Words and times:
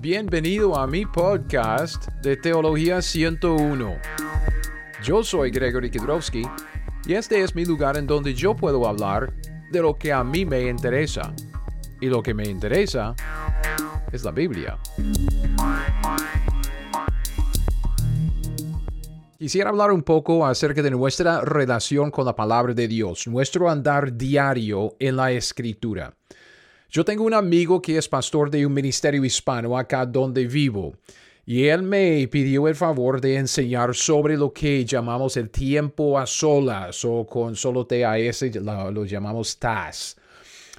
Bienvenido 0.00 0.78
a 0.78 0.86
mi 0.86 1.04
podcast 1.04 2.06
de 2.22 2.36
Teología 2.36 3.02
101. 3.02 3.96
Yo 5.02 5.24
soy 5.24 5.50
Gregory 5.50 5.90
Kidrowski 5.90 6.44
y 7.04 7.14
este 7.14 7.42
es 7.42 7.56
mi 7.56 7.64
lugar 7.64 7.96
en 7.96 8.06
donde 8.06 8.32
yo 8.32 8.54
puedo 8.54 8.86
hablar 8.86 9.34
de 9.72 9.82
lo 9.82 9.96
que 9.96 10.12
a 10.12 10.22
mí 10.22 10.44
me 10.44 10.68
interesa. 10.68 11.34
Y 12.00 12.06
lo 12.06 12.22
que 12.22 12.32
me 12.32 12.44
interesa 12.44 13.16
es 14.12 14.22
la 14.22 14.30
Biblia. 14.30 14.78
Quisiera 19.36 19.70
hablar 19.70 19.90
un 19.90 20.04
poco 20.04 20.46
acerca 20.46 20.80
de 20.80 20.92
nuestra 20.92 21.40
relación 21.40 22.12
con 22.12 22.24
la 22.24 22.36
palabra 22.36 22.72
de 22.72 22.86
Dios, 22.86 23.26
nuestro 23.26 23.68
andar 23.68 24.16
diario 24.16 24.94
en 25.00 25.16
la 25.16 25.32
escritura. 25.32 26.14
Yo 26.90 27.04
tengo 27.04 27.24
un 27.24 27.34
amigo 27.34 27.82
que 27.82 27.98
es 27.98 28.08
pastor 28.08 28.50
de 28.50 28.64
un 28.64 28.72
ministerio 28.72 29.22
hispano 29.22 29.76
acá 29.76 30.06
donde 30.06 30.46
vivo. 30.46 30.94
Y 31.44 31.66
él 31.66 31.82
me 31.82 32.26
pidió 32.28 32.66
el 32.66 32.74
favor 32.74 33.20
de 33.20 33.36
enseñar 33.36 33.94
sobre 33.94 34.36
lo 34.36 34.52
que 34.52 34.84
llamamos 34.86 35.36
el 35.36 35.50
tiempo 35.50 36.18
a 36.18 36.26
solas 36.26 37.04
o 37.04 37.26
con 37.26 37.56
solo 37.56 37.86
TAS 37.86 38.42
lo, 38.62 39.04
llamamos 39.04 39.58
TAS. 39.58 40.16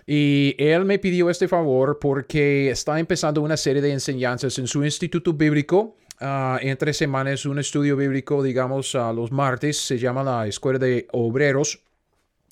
Y 0.05 0.55
él 0.57 0.83
me 0.85 0.97
pidió 0.97 1.29
este 1.29 1.47
favor 1.47 1.99
porque 1.99 2.71
está 2.71 2.99
empezando 2.99 3.41
una 3.41 3.57
serie 3.57 3.81
de 3.81 3.93
enseñanzas 3.93 4.57
en 4.57 4.65
su 4.65 4.83
instituto 4.83 5.33
bíblico. 5.33 5.95
Uh, 6.21 6.57
entre 6.61 6.93
semanas 6.93 7.45
un 7.45 7.59
estudio 7.59 7.95
bíblico, 7.95 8.43
digamos, 8.43 8.93
los 8.93 9.31
martes, 9.31 9.77
se 9.77 9.97
llama 9.97 10.23
la 10.23 10.47
Escuela 10.47 10.79
de 10.79 11.07
Obreros. 11.11 11.81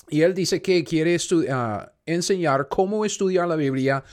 Y 0.10 0.22
él 0.22 0.34
dice 0.34 0.62
que 0.62 0.84
quiere 0.84 1.16
uh, 1.16 1.97
enseñar 2.08 2.68
cómo 2.70 3.06
estudiar 3.06 3.48
la 3.48 3.56
Biblia 3.56 4.04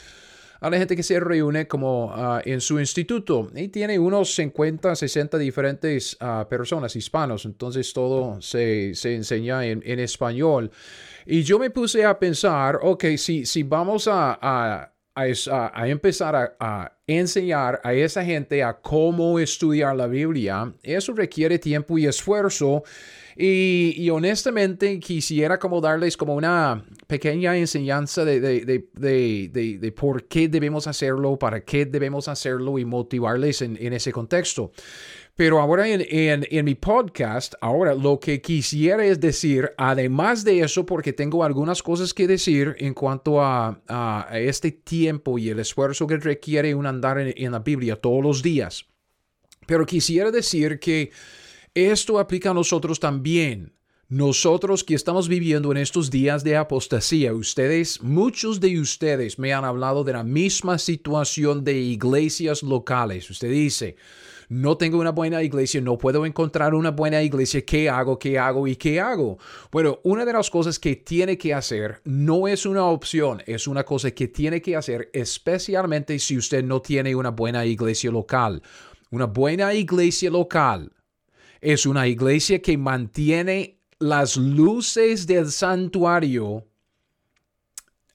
a 0.65 0.71
la 0.71 0.79
gente 0.79 0.97
que 0.97 1.03
se 1.03 1.21
reúne 1.21 1.69
como 1.69 2.07
uh, 2.07 2.41
en 2.43 2.59
su 2.61 2.81
instituto. 2.81 3.51
Y 3.55 3.69
tiene 3.69 3.99
unos 3.99 4.35
50, 4.35 4.97
60 4.97 5.37
diferentes 5.37 6.17
uh, 6.23 6.49
personas 6.49 6.97
hispanos. 6.97 7.45
Entonces 7.45 7.93
todo 7.93 8.41
se, 8.41 8.95
se 8.95 9.15
enseña 9.15 9.67
en, 9.67 9.83
en, 9.85 10.01
español. 10.01 10.71
Y 11.27 11.43
yo 11.43 11.59
me 11.59 11.69
puse 11.69 12.05
a 12.07 12.19
pensar, 12.19 12.79
ok, 12.83 13.05
si, 13.19 13.45
si 13.45 13.63
vamos 13.63 14.09
a, 14.09 14.39
a, 14.41 14.91
a 15.15 15.89
empezar 15.89 16.57
a, 16.59 16.93
enseñar 17.07 17.83
a 17.85 17.93
esa 17.93 18.25
gente 18.25 18.63
a 18.63 18.81
cómo 18.81 19.39
estudiar 19.39 19.95
la 19.95 20.07
Biblia, 20.07 20.73
eso 20.83 21.13
requiere 21.13 21.59
tiempo 21.59 21.99
y 21.99 22.07
esfuerzo. 22.07 22.85
Y, 23.37 24.09
honestamente 24.11 25.01
quisiera 25.01 25.59
como 25.59 25.81
darles 25.81 26.17
como 26.17 26.35
una 26.35 26.85
pequeña 27.09 27.57
enseñanza 27.57 28.25
de, 28.25 28.41
de, 28.41 28.65
de, 28.65 29.79
de, 29.81 29.93
por 29.93 30.25
qué 30.29 30.49
debemos 30.49 30.87
hacerlo, 30.87 31.37
para 31.37 31.65
qué 31.65 31.85
debemos 31.85 32.29
hacerlo 32.29 32.79
y 32.79 32.85
motivarles 32.85 33.63
en, 33.63 33.77
en 33.81 33.93
ese 33.93 34.13
contexto. 34.13 34.71
Pero 35.37 35.61
ahora 35.61 35.89
en, 35.89 36.01
en, 36.09 36.47
en, 36.49 36.65
mi 36.65 36.77
podcast, 36.77 37.55
ahora 37.61 37.93
lo 37.95 38.21
que 38.21 38.41
quisiera 38.41 39.05
es 39.05 39.19
decir, 39.19 39.73
además 39.77 40.45
de 40.45 40.61
eso, 40.61 40.87
porque 40.87 41.13
tengo 41.13 41.43
algunas 41.43 41.83
cosas 41.83 42.15
que 42.15 42.29
decir 42.29 42.77
en 42.79 42.95
cuanto 42.95 43.43
a, 43.43 43.83
a, 43.89 44.29
este 44.39 44.71
tiempo 44.71 45.37
y 45.37 45.49
el 45.49 45.59
esfuerzo 45.59 46.07
que 46.07 46.19
requiere 46.19 46.73
un 46.77 46.87
andar 46.87 47.19
en, 47.19 47.35
en 47.37 47.51
la 47.51 47.59
Biblia 47.59 47.97
todos 47.97 48.23
los 48.23 48.43
días. 48.45 48.87
Pero 49.67 49.85
quisiera 49.87 50.31
decir 50.31 50.79
que 50.79 51.11
esto 51.75 52.19
aplica 52.19 52.51
a 52.51 52.55
nosotros 52.55 53.01
también. 53.01 53.73
Nosotros 54.09 54.85
que 54.85 54.95
estamos 54.95 55.29
viviendo 55.29 55.73
en 55.73 55.79
estos 55.79 56.11
días 56.11 56.45
de 56.45 56.57
apostasía, 56.57 57.33
ustedes, 57.33 58.01
muchos 58.03 58.61
de 58.61 58.79
ustedes 58.79 59.39
me 59.39 59.53
han 59.53 59.65
hablado 59.65 60.05
de 60.05 60.13
la 60.13 60.23
misma 60.23 60.79
situación 60.79 61.65
de 61.65 61.79
iglesias 61.79 62.63
locales. 62.63 63.29
Usted 63.29 63.51
dice, 63.51 63.97
no 64.49 64.77
tengo 64.77 65.01
una 65.01 65.11
buena 65.11 65.43
iglesia, 65.43 65.81
no 65.81 65.99
puedo 65.99 66.27
encontrar 66.27 66.75
una 66.75 66.93
buena 66.93 67.23
iglesia, 67.23 67.65
¿qué 67.65 67.89
hago, 67.89 68.19
qué 68.19 68.39
hago 68.39 68.69
y 68.69 68.77
qué 68.77 69.01
hago? 69.01 69.39
Bueno, 69.73 69.99
una 70.05 70.25
de 70.25 70.35
las 70.35 70.51
cosas 70.51 70.79
que 70.79 70.97
tiene 70.97 71.37
que 71.37 71.55
hacer 71.55 72.01
no 72.05 72.47
es 72.47 72.67
una 72.67 72.85
opción, 72.85 73.43
es 73.47 73.67
una 73.67 73.85
cosa 73.85 74.13
que 74.13 74.29
tiene 74.29 74.63
que 74.63 74.77
hacer 74.77 75.11
especialmente 75.13 76.19
si 76.21 76.37
usted 76.37 76.63
no 76.63 76.81
tiene 76.81 77.17
una 77.17 77.31
buena 77.31 77.65
iglesia 77.65 78.13
local. 78.13 78.63
Una 79.11 79.27
buena 79.27 79.73
iglesia 79.75 80.31
local 80.31 80.94
es 81.65 81.87
una 81.87 82.07
iglesia 82.07 82.61
que 82.61 82.77
mantiene 82.77 83.79
las 83.99 84.37
luces 84.37 85.27
del 85.27 85.51
santuario 85.51 86.67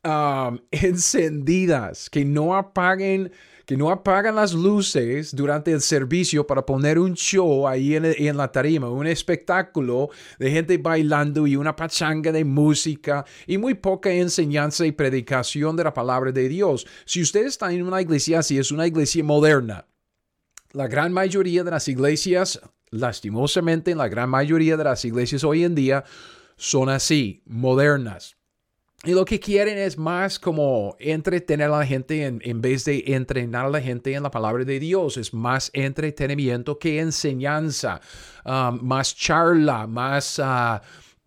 um, 0.03 0.59
encendidas, 0.71 2.09
que 2.09 2.23
no 2.23 2.55
apaguen 2.55 3.31
que 3.65 3.77
no 3.77 3.91
apagan 3.91 4.33
las 4.33 4.51
luces 4.51 5.35
durante 5.35 5.71
el 5.71 5.81
servicio 5.81 6.47
para 6.47 6.65
poner 6.65 6.97
un 6.97 7.13
show 7.13 7.67
ahí 7.67 7.95
en, 7.95 8.35
la 8.35 8.51
tarima, 8.51 8.89
un 8.89 9.05
espectáculo 9.05 10.09
de 10.39 10.49
gente 10.49 10.79
bailando 10.79 11.45
y 11.45 11.55
una 11.55 11.75
pachanga 11.75 12.31
de 12.31 12.43
música 12.43 13.23
y 13.45 13.59
muy 13.59 13.75
poca 13.75 14.11
enseñanza 14.11 14.87
y 14.87 14.91
predicación 14.91 15.75
de 15.75 15.83
la 15.83 15.93
palabra 15.93 16.31
de 16.31 16.49
Dios. 16.49 16.87
Si 17.05 17.21
usted 17.21 17.45
está 17.45 17.71
en 17.71 17.83
una 17.83 18.01
iglesia 18.01 18.39
así, 18.39 18.57
es 18.57 18.71
una 18.71 18.87
iglesia 18.87 19.23
moderna. 19.23 19.85
La 20.71 20.87
gran 20.87 21.13
mayoría 21.13 21.63
de 21.63 21.69
las 21.69 21.87
iglesias 21.87 22.59
lastimosamente, 22.91 23.95
la 23.95 24.07
gran 24.07 24.29
mayoría 24.29 24.77
de 24.77 24.83
las 24.83 25.03
iglesias 25.05 25.43
hoy 25.43 25.63
en 25.63 25.75
día 25.75 26.03
son 26.55 26.89
así, 26.89 27.41
modernas. 27.45 28.35
Y 29.05 29.11
lo 29.13 29.23
que 29.23 29.39
quieren 29.39 29.77
es 29.77 29.97
más 29.97 30.39
como 30.39 30.97
entretener 30.99 31.67
a 31.67 31.79
la 31.79 31.85
gente 31.85 32.25
en, 32.25 32.61
vez 32.61 32.83
de 32.83 33.01
entrenar 33.07 33.65
a 33.65 33.69
la 33.69 33.79
gente 33.79 34.13
en 34.13 34.23
la 34.23 34.31
palabra 34.31 34.65
de 34.65 34.77
Dios. 34.77 35.15
Es 35.15 35.33
más 35.33 35.71
entretenimiento 35.73 36.77
que 36.77 36.99
enseñanza, 36.99 38.01
um, 38.45 38.79
más 38.81 39.15
charla, 39.15 39.87
más... 39.87 40.39
Uh, 40.39 40.79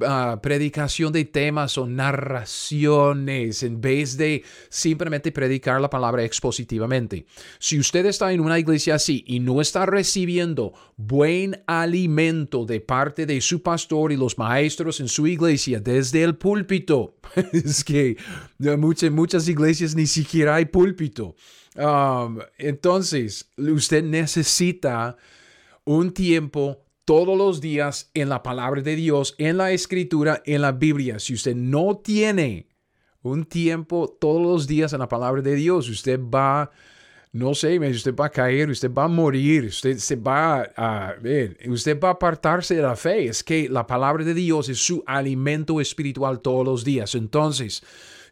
Ah, 0.07 0.41
predicación 0.43 1.13
de 1.13 1.25
temas 1.25 1.77
o 1.79 1.87
narraciones 1.87 3.63
en 3.63 3.81
vez 3.81 4.17
de 4.17 4.45
simplemente 4.69 5.33
predicar 5.33 5.81
la 5.81 5.91
palabra 5.91 6.25
expositivamente. 6.25 7.27
Si 7.59 7.79
usted 7.79 8.07
está 8.07 8.33
en 8.33 8.41
una 8.41 8.59
iglesia 8.59 8.97
así 8.97 9.25
y 9.27 9.41
no 9.41 9.61
está 9.61 9.87
recibiendo 9.87 10.73
buen 10.97 11.63
alimento 11.67 12.65
de 12.65 12.81
parte 12.81 13.27
de 13.27 13.41
su 13.41 13.63
pastor 13.63 14.13
y 14.13 14.17
los 14.17 14.39
maestros 14.39 15.01
en 15.01 15.09
su 15.09 15.27
iglesia 15.27 15.81
desde 15.81 16.23
el 16.23 16.37
púlpito, 16.37 17.17
es 17.53 17.85
que 17.85 18.17
muchas, 18.59 19.11
muchas 19.11 19.49
iglesias 19.49 19.95
ni 19.95 20.07
siquiera 20.07 20.57
hay 20.57 20.67
púlpito. 20.67 21.35
Um, 21.75 22.39
entonces, 22.59 23.51
usted 23.57 24.05
necesita 24.05 25.17
un 25.85 26.13
tiempo 26.13 26.85
todos 27.05 27.37
los 27.37 27.61
días 27.61 28.11
en 28.15 28.29
la 28.29 28.43
palabra 28.43 28.81
de 28.83 28.97
Dios, 28.97 29.35
en 29.39 29.57
la 29.57 29.73
escritura, 29.73 30.43
en 30.47 30.63
la 30.63 30.73
Biblia. 30.73 31.19
Si 31.19 31.35
usted 31.35 31.55
no 31.55 31.97
tiene 31.97 32.69
un 33.23 33.45
tiempo 33.45 34.17
todos 34.21 34.43
los 34.43 34.67
días 34.67 34.93
en 34.93 35.01
la 35.01 35.09
palabra 35.09 35.43
de 35.43 35.55
Dios, 35.55 35.89
usted 35.89 36.21
va, 36.21 36.71
no 37.33 37.55
sé, 37.55 37.79
usted 37.79 38.15
va 38.15 38.27
a 38.27 38.31
caer, 38.31 38.71
usted 38.71 38.93
va 38.93 39.05
a 39.05 39.09
morir, 39.09 39.65
usted 39.65 39.99
se 39.99 40.17
va 40.17 40.63
a, 40.77 41.17
usted 41.69 41.99
va 42.01 42.09
a 42.09 42.13
apartarse 42.13 42.75
de 42.77 42.83
la 42.83 42.97
fe. 42.97 43.27
Es 43.27 43.43
que 43.43 43.69
la 43.69 43.87
palabra 43.87 44.25
de 44.25 44.35
Dios 44.35 44.69
es 44.69 44.79
su 44.79 45.03
alimento 45.07 45.81
espiritual 45.81 46.41
todos 46.41 46.65
los 46.65 46.85
días. 46.85 47.15
Entonces, 47.15 47.83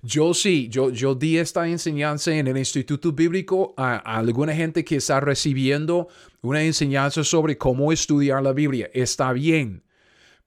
yo 0.03 0.33
sí, 0.33 0.69
yo, 0.71 0.91
yo 0.91 1.15
di 1.15 1.37
esta 1.37 1.69
enseñanza 1.69 2.35
en 2.35 2.49
el 2.49 2.57
Instituto 2.57 3.13
Bíblico 3.13 3.75
a, 3.77 3.97
alguna 3.97 4.55
gente 4.55 4.85
que 4.85 4.97
está 4.97 5.21
recibiendo 5.21 6.09
una 6.41 6.63
enseñanza 6.63 7.23
sobre 7.23 7.59
cómo 7.59 7.93
estudiar 7.93 8.43
la 8.43 8.53
Biblia. 8.53 8.91
Está 8.95 9.33
bien, 9.33 9.83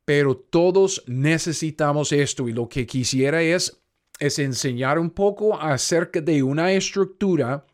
pero 0.06 0.36
todos 0.36 1.04
necesitamos 1.06 2.12
esto 2.12 2.50
y 2.50 2.54
lo 2.54 2.68
que 2.68 2.88
quisiera 2.88 3.44
es, 3.44 3.80
es 4.20 4.40
enseñar 4.40 4.98
un 4.98 5.12
poco 5.12 5.60
acerca 5.60 6.20
de 6.20 6.42
una 6.42 6.72
estructura 6.72 7.66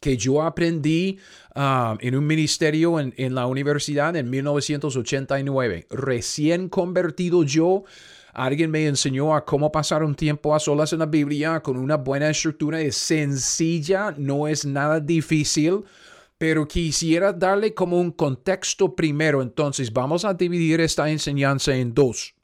que 0.00 0.16
yo 0.16 0.42
aprendí 0.42 1.18
um, 1.54 1.98
en 2.00 2.16
un 2.16 2.26
ministerio 2.26 3.00
en, 3.00 3.12
en 3.16 3.34
la 3.34 3.46
universidad 3.46 4.16
en 4.16 4.28
1989. 4.30 5.86
Recién 5.90 6.68
convertido 6.68 7.42
yo 7.44 7.84
Alguien 8.32 8.70
me 8.70 8.86
enseñó 8.86 9.34
a 9.34 9.44
cómo 9.44 9.72
pasar 9.72 10.02
un 10.02 10.14
tiempo 10.14 10.54
a 10.54 10.60
solas 10.60 10.92
en 10.92 11.00
la 11.00 11.06
Biblia 11.06 11.60
con 11.60 11.76
una 11.76 11.96
buena 11.96 12.30
estructura. 12.30 12.80
Es 12.80 12.96
sencilla, 12.96 14.14
no 14.16 14.46
es 14.46 14.64
nada 14.64 15.00
difícil, 15.00 15.84
pero 16.38 16.66
quisiera 16.66 17.32
darle 17.32 17.74
como 17.74 18.00
un 18.00 18.12
contexto 18.12 18.94
primero. 18.94 19.42
Entonces 19.42 19.92
vamos 19.92 20.24
a 20.24 20.34
dividir 20.34 20.80
esta 20.80 21.10
enseñanza 21.10 21.74
en 21.74 21.92
dos. 21.92 22.34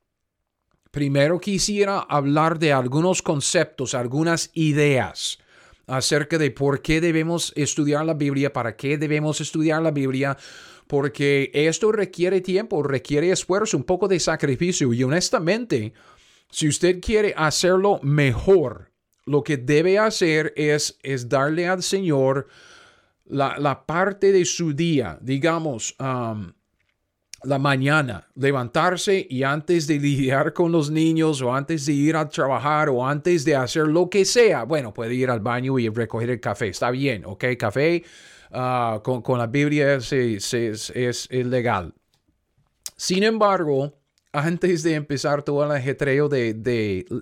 Primero 0.90 1.38
quisiera 1.38 2.00
hablar 2.00 2.58
de 2.58 2.72
algunos 2.72 3.22
conceptos, 3.22 3.94
algunas 3.94 4.50
ideas 4.54 5.38
acerca 5.86 6.36
de 6.38 6.50
por 6.50 6.82
qué 6.82 7.00
debemos 7.00 7.52
estudiar 7.54 8.04
la 8.04 8.14
Biblia, 8.14 8.52
para 8.52 8.76
qué 8.76 8.98
debemos 8.98 9.40
estudiar 9.40 9.82
la 9.82 9.90
Biblia 9.90 10.36
porque 10.86 11.50
esto 11.52 11.92
requiere 11.92 12.40
tiempo, 12.40 12.82
requiere 12.82 13.30
esfuerzo, 13.30 13.76
un 13.76 13.84
poco 13.84 14.08
de 14.08 14.20
sacrificio 14.20 14.92
y 14.92 15.02
honestamente, 15.02 15.92
si 16.50 16.68
usted 16.68 17.00
quiere 17.00 17.34
hacerlo 17.36 18.00
mejor, 18.02 18.92
lo 19.24 19.42
que 19.42 19.56
debe 19.56 19.98
hacer 19.98 20.52
es, 20.56 20.98
es 21.02 21.28
darle 21.28 21.66
al 21.66 21.82
Señor 21.82 22.46
la, 23.24 23.84
parte 23.86 24.30
de 24.30 24.44
su 24.44 24.72
día, 24.72 25.18
digamos, 25.20 25.96
la 25.98 27.58
mañana, 27.58 28.28
levantarse 28.34 29.26
y 29.28 29.42
antes 29.42 29.86
de 29.86 29.98
lidiar 30.00 30.52
con 30.52 30.70
los 30.70 30.90
niños 30.90 31.42
o 31.42 31.52
antes 31.52 31.86
de 31.86 31.92
ir 31.92 32.16
a 32.16 32.28
trabajar 32.28 32.88
o 32.88 33.06
antes 33.06 33.44
de 33.44 33.56
hacer 33.56 33.88
lo 33.88 34.08
que 34.08 34.24
sea, 34.24 34.62
bueno, 34.62 34.94
puede 34.94 35.14
ir 35.14 35.30
al 35.30 35.40
baño 35.40 35.78
y 35.78 35.88
recoger 35.88 36.30
el 36.30 36.40
café, 36.40 36.68
está 36.68 36.90
bien, 36.90 37.24
¿ok? 37.24 37.44
Café 37.58 38.04
ah, 38.52 39.00
con, 39.02 39.38
la 39.38 39.46
Biblia 39.46 39.94
es, 39.94 40.12
es 40.12 41.30
legal. 41.30 41.94
Sin 42.96 43.22
embargo, 43.22 43.92
antes 44.36 44.82
de 44.82 44.94
empezar 44.94 45.42
todo 45.42 45.64
el 45.64 45.70
ajetreo 45.70 46.28
de, 46.28 46.52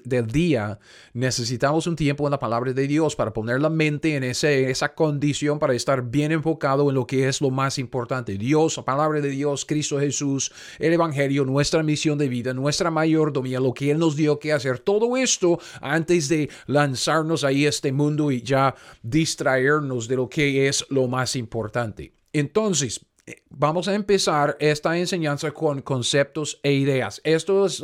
del 0.04 0.26
día, 0.26 0.80
necesitamos 1.12 1.86
un 1.86 1.94
tiempo 1.94 2.26
en 2.26 2.32
la 2.32 2.40
palabra 2.40 2.72
de 2.72 2.88
Dios 2.88 3.14
para 3.14 3.32
poner 3.32 3.60
la 3.60 3.70
mente 3.70 4.16
en 4.16 4.24
ese, 4.24 4.68
esa 4.68 4.94
condición 4.96 5.60
para 5.60 5.74
estar 5.74 6.02
bien 6.02 6.32
enfocado 6.32 6.88
en 6.88 6.96
lo 6.96 7.06
que 7.06 7.28
es 7.28 7.40
lo 7.40 7.50
más 7.50 7.78
importante. 7.78 8.36
Dios, 8.36 8.76
la 8.78 8.84
palabra 8.84 9.20
de 9.20 9.28
Dios, 9.28 9.64
Cristo 9.64 10.00
Jesús, 10.00 10.50
el 10.80 10.92
Evangelio, 10.92 11.44
nuestra 11.44 11.84
misión 11.84 12.18
de 12.18 12.28
vida, 12.28 12.52
nuestra 12.52 12.90
mayordomía, 12.90 13.60
lo 13.60 13.74
que 13.74 13.92
Él 13.92 13.98
nos 14.00 14.16
dio 14.16 14.40
que 14.40 14.52
hacer. 14.52 14.80
Todo 14.80 15.16
esto 15.16 15.60
antes 15.80 16.28
de 16.28 16.50
lanzarnos 16.66 17.44
ahí 17.44 17.64
a 17.64 17.68
este 17.68 17.92
mundo 17.92 18.32
y 18.32 18.42
ya 18.42 18.74
distraernos 19.04 20.08
de 20.08 20.16
lo 20.16 20.28
que 20.28 20.66
es 20.66 20.84
lo 20.90 21.06
más 21.06 21.36
importante. 21.36 22.12
Entonces, 22.32 23.06
Vamos 23.48 23.88
a 23.88 23.94
empezar 23.94 24.56
esta 24.60 24.98
enseñanza 24.98 25.50
con 25.52 25.80
conceptos 25.80 26.60
e 26.62 26.72
ideas. 26.72 27.20
Esto 27.24 27.64
es 27.66 27.82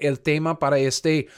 el 0.00 0.20
tema 0.20 0.58
para 0.58 0.78
este, 0.78 1.28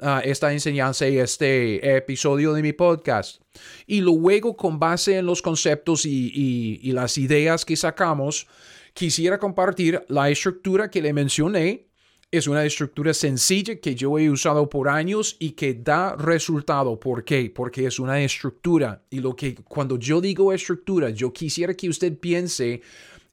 ah, 0.00 0.20
esta 0.24 0.52
enseñanza 0.52 1.06
y 1.08 1.18
este 1.18 1.96
episodio 1.96 2.52
de 2.54 2.62
mi 2.62 2.72
podcast. 2.72 3.40
Y 3.86 4.00
luego, 4.00 4.56
con 4.56 4.80
base 4.80 5.18
en 5.18 5.26
los 5.26 5.42
conceptos 5.42 6.06
y, 6.06 6.80
y 6.82 6.92
las 6.92 7.16
ideas 7.16 7.64
que 7.64 7.76
sacamos, 7.76 8.48
quisiera 8.94 9.38
compartir 9.38 10.04
la 10.08 10.28
estructura 10.30 10.90
que 10.90 11.02
le 11.02 11.12
mencioné. 11.12 11.86
Es 12.34 12.48
una 12.48 12.64
estructura 12.64 13.14
sencilla 13.14 13.76
que 13.76 13.94
yo 13.94 14.18
he 14.18 14.28
usado 14.28 14.68
por 14.68 14.88
años 14.88 15.36
y 15.38 15.52
que 15.52 15.72
da 15.72 16.16
resultado. 16.16 16.98
¿Por 16.98 17.22
qué? 17.22 17.48
Porque 17.54 17.86
es 17.86 18.00
una 18.00 18.20
estructura. 18.20 19.04
Y 19.08 19.20
lo 19.20 19.36
que 19.36 19.54
cuando 19.54 19.96
yo 20.00 20.20
digo 20.20 20.52
estructura, 20.52 21.10
yo 21.10 21.32
quisiera 21.32 21.74
que 21.74 21.88
usted 21.88 22.18
piense 22.18 22.82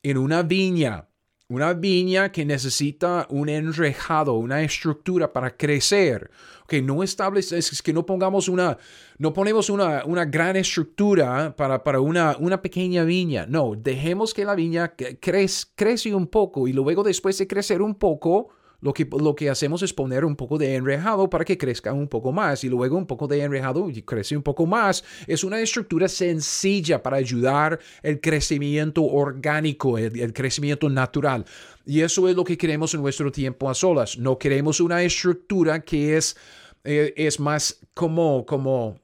en 0.04 0.20
una 0.20 0.44
viña, 0.44 1.08
una 1.48 1.74
viña 1.74 2.32
que 2.32 2.46
necesita 2.46 3.26
un 3.32 3.50
enrejado, 3.50 4.36
una 4.36 4.62
estructura 4.62 5.34
para 5.34 5.58
crecer. 5.58 6.30
Que 6.68 6.84
no 6.84 7.02
establece, 7.02 7.58
es 7.58 7.82
que 7.82 7.94
no 7.94 8.06
pongamos 8.06 8.48
una, 8.50 8.78
no 9.18 9.34
ponemos 9.34 9.72
una, 9.72 10.06
una 10.06 10.26
gran 10.26 10.58
estructura 10.58 11.56
para, 11.56 11.84
para 11.84 12.02
una, 12.02 12.38
una 12.38 12.62
pequeña 12.62 13.04
viña. 13.04 13.48
No, 13.48 13.74
dejemos 13.76 14.32
que 14.32 14.46
la 14.46 14.54
viña 14.54 14.94
crece, 15.20 15.66
crece 15.74 16.14
un 16.14 16.28
poco 16.28 16.68
y 16.68 16.74
luego 16.74 17.02
después 17.02 17.36
de 17.40 17.48
crecer 17.48 17.82
un 17.82 17.96
poco, 17.96 18.61
lo 18.82 18.94
que, 18.94 19.08
lo 19.20 19.36
que 19.36 19.50
hacemos 19.50 19.84
es 19.84 19.94
poner 19.94 20.26
un 20.26 20.36
poco 20.36 20.58
de 20.58 20.76
enrejado 20.76 21.30
para 21.30 21.46
que 21.46 21.58
crezca 21.58 21.94
un 21.94 22.08
poco 22.08 22.32
más 22.32 22.64
y 22.64 22.70
luego 22.70 22.98
un 22.98 23.06
poco 23.06 23.28
de 23.28 23.42
enrejado 23.42 23.90
y 23.90 24.02
crece 24.02 24.36
un 24.36 24.42
poco 24.42 24.66
más. 24.66 25.04
Es 25.28 25.44
una 25.44 25.60
estructura 25.60 26.08
sencilla 26.08 27.02
para 27.02 27.18
ayudar 27.18 27.80
el 28.02 28.20
crecimiento 28.20 29.04
orgánico, 29.04 30.00
el, 30.00 30.34
crecimiento 30.34 30.90
natural. 30.90 31.46
Y 31.86 32.02
eso 32.02 32.28
es 32.28 32.36
lo 32.36 32.44
que 32.44 32.58
queremos 32.58 32.94
en 32.96 33.02
nuestro 33.02 33.32
tiempo 33.32 33.70
a 33.70 33.76
solas. 33.76 34.18
No 34.18 34.38
queremos 34.40 34.80
una 34.80 35.04
estructura 35.04 35.82
que 35.82 36.18
es, 36.18 36.36
eh, 36.84 37.14
es 37.16 37.40
más 37.40 37.80
como, 37.94 38.48
como 38.48 39.00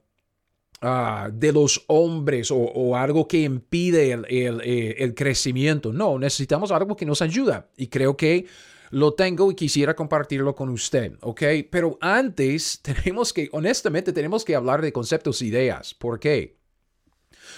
ah, 0.80 1.30
de 1.32 1.52
los 1.52 1.84
hombres 1.86 2.50
o, 2.50 2.96
algo 2.96 3.28
que 3.28 3.42
impide 3.42 4.10
el, 4.10 4.24
el, 4.28 4.60
eh, 4.62 4.96
el, 4.98 5.14
crecimiento. 5.14 5.92
No, 5.92 6.18
necesitamos 6.18 6.72
algo 6.72 6.96
que 6.96 7.06
nos 7.06 7.22
ayuda. 7.22 7.68
Y 7.76 7.86
creo 7.86 8.16
que 8.16 8.46
lo 8.90 9.14
tengo 9.14 9.50
y 9.50 9.54
quisiera 9.54 9.94
compartirlo 9.94 10.54
con 10.54 10.68
usted, 10.68 11.14
¿ok? 11.20 11.42
Pero 11.70 11.98
antes 12.00 12.80
tenemos 12.82 13.32
que, 13.32 13.48
honestamente, 13.52 14.12
tenemos 14.12 14.44
que 14.44 14.54
hablar 14.54 14.82
de 14.82 14.92
conceptos 14.92 15.42
ideas. 15.42 15.94
¿Por 15.94 16.18
qué? 16.18 16.58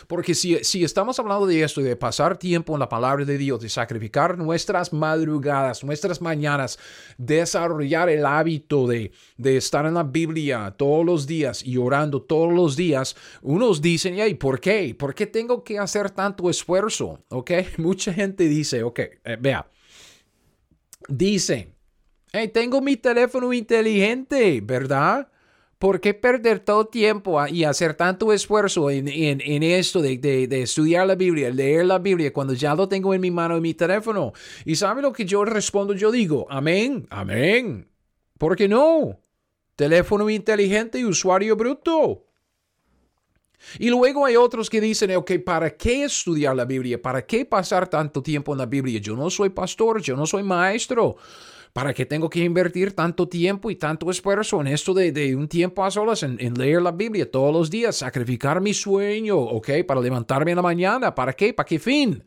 Porque 0.07 0.35
si, 0.35 0.63
si, 0.65 0.85
estamos 0.85 1.19
hablando 1.19 1.47
de 1.47 1.63
esto, 1.63 1.81
de 1.81 1.97
pasar 1.97 2.39
tiempo 2.39 2.75
en 2.75 2.81
la 2.81 2.89
palabra 2.89 3.25
de 3.25 3.39
Dios, 3.39 3.61
de 3.61 3.69
sacrificar 3.69 4.39
nuestras 4.39 4.93
madrugadas, 4.93 5.85
nuestras 5.85 6.21
mañanas, 6.21 6.79
desarrollar 7.19 8.09
el 8.09 8.25
hábito 8.25 8.87
de, 8.87 9.13
de 9.37 9.57
estar 9.57 9.87
en 9.87 9.95
la 9.95 10.05
Biblia 10.05 10.75
todos 10.77 11.05
los 11.05 11.27
días 11.27 11.65
y 11.65 11.77
orando 11.77 12.23
todos 12.23 12.53
los 12.53 12.77
días, 12.77 13.17
unos 13.43 13.81
dicen, 13.81 14.17
¿y 14.19 14.35
por 14.35 14.61
qué? 14.61 14.95
¿Por 14.99 15.15
qué 15.15 15.27
tengo 15.27 15.65
que 15.65 15.79
hacer 15.79 16.11
tanto 16.11 16.49
esfuerzo? 16.51 17.25
¿Ok? 17.29 17.51
Mucha 17.79 18.13
gente 18.13 18.45
dice, 18.45 18.83
ok, 18.83 18.99
eh, 18.99 19.37
vea. 19.41 19.67
Dice, 21.09 21.75
hey, 22.33 22.49
tengo 22.49 22.81
mi 22.81 22.97
teléfono 22.97 23.53
inteligente, 23.53 24.61
¿verdad? 24.63 25.29
¿Por 25.79 26.01
qué 26.01 26.13
perder 26.13 26.61
todo 26.61 26.89
tiempo 26.89 27.45
y 27.47 27.65
hacer 27.65 27.95
tanto 27.95 28.35
esfuerzo 28.35 28.91
en, 28.91 29.09
esto 29.63 30.03
de, 30.03 30.47
estudiar 30.63 31.07
la 31.07 31.15
Biblia, 31.15 31.49
leer 31.49 31.87
la 31.87 31.99
Biblia, 31.99 32.35
cuando 32.35 32.53
ya 32.53 32.75
lo 32.75 32.87
tengo 32.87 33.15
en 33.15 33.23
mi 33.23 33.31
mano 33.31 33.57
en 33.57 33.63
mi 33.63 33.73
teléfono? 33.73 34.35
¿Y 34.67 34.77
sabe 34.77 35.01
lo 35.01 35.13
que 35.13 35.25
yo 35.25 35.43
respondo? 35.47 35.95
Yo 35.95 36.11
digo, 36.13 36.47
amén, 36.51 37.07
amén. 37.09 37.89
¿Por 38.37 38.57
qué 38.57 38.69
no? 38.69 39.21
Teléfono 39.75 40.29
inteligente 40.29 40.99
y 40.99 41.07
usuario 41.07 41.57
bruto. 41.57 42.30
Y 43.79 43.91
luego 43.91 44.25
hay 44.25 44.37
otros 44.37 44.71
que 44.71 44.81
dicen, 44.81 45.15
ok, 45.17 45.33
¿para 45.45 45.71
qué 45.77 46.05
estudiar 46.05 46.57
la 46.57 46.65
Biblia? 46.65 47.01
¿Para 47.01 47.25
qué 47.27 47.45
pasar 47.45 47.89
tanto 47.89 48.23
tiempo 48.23 48.53
en 48.53 48.59
la 48.59 48.67
Biblia? 48.67 49.01
Yo 49.01 49.17
no 49.17 49.31
soy 49.31 49.51
pastor, 49.51 50.01
yo 50.01 50.17
no 50.17 50.27
soy 50.27 50.43
maestro. 50.43 51.17
¿Para 51.73 51.95
qué 51.95 52.05
tengo 52.05 52.29
que 52.29 52.41
invertir 52.41 52.95
tanto 52.95 53.29
tiempo 53.29 53.71
y 53.71 53.77
tanto 53.77 54.11
esfuerzo 54.11 54.61
en 54.61 54.67
esto 54.67 54.93
de, 54.93 55.37
un 55.37 55.47
tiempo 55.47 55.85
a 55.85 55.91
solas, 55.91 56.25
en, 56.25 56.37
en, 56.41 56.55
leer 56.55 56.83
la 56.83 56.91
Biblia 56.91 57.31
todos 57.31 57.53
los 57.53 57.71
días, 57.71 57.97
sacrificar 57.97 58.61
mi 58.61 58.75
sueño, 58.75 59.37
ok, 59.39 59.85
para 59.87 60.01
levantarme 60.01 60.51
en 60.51 60.57
la 60.57 60.63
mañana? 60.63 61.15
¿Para 61.15 61.33
qué? 61.33 61.55
¿Para 61.55 61.67
qué 61.67 61.79
fin? 61.79 62.25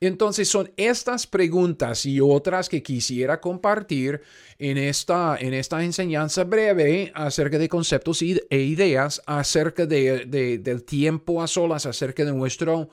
Entonces 0.00 0.48
son 0.48 0.70
estas 0.76 1.26
preguntas 1.26 2.04
y 2.04 2.20
otras 2.20 2.68
que 2.68 2.82
quisiera 2.82 3.40
compartir 3.40 4.20
en 4.58 4.76
esta, 4.76 5.36
en 5.38 5.54
esta 5.54 5.82
enseñanza 5.82 6.44
breve 6.44 7.12
acerca 7.14 7.58
de 7.58 7.68
conceptos 7.68 8.20
e 8.22 8.58
ideas, 8.58 9.22
acerca 9.26 9.86
de, 9.86 10.26
del 10.62 10.84
tiempo 10.84 11.42
a 11.42 11.46
solas, 11.46 11.86
acerca 11.86 12.24
de 12.24 12.32
nuestro 12.32 12.90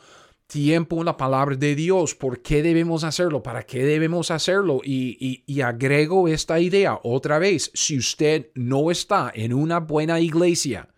tiempo 0.47 0.99
en 0.99 1.05
la 1.05 1.17
palabra 1.17 1.55
de 1.55 1.75
Dios, 1.75 2.15
por 2.15 2.41
qué 2.41 2.61
debemos 2.61 3.03
hacerlo, 3.03 3.41
para 3.41 3.63
qué 3.63 3.83
debemos 3.83 4.31
hacerlo. 4.31 4.81
Y, 4.83 5.43
y, 5.45 5.61
agrego 5.61 6.27
esta 6.27 6.59
idea 6.59 6.99
otra 7.03 7.39
vez, 7.39 7.71
si 7.73 7.97
usted 7.97 8.51
no 8.53 8.91
está 8.91 9.31
en 9.33 9.53
una 9.53 9.79
buena 9.79 10.19
iglesia, 10.19 10.92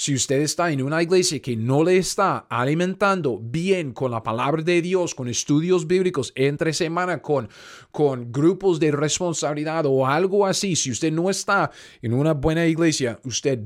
si 0.00 0.14
usted 0.14 0.40
está 0.40 0.72
en 0.72 0.80
una 0.80 1.02
iglesia 1.02 1.42
que 1.42 1.54
no 1.54 1.84
le 1.84 1.98
está 1.98 2.46
alimentando 2.48 3.38
bien 3.38 3.92
con 3.92 4.10
la 4.10 4.22
palabra 4.22 4.62
de 4.62 4.80
Dios, 4.80 5.14
con 5.14 5.28
estudios 5.28 5.86
bíblicos 5.86 6.32
entre 6.36 6.72
semana, 6.72 7.20
con, 7.20 7.50
con 7.90 8.32
grupos 8.32 8.80
de 8.80 8.92
responsabilidad 8.92 9.84
o 9.84 10.06
algo 10.06 10.46
así, 10.46 10.74
si 10.74 10.90
usted 10.90 11.12
no 11.12 11.28
está 11.28 11.70
en 12.00 12.14
una 12.14 12.32
buena 12.32 12.66
iglesia, 12.66 13.20
usted 13.24 13.60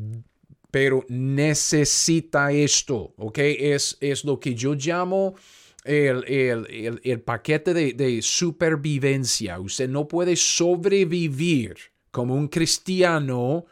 pero 0.72 1.04
necesita 1.08 2.50
esto, 2.50 3.14
¿ok? 3.16 3.38
Es, 3.38 3.96
es 4.00 4.24
lo 4.24 4.40
que 4.40 4.56
yo 4.56 4.74
llamo 4.74 5.36
el, 5.84 6.24
el, 6.24 7.00
el, 7.04 7.20
paquete 7.20 7.72
de, 7.72 7.92
de 7.92 8.20
supervivencia. 8.22 9.60
Usted 9.60 9.88
no 9.88 10.08
puede 10.08 10.34
sobrevivir 10.34 11.76
como 12.10 12.34
un 12.34 12.48
cristiano 12.48 13.66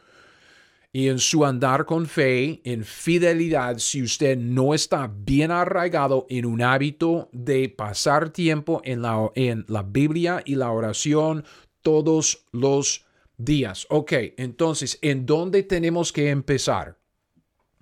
y 0.95 1.07
en 1.07 1.17
su 1.17 1.43
andar 1.43 1.85
con 1.85 2.05
fe, 2.05 2.61
en 2.63 2.85
fidelidad, 2.85 3.79
si 3.79 4.03
usted 4.03 4.37
no 4.37 4.75
está 4.75 5.11
bien 5.11 5.49
arraigado 5.49 6.27
en 6.29 6.45
un 6.45 6.61
hábito 6.61 7.29
de 7.31 7.67
pasar 7.67 8.29
tiempo 8.29 8.79
en 8.85 9.01
la, 9.01 9.31
en 9.33 9.65
la 9.67 9.81
Biblia 9.81 10.43
y 10.45 10.53
la 10.53 10.69
oración 10.69 11.43
todos 11.81 12.45
los 12.51 13.05
días. 13.37 13.87
Ok, 13.89 14.13
entonces, 14.37 14.99
¿en 15.01 15.25
dónde 15.25 15.63
tenemos 15.63 16.13
que 16.13 16.29
empezar? 16.29 16.99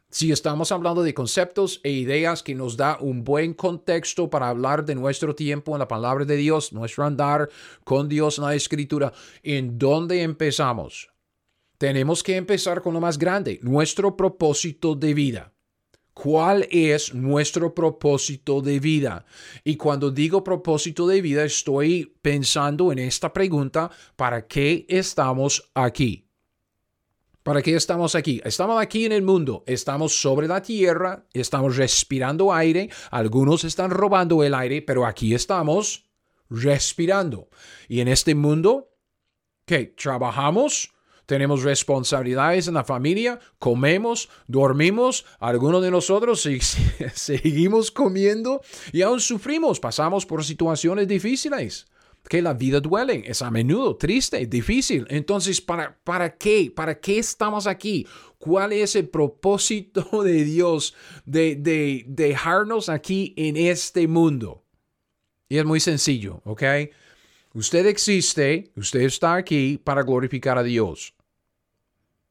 Si 0.09 0.31
estamos 0.31 0.71
hablando 0.71 1.03
de 1.03 1.13
conceptos 1.13 1.81
e 1.83 1.91
ideas 1.91 2.43
que 2.43 2.55
nos 2.55 2.77
da 2.77 2.97
un 2.99 3.25
buen 3.25 3.53
contexto 3.53 4.29
para 4.29 4.47
hablar 4.47 4.85
de 4.85 4.95
nuestro 4.95 5.35
tiempo 5.35 5.73
en 5.73 5.79
la 5.79 5.87
palabra 5.87 6.23
de 6.23 6.37
Dios, 6.37 6.71
nuestro 6.71 7.05
andar 7.05 7.49
con 7.83 8.07
Dios 8.07 8.37
en 8.37 8.45
la 8.45 8.55
escritura, 8.55 9.11
¿en 9.43 9.77
dónde 9.77 10.21
empezamos? 10.21 11.10
Tenemos 11.81 12.21
que 12.21 12.35
empezar 12.35 12.79
con 12.83 12.93
lo 12.93 13.01
más 13.01 13.17
grande, 13.17 13.59
nuestro 13.63 14.15
propósito 14.15 14.93
de 14.93 15.15
vida. 15.15 15.51
¿Cuál 16.13 16.67
es 16.69 17.15
nuestro 17.15 17.73
propósito 17.73 18.61
de 18.61 18.79
vida? 18.79 19.25
Y 19.63 19.77
cuando 19.77 20.11
digo 20.11 20.43
propósito 20.43 21.07
de 21.07 21.23
vida, 21.23 21.43
estoy 21.43 22.15
pensando 22.21 22.91
en 22.91 22.99
esta 22.99 23.33
pregunta, 23.33 23.89
¿para 24.15 24.45
qué 24.45 24.85
estamos 24.89 25.71
aquí? 25.73 26.29
¿Para 27.41 27.63
qué 27.63 27.75
estamos 27.75 28.13
aquí? 28.13 28.39
Estamos 28.45 28.79
aquí 28.79 29.05
en 29.05 29.13
el 29.13 29.23
mundo, 29.23 29.63
estamos 29.65 30.21
sobre 30.21 30.47
la 30.47 30.61
tierra, 30.61 31.25
estamos 31.33 31.77
respirando 31.77 32.53
aire, 32.53 32.91
algunos 33.09 33.63
están 33.63 33.89
robando 33.89 34.43
el 34.43 34.53
aire, 34.53 34.83
pero 34.83 35.03
aquí 35.03 35.33
estamos 35.33 36.05
respirando. 36.47 37.49
Y 37.87 38.01
en 38.01 38.07
este 38.07 38.35
mundo, 38.35 38.91
¿qué? 39.65 39.95
Trabajamos, 39.97 40.90
tenemos 41.31 41.63
responsabilidades 41.63 42.67
en 42.67 42.73
la 42.73 42.83
familia, 42.83 43.39
comemos, 43.57 44.27
dormimos, 44.47 45.25
algunos 45.39 45.81
de 45.81 45.89
nosotros 45.89 46.45
seguimos 47.13 47.89
comiendo 47.89 48.59
y 48.91 49.01
aún 49.01 49.21
sufrimos, 49.21 49.79
pasamos 49.79 50.25
por 50.25 50.43
situaciones 50.43 51.07
difíciles 51.07 51.87
que 52.27 52.41
la 52.41 52.53
vida 52.53 52.81
duele, 52.81 53.23
es 53.25 53.41
a 53.41 53.49
menudo 53.49 53.95
triste, 53.95 54.45
difícil. 54.45 55.07
Entonces, 55.09 55.61
¿para, 55.61 55.97
¿para 56.03 56.35
qué? 56.35 56.69
¿Para 56.75 56.99
qué 56.99 57.19
estamos 57.19 57.65
aquí? 57.65 58.05
¿Cuál 58.37 58.73
es 58.73 58.97
el 58.97 59.07
propósito 59.07 60.23
de 60.23 60.43
Dios 60.43 60.93
de, 61.23 61.55
de 61.55 62.03
dejarnos 62.09 62.89
aquí 62.89 63.33
en 63.37 63.55
este 63.55 64.05
mundo? 64.05 64.65
Y 65.47 65.59
es 65.59 65.63
muy 65.63 65.79
sencillo, 65.79 66.41
¿ok? 66.43 66.63
Usted 67.53 67.85
existe, 67.85 68.73
usted 68.75 68.99
está 68.99 69.35
aquí 69.35 69.79
para 69.81 70.03
glorificar 70.03 70.57
a 70.57 70.63
Dios. 70.63 71.15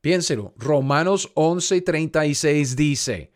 Piénselo, 0.00 0.54
Romanos 0.56 1.30
11:36 1.34 2.74
dice, 2.74 3.30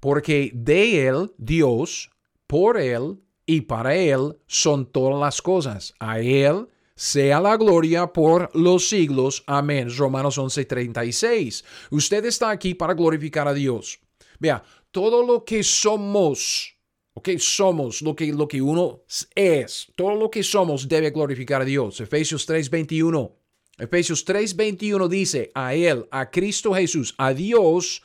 porque 0.00 0.50
de 0.54 1.06
Él, 1.06 1.32
Dios, 1.36 2.10
por 2.46 2.78
Él 2.78 3.18
y 3.44 3.62
para 3.62 3.94
Él 3.94 4.36
son 4.46 4.86
todas 4.90 5.20
las 5.20 5.42
cosas. 5.42 5.94
A 5.98 6.20
Él 6.20 6.68
sea 6.94 7.40
la 7.40 7.56
gloria 7.56 8.12
por 8.12 8.54
los 8.56 8.88
siglos. 8.88 9.44
Amén. 9.46 9.88
Romanos 9.94 10.38
11:36. 10.38 11.64
Usted 11.90 12.24
está 12.24 12.50
aquí 12.50 12.74
para 12.74 12.94
glorificar 12.94 13.46
a 13.46 13.54
Dios. 13.54 14.00
Vea, 14.38 14.62
todo 14.90 15.24
lo 15.24 15.44
que 15.44 15.62
somos, 15.62 16.74
ok, 17.14 17.30
somos 17.38 18.00
lo 18.00 18.16
que, 18.16 18.32
lo 18.32 18.48
que 18.48 18.62
uno 18.62 19.02
es, 19.34 19.92
todo 19.94 20.14
lo 20.14 20.30
que 20.30 20.42
somos 20.42 20.88
debe 20.88 21.10
glorificar 21.10 21.62
a 21.62 21.64
Dios. 21.64 22.00
Efesios 22.00 22.46
3:21. 22.46 23.32
Efesios 23.78 24.24
3:21 24.24 25.08
dice, 25.08 25.50
a 25.54 25.74
Él, 25.74 26.06
a 26.10 26.30
Cristo 26.30 26.74
Jesús, 26.74 27.14
a 27.18 27.34
Dios 27.34 28.02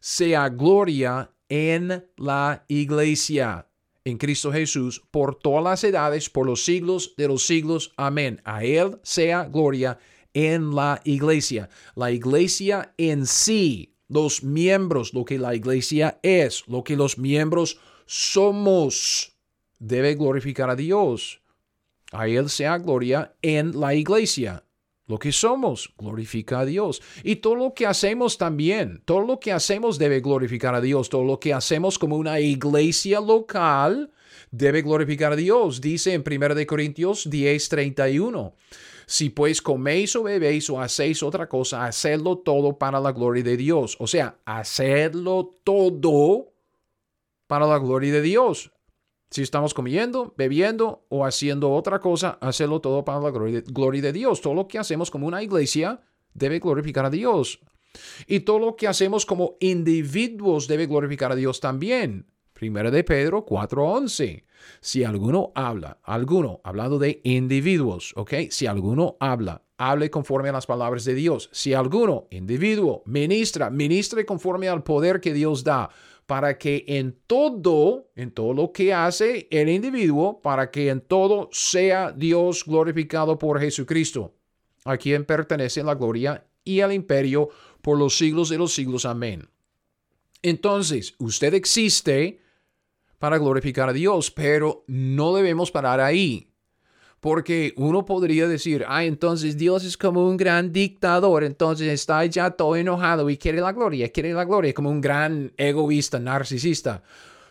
sea 0.00 0.48
gloria 0.48 1.30
en 1.48 2.06
la 2.16 2.64
iglesia 2.68 3.66
en 4.04 4.18
Cristo 4.18 4.52
Jesús 4.52 5.02
por 5.10 5.36
todas 5.36 5.64
las 5.64 5.84
edades, 5.84 6.30
por 6.30 6.46
los 6.46 6.64
siglos 6.64 7.14
de 7.16 7.28
los 7.28 7.46
siglos. 7.46 7.92
Amén. 7.96 8.40
A 8.44 8.64
Él 8.64 8.98
sea 9.02 9.44
gloria 9.44 9.98
en 10.34 10.74
la 10.74 11.00
iglesia. 11.04 11.68
La 11.94 12.10
iglesia 12.10 12.94
en 12.96 13.26
sí, 13.26 13.94
los 14.08 14.42
miembros, 14.42 15.14
lo 15.14 15.24
que 15.24 15.38
la 15.38 15.54
iglesia 15.54 16.18
es, 16.22 16.64
lo 16.66 16.84
que 16.84 16.96
los 16.96 17.18
miembros 17.18 17.78
somos, 18.06 19.36
debe 19.78 20.14
glorificar 20.14 20.70
a 20.70 20.76
Dios. 20.76 21.40
A 22.12 22.26
Él 22.26 22.48
sea 22.50 22.78
gloria 22.78 23.34
en 23.42 23.78
la 23.78 23.94
iglesia. 23.94 24.64
Lo 25.10 25.18
que 25.18 25.32
somos 25.32 25.92
glorifica 25.98 26.60
a 26.60 26.64
Dios. 26.64 27.02
Y 27.24 27.36
todo 27.36 27.56
lo 27.56 27.74
que 27.74 27.84
hacemos 27.84 28.38
también, 28.38 29.02
todo 29.04 29.22
lo 29.22 29.40
que 29.40 29.50
hacemos 29.50 29.98
debe 29.98 30.20
glorificar 30.20 30.72
a 30.76 30.80
Dios. 30.80 31.08
Todo 31.08 31.24
lo 31.24 31.40
que 31.40 31.52
hacemos 31.52 31.98
como 31.98 32.16
una 32.16 32.38
iglesia 32.38 33.20
local 33.20 34.12
debe 34.52 34.82
glorificar 34.82 35.32
a 35.32 35.36
Dios. 35.36 35.80
Dice 35.80 36.14
en 36.14 36.22
1 36.22 36.64
Corintios 36.64 37.28
10:31. 37.28 38.54
Si 39.04 39.30
pues 39.30 39.60
coméis 39.60 40.14
o 40.14 40.22
bebéis 40.22 40.70
o 40.70 40.80
hacéis 40.80 41.24
otra 41.24 41.48
cosa, 41.48 41.84
hacedlo 41.84 42.38
todo 42.38 42.78
para 42.78 43.00
la 43.00 43.10
gloria 43.10 43.42
de 43.42 43.56
Dios. 43.56 43.96
O 43.98 44.06
sea, 44.06 44.36
hacedlo 44.44 45.56
todo 45.64 46.52
para 47.48 47.66
la 47.66 47.78
gloria 47.78 48.12
de 48.12 48.22
Dios. 48.22 48.70
Si 49.30 49.42
estamos 49.42 49.74
comiendo, 49.74 50.34
bebiendo 50.36 51.06
o 51.08 51.24
haciendo 51.24 51.70
otra 51.70 52.00
cosa, 52.00 52.38
hacerlo 52.40 52.80
todo 52.80 53.04
para 53.04 53.20
la 53.20 53.30
gloria 53.30 54.02
de, 54.02 54.12
Dios. 54.12 54.40
Todo 54.40 54.54
lo 54.54 54.66
que 54.66 54.78
hacemos 54.78 55.08
como 55.08 55.28
una 55.28 55.40
iglesia 55.40 56.00
debe 56.34 56.58
glorificar 56.58 57.04
a 57.04 57.10
Dios. 57.10 57.60
Y 58.26 58.40
todo 58.40 58.58
lo 58.58 58.76
que 58.76 58.88
hacemos 58.88 59.24
como 59.26 59.56
individuos 59.60 60.66
debe 60.66 60.86
glorificar 60.86 61.30
a 61.30 61.36
Dios 61.36 61.60
también. 61.60 62.26
Primera 62.52 62.90
de 62.90 63.04
Pedro 63.04 63.46
4:11. 63.46 64.44
Si 64.80 65.04
alguno 65.04 65.52
habla, 65.54 65.98
alguno, 66.02 66.60
hablando 66.64 66.98
de 66.98 67.20
individuos, 67.24 68.12
¿ok? 68.16 68.34
Si 68.50 68.66
alguno 68.66 69.16
habla, 69.20 69.62
hable 69.78 70.10
conforme 70.10 70.50
a 70.50 70.52
las 70.52 70.66
palabras 70.66 71.04
de 71.04 71.14
Dios. 71.14 71.48
Si 71.52 71.72
alguno, 71.72 72.26
individuo, 72.30 73.02
ministra, 73.06 73.70
ministre 73.70 74.26
conforme 74.26 74.68
al 74.68 74.82
poder 74.82 75.20
que 75.20 75.32
Dios 75.32 75.64
da 75.64 75.88
para 76.30 76.58
que 76.58 76.84
en 76.86 77.18
todo, 77.26 78.12
en 78.14 78.30
todo 78.30 78.54
lo 78.54 78.70
que 78.70 78.94
hace 78.94 79.48
el 79.50 79.68
individuo, 79.68 80.40
para 80.40 80.70
que 80.70 80.88
en 80.88 81.00
todo 81.00 81.48
sea 81.50 82.12
Dios 82.12 82.64
glorificado 82.64 83.36
por 83.36 83.58
Jesucristo, 83.58 84.36
a 84.84 84.96
quien 84.96 85.24
pertenece 85.24 85.82
la 85.82 85.96
gloria 85.96 86.46
y 86.62 86.78
el 86.78 86.92
imperio 86.92 87.48
por 87.82 87.98
los 87.98 88.16
siglos 88.16 88.48
de 88.48 88.58
los 88.58 88.72
siglos. 88.72 89.06
Amén. 89.06 89.48
Entonces, 90.40 91.16
usted 91.18 91.52
existe 91.52 92.40
para 93.18 93.36
glorificar 93.36 93.88
a 93.88 93.92
Dios, 93.92 94.30
pero 94.30 94.84
no 94.86 95.34
debemos 95.34 95.72
parar 95.72 95.98
ahí. 95.98 96.49
Porque 97.20 97.74
uno 97.76 98.06
podría 98.06 98.48
decir, 98.48 98.84
ah, 98.88 99.04
entonces 99.04 99.58
Dios 99.58 99.84
es 99.84 99.96
como 99.96 100.26
un 100.26 100.38
gran 100.38 100.72
dictador, 100.72 101.44
entonces 101.44 101.88
está 101.88 102.24
ya 102.24 102.50
todo 102.52 102.76
enojado 102.76 103.28
y 103.28 103.36
quiere 103.36 103.60
la 103.60 103.72
gloria, 103.72 104.08
quiere 104.08 104.32
la 104.32 104.44
gloria, 104.44 104.72
como 104.72 104.90
un 104.90 105.02
gran 105.02 105.52
egoísta, 105.58 106.18
narcisista. 106.18 107.02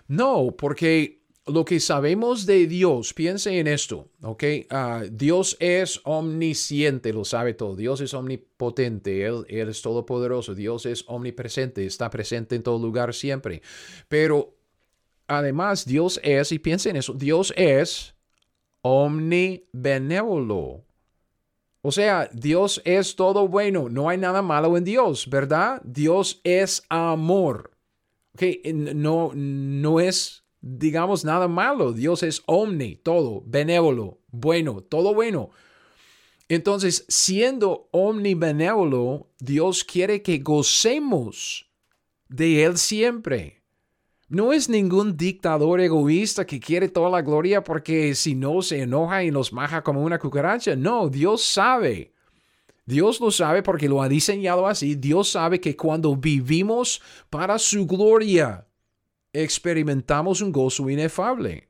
No, 0.08 0.56
porque 0.58 1.20
lo 1.50 1.66
que 1.66 1.80
sabemos 1.80 2.46
de 2.46 2.68
Dios, 2.68 3.14
piense 3.14 3.60
en 3.60 3.68
esto, 3.68 4.10
¿ok? 4.22 4.44
Ah, 4.70 5.04
Dios 5.12 5.58
es 5.60 6.00
omnisciente, 6.04 7.14
lo 7.14 7.26
sabe 7.26 7.54
todo. 7.54 7.76
Dios 7.76 8.02
es 8.02 8.14
omnipotente, 8.14 9.26
él, 9.26 9.46
él 9.50 9.70
es 9.70 9.82
todopoderoso. 9.82 10.56
Dios 10.56 10.86
es 10.86 11.04
omnipresente, 11.08 11.86
está 11.86 12.10
presente 12.10 12.56
en 12.56 12.64
todo 12.64 12.80
lugar 12.80 13.14
siempre. 13.14 13.62
Pero 14.08 14.56
además, 15.28 15.86
Dios 15.86 16.20
es, 16.24 16.52
y 16.52 16.60
piense 16.60 16.90
en 16.90 16.98
eso, 16.98 17.14
Dios 17.14 17.54
es 17.56 18.16
omnibenévolo. 18.82 20.86
O 21.82 21.92
sea, 21.92 22.30
Dios 22.34 22.82
es 22.84 23.16
todo 23.16 23.48
bueno, 23.48 23.88
no 23.90 24.10
hay 24.10 24.18
nada 24.18 24.42
malo 24.42 24.76
en 24.76 24.84
Dios, 24.84 25.30
¿verdad? 25.30 25.82
Dios 25.86 26.42
es 26.44 26.84
amor. 26.90 27.72
Okay, 28.34 28.62
no, 28.74 29.32
no 29.34 30.00
es, 30.00 30.44
digamos, 30.62 31.24
nada 31.24 31.48
malo. 31.48 31.94
Dios 31.94 32.24
es 32.24 32.44
omni, 32.48 32.96
todo, 32.96 33.44
benévolo, 33.46 34.20
bueno, 34.28 34.82
todo 34.82 35.14
bueno. 35.14 35.52
Entonces, 36.50 37.06
siendo 37.08 37.88
omnibenévolo, 37.92 39.30
Dios 39.40 39.84
quiere 39.84 40.22
que 40.22 40.40
gocemos 40.40 41.70
de 42.28 42.64
Él 42.64 42.78
siempre. 42.78 43.59
No 44.30 44.54
es 44.54 44.70
ningún 44.70 45.18
dictador 45.18 45.82
egoísta 45.82 46.46
que 46.46 46.60
quiere 46.60 46.88
toda 46.88 47.10
la 47.10 47.24
gloria 47.24 47.64
porque 47.64 48.14
si 48.14 48.36
no 48.36 48.62
se 48.62 48.84
enoja 48.84 49.24
y 49.24 49.32
nos 49.32 49.52
maja 49.52 49.82
como 49.82 50.04
una 50.04 50.20
cucaracha. 50.20 50.76
No, 50.76 51.10
Dios 51.10 51.44
sabe. 51.44 52.14
Dios 52.86 53.20
lo 53.20 53.32
sabe 53.32 53.64
porque 53.64 53.90
lo 53.90 54.04
ha 54.04 54.08
diseñado 54.08 54.68
así. 54.68 54.94
Dios 54.94 55.32
sabe 55.32 55.60
que 55.60 55.76
cuando 55.76 56.16
vivimos 56.16 57.02
para 57.32 57.58
su 57.58 57.88
gloria, 57.88 58.68
experimentamos 59.34 60.42
un 60.42 60.52
gozo 60.52 60.88
inefable. 60.92 61.68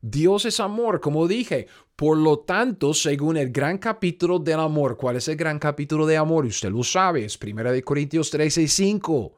Dios 0.00 0.44
es 0.44 0.58
amor, 0.58 1.00
como 1.00 1.28
dije. 1.28 1.68
Por 1.94 2.16
lo 2.18 2.40
tanto, 2.40 2.94
según 2.94 3.36
el 3.36 3.52
gran 3.52 3.78
capítulo 3.78 4.40
del 4.40 4.58
amor, 4.58 4.96
¿cuál 4.96 5.16
es 5.16 5.28
el 5.28 5.36
gran 5.36 5.60
capítulo 5.60 6.04
de 6.04 6.16
amor? 6.16 6.46
Usted 6.46 6.70
lo 6.70 6.82
sabe, 6.82 7.24
es 7.24 7.38
1 7.40 7.62
Corintios 7.84 8.28
13 8.30 8.62
y 8.62 8.68
5 8.68 9.36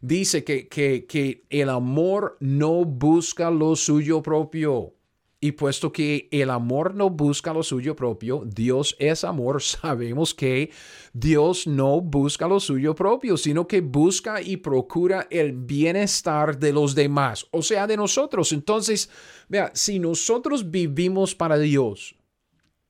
dice 0.00 0.44
que, 0.44 0.68
que, 0.68 1.44
el 1.50 1.68
amor 1.68 2.36
no 2.40 2.84
busca 2.84 3.50
lo 3.50 3.76
suyo 3.76 4.22
propio. 4.22 4.92
Y 5.38 5.52
puesto 5.52 5.92
que 5.92 6.28
el 6.32 6.50
amor 6.50 6.94
no 6.94 7.10
busca 7.10 7.52
lo 7.52 7.62
suyo 7.62 7.94
propio, 7.94 8.42
Dios 8.46 8.96
es 8.98 9.22
amor, 9.22 9.62
sabemos 9.62 10.34
que 10.34 10.70
Dios 11.12 11.66
no 11.66 12.00
busca 12.00 12.48
lo 12.48 12.58
suyo 12.58 12.94
propio, 12.94 13.36
sino 13.36 13.68
que 13.68 13.82
busca 13.82 14.40
y 14.40 14.56
procura 14.56 15.26
el 15.30 15.52
bienestar 15.52 16.58
de 16.58 16.72
los 16.72 16.94
demás, 16.94 17.46
o 17.50 17.60
sea, 17.62 17.86
de 17.86 17.98
nosotros. 17.98 18.52
Entonces, 18.52 19.10
vea, 19.48 19.70
si 19.74 19.98
nosotros 19.98 20.70
vivimos 20.70 21.34
para 21.34 21.58
Dios, 21.58 22.16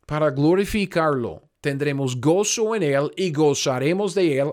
para 0.06 0.30
glorificarlo, 0.30 1.42
tendremos 1.60 2.20
gozo 2.20 2.76
en 2.76 2.84
Él 2.84 3.10
y 3.16 3.32
gozaremos 3.32 4.14
de 4.14 4.38
Él 4.38 4.52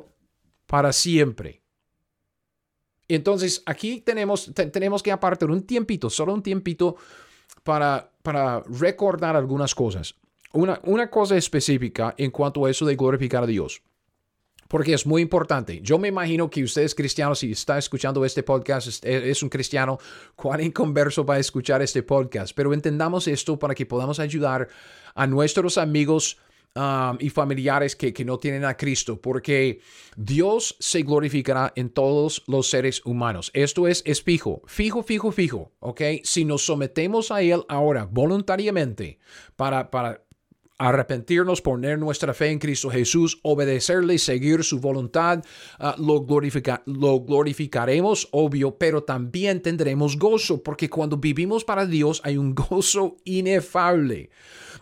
para 0.65 0.91
siempre. 0.91 1.62
Entonces, 3.15 3.63
aquí 3.65 4.01
tenemos, 4.01 4.51
tenemos 4.53 5.03
que 5.03 5.11
apartar 5.11 5.49
un 5.49 5.63
tiempito, 5.63 6.09
solo 6.09 6.33
un 6.33 6.43
tiempito 6.43 6.95
para, 7.63 8.11
para 8.21 8.61
recordar 8.61 9.35
algunas 9.35 9.73
cosas. 9.75 10.15
Una, 10.53 10.79
una 10.83 11.09
cosa 11.09 11.35
específica 11.35 12.13
en 12.17 12.31
cuanto 12.31 12.65
a 12.65 12.71
eso 12.71 12.85
de 12.85 12.95
glorificar 12.95 13.43
a 13.43 13.47
Dios. 13.47 13.81
Porque 14.67 14.93
es 14.93 15.05
muy 15.05 15.21
importante. 15.21 15.81
Yo 15.81 15.99
me 15.99 16.07
imagino 16.07 16.49
que 16.49 16.63
ustedes 16.63 16.95
cristianos, 16.95 17.39
si 17.39 17.51
está 17.51 17.77
escuchando 17.77 18.25
este 18.25 18.41
podcast, 18.41 19.05
es, 19.05 19.43
un 19.43 19.49
cristiano, 19.49 19.99
cuán 20.35 20.61
inconverso 20.61 21.25
va 21.25 21.35
a 21.35 21.39
escuchar 21.39 21.81
este 21.81 22.01
podcast. 22.01 22.55
Pero 22.55 22.73
entendamos 22.73 23.27
esto 23.27 23.59
para 23.59 23.75
que 23.75 23.85
podamos 23.85 24.19
ayudar 24.19 24.67
a 25.13 25.27
nuestros 25.27 25.77
amigos 25.77 26.37
um, 26.75 27.17
y 27.19 27.29
familiares 27.29 27.95
que, 27.95 28.13
que, 28.13 28.25
no 28.25 28.37
tienen 28.37 28.65
a 28.65 28.75
Cristo, 28.75 29.19
porque 29.19 29.79
Dios 30.15 30.75
se 30.79 31.03
glorificará 31.03 31.73
en 31.75 31.89
todos 31.89 32.43
los 32.47 32.69
seres 32.69 33.01
humanos. 33.05 33.51
Esto 33.53 33.87
es, 33.87 34.01
es 34.05 34.21
fijo, 34.21 34.61
fijo, 34.65 35.03
fijo, 35.03 35.31
fijo, 35.31 35.71
¿ok? 35.79 36.01
Si 36.23 36.45
nos 36.45 36.65
sometemos 36.65 37.31
a 37.31 37.41
Él 37.41 37.63
ahora 37.67 38.05
voluntariamente 38.05 39.19
para, 39.55 39.89
para 39.91 40.23
arrepentirnos, 40.77 41.61
poner 41.61 41.99
nuestra 41.99 42.33
fe 42.33 42.49
en 42.49 42.59
Cristo 42.59 42.89
Jesús, 42.89 43.39
obedecerle, 43.43 44.17
seguir 44.17 44.63
su 44.63 44.79
voluntad, 44.79 45.43
ah, 45.79 45.95
lo, 45.97 46.25
lo 46.85 47.19
glorificaremos, 47.21 48.27
obvio, 48.31 48.77
pero 48.77 49.03
también 49.03 49.61
tendremos 49.61 50.17
gozo, 50.17 50.63
porque 50.63 50.89
cuando 50.89 51.17
vivimos 51.17 51.63
para 51.63 51.85
Dios 51.85 52.21
hay 52.23 52.37
un 52.37 52.55
gozo 52.55 53.17
inefable. 53.23 54.29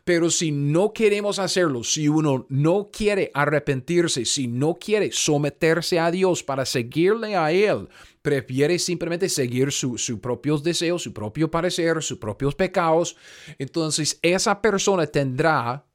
Pero 0.04 0.30
si 0.30 0.52
no 0.52 0.94
queremos 0.94 1.40
hacerlo, 1.40 1.84
si 1.84 2.08
uno 2.08 2.46
no 2.50 2.90
quiere 2.92 3.32
arrepentirse, 3.34 4.26
si 4.26 4.48
no 4.48 4.76
quiere 4.76 5.12
someterse 5.12 6.00
a 6.00 6.12
Dios 6.12 6.44
para 6.44 6.66
seguirle 6.66 7.36
a 7.36 7.52
Él, 7.52 7.88
prefiere 8.22 8.80
simplemente 8.80 9.30
seguir 9.30 9.72
sus 9.72 10.12
propios 10.22 10.64
deseos, 10.64 11.04
su 11.04 11.14
propio 11.14 11.50
parecer, 11.50 12.02
sus 12.02 12.18
propios 12.18 12.56
pecados, 12.56 13.16
entonces 13.58 14.20
esa 14.22 14.62
persona 14.62 15.08
tendrá 15.08 15.86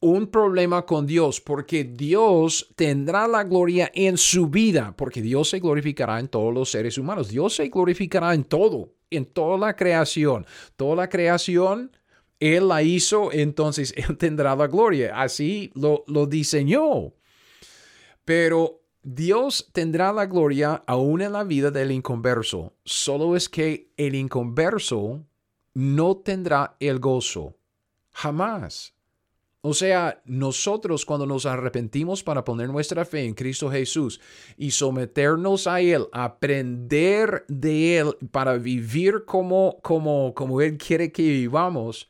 un 0.00 0.28
problema 0.28 0.86
con 0.86 1.06
Dios, 1.06 1.40
porque 1.40 1.84
Dios 1.84 2.72
tendrá 2.76 3.26
la 3.26 3.42
gloria 3.42 3.90
en 3.94 4.16
su 4.16 4.48
vida, 4.48 4.94
porque 4.96 5.20
Dios 5.20 5.50
se 5.50 5.58
glorificará 5.58 6.20
en 6.20 6.28
todos 6.28 6.54
los 6.54 6.70
seres 6.70 6.98
humanos. 6.98 7.28
Dios 7.28 7.54
se 7.56 7.68
glorificará 7.68 8.32
en 8.34 8.44
todo, 8.44 8.94
en 9.10 9.26
toda 9.26 9.58
la 9.58 9.74
creación. 9.74 10.46
Toda 10.76 10.94
la 10.94 11.08
creación, 11.08 11.90
Él 12.40 12.68
la 12.68 12.82
hizo, 12.82 13.32
entonces 13.32 13.92
Él 13.96 14.16
tendrá 14.16 14.54
la 14.56 14.66
gloria. 14.66 15.20
Así 15.20 15.70
lo, 15.74 16.04
lo 16.06 16.26
diseñó. 16.26 17.12
Pero 18.24 18.82
Dios 19.02 19.70
tendrá 19.72 20.12
la 20.12 20.26
gloria 20.26 20.82
aún 20.86 21.22
en 21.22 21.32
la 21.32 21.44
vida 21.44 21.70
del 21.70 21.92
inconverso. 21.92 22.74
Solo 22.84 23.36
es 23.36 23.48
que 23.48 23.90
el 23.96 24.14
inconverso 24.14 25.24
no 25.74 26.16
tendrá 26.16 26.76
el 26.80 26.98
gozo. 26.98 27.56
Jamás. 28.12 28.94
O 29.60 29.74
sea, 29.74 30.22
nosotros 30.24 31.04
cuando 31.04 31.26
nos 31.26 31.44
arrepentimos 31.44 32.22
para 32.22 32.44
poner 32.44 32.68
nuestra 32.68 33.04
fe 33.04 33.24
en 33.24 33.34
Cristo 33.34 33.70
Jesús 33.70 34.20
y 34.56 34.70
someternos 34.70 35.66
a 35.66 35.80
Él, 35.80 36.06
aprender 36.12 37.44
de 37.48 37.98
Él 37.98 38.16
para 38.30 38.56
vivir 38.56 39.24
como, 39.24 39.78
como, 39.82 40.32
como 40.34 40.60
Él 40.60 40.78
quiere 40.78 41.10
que 41.10 41.22
vivamos, 41.22 42.08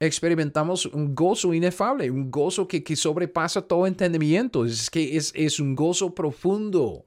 experimentamos 0.00 0.86
un 0.86 1.14
gozo 1.14 1.52
inefable, 1.52 2.10
un 2.10 2.30
gozo 2.30 2.68
que, 2.68 2.82
que 2.84 2.96
sobrepasa 2.96 3.62
todo 3.62 3.86
entendimiento. 3.86 4.64
Es 4.64 4.90
que 4.90 5.16
es, 5.16 5.32
es 5.34 5.58
un 5.58 5.74
gozo 5.74 6.14
profundo. 6.14 7.04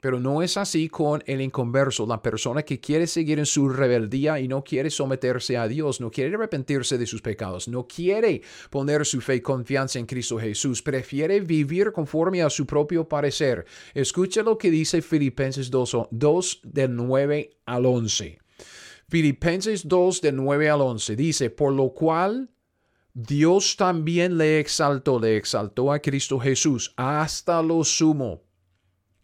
Pero 0.00 0.20
no 0.20 0.42
es 0.42 0.58
así 0.58 0.90
con 0.90 1.24
el 1.24 1.40
inconverso, 1.40 2.04
la 2.06 2.20
persona 2.20 2.62
que 2.62 2.78
quiere 2.78 3.06
seguir 3.06 3.38
en 3.38 3.46
su 3.46 3.70
rebeldía 3.70 4.38
y 4.38 4.48
no 4.48 4.62
quiere 4.62 4.90
someterse 4.90 5.56
a 5.56 5.66
Dios, 5.66 5.98
no 5.98 6.10
quiere 6.10 6.34
arrepentirse 6.34 6.98
de 6.98 7.06
sus 7.06 7.22
pecados, 7.22 7.68
no 7.68 7.86
quiere 7.86 8.42
poner 8.68 9.06
su 9.06 9.22
fe 9.22 9.36
y 9.36 9.40
confianza 9.40 9.98
en 9.98 10.04
Cristo 10.04 10.38
Jesús, 10.38 10.82
prefiere 10.82 11.40
vivir 11.40 11.90
conforme 11.90 12.42
a 12.42 12.50
su 12.50 12.66
propio 12.66 13.08
parecer. 13.08 13.64
Escucha 13.94 14.42
lo 14.42 14.58
que 14.58 14.70
dice 14.70 15.00
Filipenses 15.00 15.70
2, 15.70 16.08
2 16.10 16.60
del 16.64 16.94
9 16.94 17.56
al 17.64 17.86
11. 17.86 18.43
Filipenses 19.08 19.86
2 19.86 20.20
del 20.20 20.36
9 20.36 20.70
al 20.70 20.80
11 20.80 21.16
dice, 21.16 21.50
por 21.50 21.72
lo 21.72 21.90
cual 21.90 22.50
Dios 23.12 23.76
también 23.76 24.38
le 24.38 24.58
exaltó, 24.58 25.20
le 25.20 25.36
exaltó 25.36 25.92
a 25.92 26.00
Cristo 26.00 26.40
Jesús 26.40 26.92
hasta 26.96 27.62
lo 27.62 27.84
sumo 27.84 28.42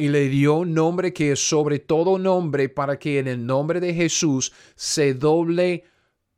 y 0.01 0.09
le 0.09 0.29
dio 0.29 0.65
nombre 0.65 1.13
que 1.13 1.33
es 1.33 1.49
sobre 1.49 1.79
todo 1.79 2.19
nombre 2.19 2.69
para 2.69 2.99
que 2.99 3.19
en 3.19 3.29
el 3.29 3.45
nombre 3.45 3.81
de 3.81 3.93
Jesús 3.93 4.53
se 4.75 5.13
doble 5.13 5.85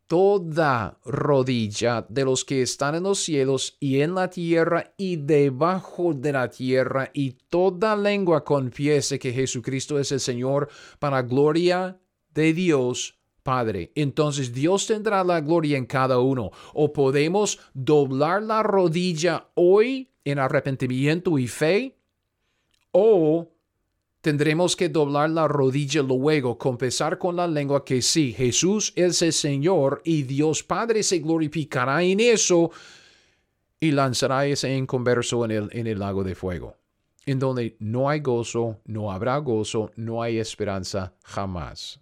toda 0.08 0.98
rodilla 1.04 2.04
de 2.08 2.24
los 2.24 2.44
que 2.44 2.62
están 2.62 2.94
en 2.96 3.04
los 3.04 3.20
cielos 3.20 3.76
y 3.80 4.00
en 4.00 4.14
la 4.14 4.28
tierra 4.28 4.92
y 4.96 5.16
debajo 5.16 6.12
de 6.12 6.32
la 6.32 6.50
tierra 6.50 7.10
y 7.14 7.32
toda 7.48 7.96
lengua 7.96 8.44
confiese 8.44 9.18
que 9.18 9.32
Jesucristo 9.32 9.98
es 9.98 10.10
el 10.10 10.20
Señor 10.20 10.68
para 10.98 11.22
gloria 11.22 11.98
de 12.34 12.52
Dios 12.52 13.21
Padre. 13.42 13.92
Entonces 13.94 14.52
Dios 14.52 14.86
tendrá 14.86 15.24
la 15.24 15.40
gloria 15.40 15.76
en 15.76 15.86
cada 15.86 16.18
uno. 16.18 16.50
O 16.74 16.92
podemos 16.92 17.58
doblar 17.74 18.42
la 18.42 18.62
rodilla 18.62 19.48
hoy 19.54 20.10
en 20.24 20.38
arrepentimiento 20.38 21.38
y 21.38 21.48
fe 21.48 21.96
o 22.92 23.48
tendremos 24.20 24.76
que 24.76 24.88
doblar 24.88 25.30
la 25.30 25.48
rodilla 25.48 26.02
luego, 26.02 26.56
confesar 26.56 27.18
con 27.18 27.36
la 27.36 27.48
lengua 27.48 27.84
que 27.84 28.02
sí, 28.02 28.32
Jesús 28.32 28.92
es 28.94 29.20
el 29.22 29.32
Señor 29.32 30.00
y 30.04 30.22
Dios 30.22 30.62
Padre 30.62 31.02
se 31.02 31.18
glorificará 31.18 32.02
en 32.02 32.20
eso 32.20 32.70
y 33.80 33.90
lanzará 33.90 34.46
ese 34.46 34.74
inconverso 34.76 35.44
en 35.44 35.50
el, 35.50 35.68
en 35.72 35.88
el 35.88 35.98
lago 35.98 36.22
de 36.22 36.36
fuego, 36.36 36.76
en 37.26 37.40
donde 37.40 37.76
no 37.80 38.08
hay 38.08 38.20
gozo, 38.20 38.78
no 38.84 39.10
habrá 39.10 39.38
gozo, 39.38 39.90
no 39.96 40.22
hay 40.22 40.38
esperanza 40.38 41.14
jamás. 41.24 42.01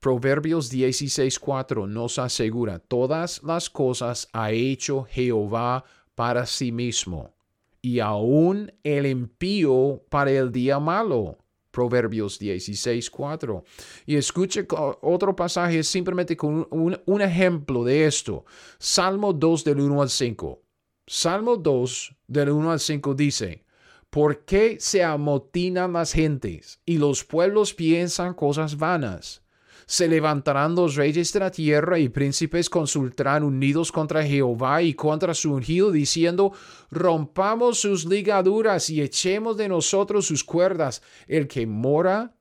Proverbios 0.00 0.70
16:4 0.70 1.86
nos 1.86 2.18
asegura, 2.18 2.78
todas 2.78 3.42
las 3.42 3.70
cosas 3.70 4.28
ha 4.32 4.50
hecho 4.50 5.04
Jehová 5.04 5.84
para 6.14 6.46
sí 6.46 6.72
mismo 6.72 7.34
y 7.82 8.00
aún 8.00 8.72
el 8.82 9.06
impío 9.06 10.02
para 10.08 10.30
el 10.30 10.52
día 10.52 10.78
malo. 10.78 11.38
Proverbios 11.70 12.38
16, 12.38 13.10
4. 13.10 13.64
Y 14.06 14.16
escuche 14.16 14.66
otro 15.02 15.36
pasaje 15.36 15.84
simplemente 15.84 16.36
con 16.36 16.66
un, 16.70 17.00
un, 17.06 17.22
ejemplo 17.22 17.84
de 17.84 18.06
esto. 18.06 18.44
Salmo 18.78 19.32
2 19.32 19.64
del 19.64 19.80
1 19.80 20.02
al 20.02 20.10
5. 20.10 20.62
Salmo 21.06 21.56
2 21.56 22.16
del 22.26 22.50
1 22.50 22.72
al 22.72 22.80
5 22.80 23.14
dice, 23.14 23.64
¿por 24.10 24.44
qué 24.44 24.78
se 24.80 25.04
amotinan 25.04 25.92
las 25.92 26.12
gentes 26.12 26.80
y 26.84 26.98
los 26.98 27.24
pueblos 27.24 27.72
piensan 27.72 28.34
cosas 28.34 28.76
vanas? 28.76 29.42
Se 29.90 30.06
levantarán 30.06 30.76
los 30.76 30.94
reyes 30.94 31.32
de 31.32 31.40
la 31.40 31.50
tierra 31.50 31.98
y 31.98 32.08
príncipes 32.08 32.70
consultarán 32.70 33.42
unidos 33.42 33.90
contra 33.90 34.24
Jehová 34.24 34.82
y 34.82 34.94
contra 34.94 35.34
su 35.34 35.52
ungido, 35.52 35.90
diciendo, 35.90 36.52
rompamos 36.92 37.80
sus 37.80 38.04
ligaduras 38.04 38.88
y 38.88 39.02
echemos 39.02 39.56
de 39.56 39.68
nosotros 39.68 40.26
sus 40.26 40.44
cuerdas. 40.44 41.02
El 41.26 41.48
que 41.48 41.66
mora 41.66 42.36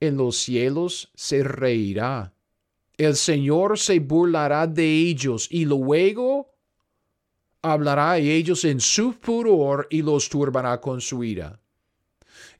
en 0.00 0.18
los 0.18 0.36
cielos 0.36 1.10
se 1.14 1.42
reirá. 1.42 2.34
El 2.98 3.16
Señor 3.16 3.78
se 3.78 3.98
burlará 3.98 4.66
de 4.66 4.84
ellos 4.84 5.48
y 5.50 5.64
luego 5.64 6.52
hablará 7.62 8.10
a 8.10 8.18
ellos 8.18 8.66
en 8.66 8.80
su 8.80 9.14
furor 9.14 9.86
y 9.88 10.02
los 10.02 10.28
turbará 10.28 10.78
con 10.78 11.00
su 11.00 11.24
ira. 11.24 11.58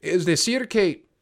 Es 0.01 0.25
decir, 0.25 0.67
que 0.67 1.12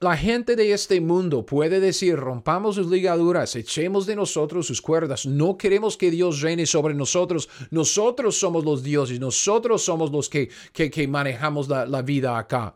la 0.00 0.16
gente 0.16 0.56
de 0.56 0.72
este 0.72 0.98
mundo 0.98 1.44
puede 1.44 1.78
decir, 1.78 2.16
rompamos 2.16 2.76
sus 2.76 2.86
ligaduras, 2.86 3.54
echemos 3.54 4.06
de 4.06 4.16
nosotros 4.16 4.66
sus 4.66 4.80
cuerdas, 4.80 5.26
no 5.26 5.58
queremos 5.58 5.98
que 5.98 6.10
Dios 6.10 6.40
reine 6.40 6.64
sobre 6.64 6.94
nosotros, 6.94 7.50
nosotros 7.70 8.38
somos 8.38 8.64
los 8.64 8.82
dioses, 8.82 9.20
nosotros 9.20 9.82
somos 9.82 10.10
los 10.10 10.30
que, 10.30 10.48
que, 10.72 11.06
manejamos 11.06 11.68
la, 11.68 11.84
la 11.84 12.00
vida 12.00 12.38
acá. 12.38 12.74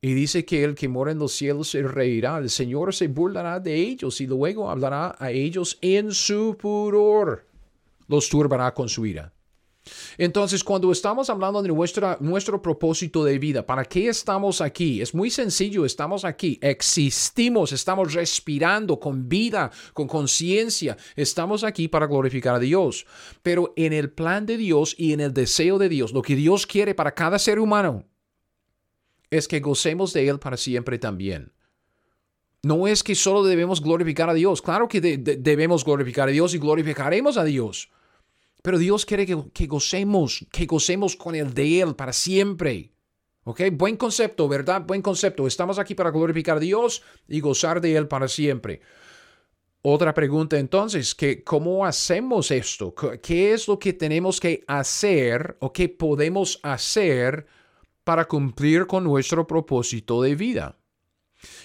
Y 0.00 0.14
dice 0.14 0.44
que 0.44 0.62
el 0.62 0.76
que 0.76 0.86
mora 0.86 1.10
en 1.10 1.18
los 1.18 1.32
cielos 1.32 1.70
se 1.70 1.82
reirá, 1.82 2.38
el 2.38 2.48
Señor 2.48 2.94
se 2.94 3.08
burlará 3.08 3.58
de 3.58 3.74
ellos 3.74 4.20
y 4.20 4.28
luego 4.28 4.70
hablará 4.70 5.16
a 5.18 5.32
ellos 5.32 5.78
en 5.80 6.12
su 6.12 6.56
furor, 6.60 7.44
los 8.06 8.28
turbará 8.28 8.72
con 8.72 8.88
su 8.88 9.04
ira. 9.04 9.32
Entonces, 10.16 10.64
cuando 10.64 10.90
estamos 10.92 11.30
hablando 11.30 11.62
de 11.62 11.68
nuestra, 11.68 12.16
nuestro 12.20 12.60
propósito 12.60 13.24
de 13.24 13.38
vida, 13.38 13.66
¿para 13.66 13.84
qué 13.84 14.08
estamos 14.08 14.60
aquí? 14.60 15.00
Es 15.00 15.14
muy 15.14 15.30
sencillo, 15.30 15.84
estamos 15.84 16.24
aquí, 16.24 16.58
existimos, 16.62 17.72
estamos 17.72 18.14
respirando 18.14 18.98
con 18.98 19.28
vida, 19.28 19.70
con 19.92 20.06
conciencia, 20.06 20.96
estamos 21.16 21.64
aquí 21.64 21.88
para 21.88 22.06
glorificar 22.06 22.56
a 22.56 22.58
Dios. 22.58 23.06
Pero 23.42 23.72
en 23.76 23.92
el 23.92 24.10
plan 24.10 24.46
de 24.46 24.56
Dios 24.56 24.94
y 24.98 25.12
en 25.12 25.20
el 25.20 25.32
deseo 25.32 25.78
de 25.78 25.88
Dios, 25.88 26.12
lo 26.12 26.22
que 26.22 26.36
Dios 26.36 26.66
quiere 26.66 26.94
para 26.94 27.14
cada 27.14 27.38
ser 27.38 27.58
humano 27.58 28.04
es 29.30 29.46
que 29.48 29.60
gocemos 29.60 30.12
de 30.12 30.28
Él 30.28 30.38
para 30.38 30.56
siempre 30.56 30.98
también. 30.98 31.52
No 32.62 32.88
es 32.88 33.02
que 33.02 33.14
solo 33.14 33.44
debemos 33.44 33.80
glorificar 33.80 34.28
a 34.28 34.34
Dios, 34.34 34.62
claro 34.62 34.88
que 34.88 35.00
debemos 35.00 35.84
glorificar 35.84 36.28
a 36.28 36.32
Dios 36.32 36.54
y 36.54 36.58
glorificaremos 36.58 37.36
a 37.36 37.44
Dios 37.44 37.90
Pero 38.62 38.78
Dios 38.78 39.06
quiere 39.06 39.26
que, 39.26 39.42
que 39.52 39.66
gocemos, 39.66 40.46
que 40.50 40.66
gocemos 40.66 41.16
con 41.16 41.34
el 41.34 41.54
de 41.54 41.80
Él 41.80 41.94
para 41.94 42.12
siempre. 42.12 42.92
¿Ok? 43.44 43.62
Buen 43.72 43.96
concepto, 43.96 44.48
¿verdad? 44.48 44.82
Buen 44.86 45.00
concepto. 45.00 45.46
Estamos 45.46 45.78
aquí 45.78 45.94
para 45.94 46.10
glorificar 46.10 46.58
a 46.58 46.60
Dios 46.60 47.02
y 47.26 47.40
gozar 47.40 47.80
de 47.80 47.96
Él 47.96 48.06
para 48.06 48.28
siempre. 48.28 48.82
Otra 49.80 50.12
pregunta 50.12 50.58
entonces, 50.58 51.14
que 51.14 51.44
¿cómo 51.44 51.86
hacemos 51.86 52.50
esto? 52.50 52.94
¿Qué 53.22 53.54
es 53.54 53.68
lo 53.68 53.78
que 53.78 53.92
tenemos 53.92 54.40
que 54.40 54.64
hacer 54.66 55.56
o 55.60 55.72
qué 55.72 55.88
podemos 55.88 56.58
hacer 56.62 57.46
para 58.02 58.26
cumplir 58.26 58.86
con 58.86 59.04
nuestro 59.04 59.46
propósito 59.46 60.20
de 60.20 60.34
vida? 60.34 60.76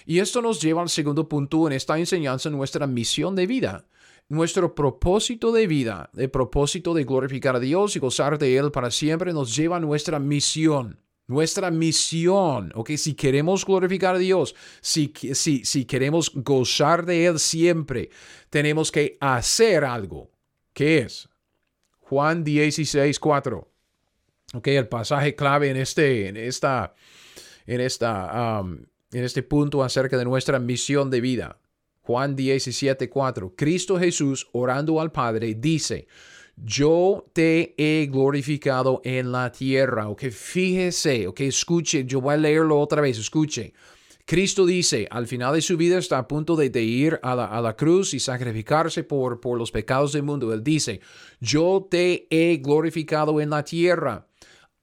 Y 0.06 0.20
esto 0.20 0.42
nos 0.42 0.62
lleva 0.62 0.84
al 0.84 0.90
segundo 0.90 1.28
punto 1.28 1.66
en 1.68 1.74
esta 1.74 1.98
enseñanza, 1.98 2.50
nuestra 2.50 2.86
misión 2.86 3.36
de 3.36 3.48
vida. 3.48 3.88
Nuestro 4.30 4.74
propósito 4.74 5.52
de 5.52 5.68
vida, 5.68 6.10
el 6.16 6.30
propósito 6.30 6.94
de 6.94 7.04
glorificar 7.04 7.56
a 7.56 7.60
Dios 7.60 7.96
y 7.96 8.00
gozar 8.00 8.38
de 8.40 8.58
Él 8.58 8.72
para 8.72 8.90
siempre, 8.90 9.34
nos 9.34 9.56
lleva 9.56 9.78
a 9.78 9.80
nuestra 9.80 10.20
misión. 10.20 11.00
Nuestra 11.26 11.72
misión, 11.72 12.72
ok, 12.76 12.92
si 12.98 13.14
queremos 13.14 13.66
glorificar 13.66 14.16
a 14.16 14.20
Dios, 14.20 14.56
si, 14.82 15.14
si, 15.34 15.64
si 15.64 15.86
queremos 15.86 16.32
gozar 16.36 17.06
de 17.06 17.26
Él 17.26 17.40
siempre, 17.40 18.10
tenemos 18.50 18.92
que 18.92 19.18
hacer 19.22 19.86
algo. 19.86 20.32
¿Qué 20.74 21.00
es? 21.00 21.30
Juan 22.02 22.44
16, 22.44 23.20
4. 23.20 23.72
Ok, 24.56 24.68
el 24.68 24.88
pasaje 24.88 25.34
clave 25.36 25.70
en 25.70 25.78
este, 25.78 26.28
en 26.28 26.38
esta, 26.38 26.94
en 27.66 27.82
esta, 27.82 28.62
um, 28.62 28.86
en 29.12 29.24
este 29.24 29.44
punto 29.44 29.84
acerca 29.84 30.18
de 30.18 30.26
nuestra 30.26 30.60
misión 30.60 31.10
de 31.10 31.22
vida. 31.22 31.58
Juan 32.04 32.36
17, 32.36 33.10
4. 33.10 33.54
Cristo 33.56 33.98
Jesús, 33.98 34.48
orando 34.52 35.00
al 35.00 35.12
Padre, 35.12 35.56
dice, 35.56 36.08
yo 36.58 37.26
te 37.34 37.74
he 37.78 38.08
glorificado 38.08 39.02
en 39.06 39.32
la 39.32 39.52
tierra. 39.52 40.10
Ok, 40.10 40.26
fíjese, 40.30 41.28
ok, 41.28 41.40
escuche, 41.42 42.06
yo 42.06 42.20
voy 42.20 42.34
a 42.34 42.38
leerlo 42.38 42.80
otra 42.80 43.02
vez, 43.02 43.18
escuche. 43.18 43.74
Cristo 44.26 44.66
dice, 44.66 45.08
al 45.12 45.28
final 45.28 45.54
de 45.54 45.62
su 45.62 45.76
vida 45.76 45.98
está 45.98 46.18
a 46.18 46.28
punto 46.28 46.56
de, 46.56 46.68
ir 46.82 47.20
a 47.24 47.36
la, 47.36 47.76
cruz 47.76 48.14
y 48.14 48.20
sacrificarse 48.20 49.04
por, 49.04 49.42
por 49.42 49.58
los 49.58 49.72
pecados 49.72 50.14
del 50.14 50.24
mundo. 50.24 50.54
Él 50.54 50.64
dice, 50.64 51.02
yo 51.40 51.88
te 51.90 52.28
he 52.30 52.58
glorificado 52.58 53.42
en 53.42 53.50
la 53.50 53.64
tierra. 53.64 54.28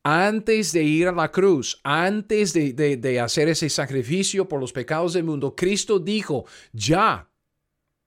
Antes 0.03 0.73
de 0.73 0.83
ir 0.83 1.09
a 1.09 1.13
la 1.13 1.31
cruz, 1.31 1.81
antes 1.85 2.53
de, 2.55 2.73
de 2.73 3.21
hacer 3.21 3.49
ese 3.49 3.69
sacrificio 3.69 4.49
por 4.49 4.59
los 4.59 4.73
pecados 4.73 5.13
del 5.13 5.25
mundo, 5.25 5.55
Cristo 5.55 5.99
dijo, 5.99 6.47
ya, 6.73 7.31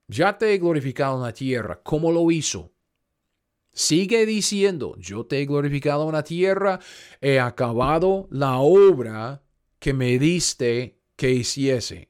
ya 0.07 0.37
te 0.37 0.53
he 0.53 0.57
glorificado 0.57 1.17
en 1.17 1.23
la 1.23 1.33
tierra. 1.33 1.79
¿Cómo 1.83 2.11
lo 2.11 2.31
hizo? 2.31 2.71
Sigue 3.71 4.25
diciendo, 4.25 4.95
yo 4.99 5.25
te 5.25 5.41
he 5.41 5.45
glorificado 5.45 6.05
en 6.05 6.13
la 6.13 6.23
tierra, 6.23 6.79
he 7.21 7.39
acabado 7.39 8.27
la 8.29 8.57
obra 8.59 9.43
que 9.79 9.93
me 9.93 10.19
diste 10.19 10.99
que 11.15 11.31
hiciese. 11.31 12.09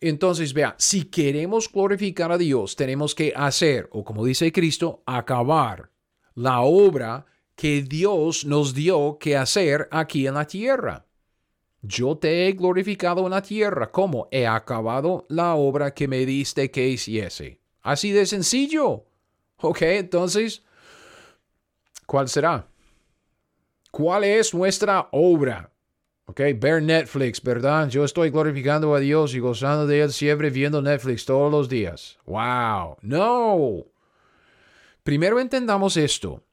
Entonces, 0.00 0.52
vea, 0.54 0.74
si 0.78 1.04
queremos 1.04 1.70
glorificar 1.70 2.32
a 2.32 2.38
Dios, 2.38 2.74
tenemos 2.74 3.14
que 3.14 3.32
hacer, 3.36 3.88
o 3.92 4.02
como 4.02 4.24
dice 4.24 4.50
Cristo, 4.50 5.02
acabar 5.06 5.90
la 6.34 6.60
obra 6.62 7.26
que 7.58 7.82
Dios 7.82 8.44
nos 8.44 8.72
dio 8.72 9.18
que 9.18 9.36
hacer 9.36 9.88
aquí 9.90 10.28
en 10.28 10.34
la 10.34 10.46
tierra. 10.46 11.06
Yo 11.82 12.16
te 12.16 12.46
he 12.46 12.52
glorificado 12.52 13.24
en 13.24 13.32
la 13.32 13.42
tierra, 13.42 13.90
como 13.90 14.28
he 14.30 14.46
acabado 14.46 15.26
la 15.28 15.56
obra 15.56 15.92
que 15.92 16.06
me 16.06 16.24
diste 16.24 16.70
que 16.70 16.86
hiciese. 16.86 17.60
Así 17.82 18.12
de 18.12 18.26
sencillo. 18.26 19.06
Ok, 19.56 19.82
entonces, 19.82 20.62
¿Cuál 22.06 22.28
será? 22.28 22.66
¿Cuál 23.90 24.22
es 24.22 24.54
nuestra 24.54 25.08
obra? 25.10 25.70
Ok, 26.26 26.40
ver 26.56 26.80
Netflix, 26.80 27.42
¿verdad? 27.42 27.88
Yo 27.88 28.04
estoy 28.04 28.30
glorificando 28.30 28.94
a 28.94 29.00
Dios 29.00 29.34
y 29.34 29.40
gozando 29.40 29.86
de 29.86 30.00
Él 30.00 30.12
siempre 30.12 30.48
viendo 30.48 30.80
Netflix 30.80 31.24
todos 31.24 31.50
los 31.50 31.68
días. 31.68 32.18
¡Wow! 32.24 32.98
No. 33.02 33.84
Primero 35.02 35.40
entendamos 35.40 35.98
esto, 35.98 36.44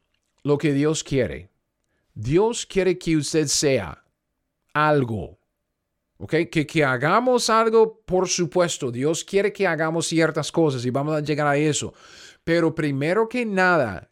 lo 0.45 0.59
que 0.59 0.73
Dios 0.73 1.03
quiere. 1.03 1.49
Dios 2.13 2.67
quiere 2.67 2.99
que 2.99 3.17
usted 3.17 3.47
sea 3.47 4.05
algo. 4.73 5.39
¿Ok? 6.17 6.35
Que, 6.51 6.67
que 6.67 6.85
hagamos 6.85 7.49
algo, 7.49 7.99
por 8.05 8.29
supuesto. 8.29 8.91
Dios 8.91 9.23
quiere 9.23 9.51
que 9.51 9.65
hagamos 9.65 10.05
ciertas 10.05 10.51
cosas 10.51 10.85
y 10.85 10.91
vamos 10.91 11.15
a 11.15 11.21
llegar 11.21 11.47
a 11.47 11.57
eso. 11.57 11.93
Pero 12.43 12.75
primero 12.75 13.27
que 13.27 13.43
nada, 13.43 14.11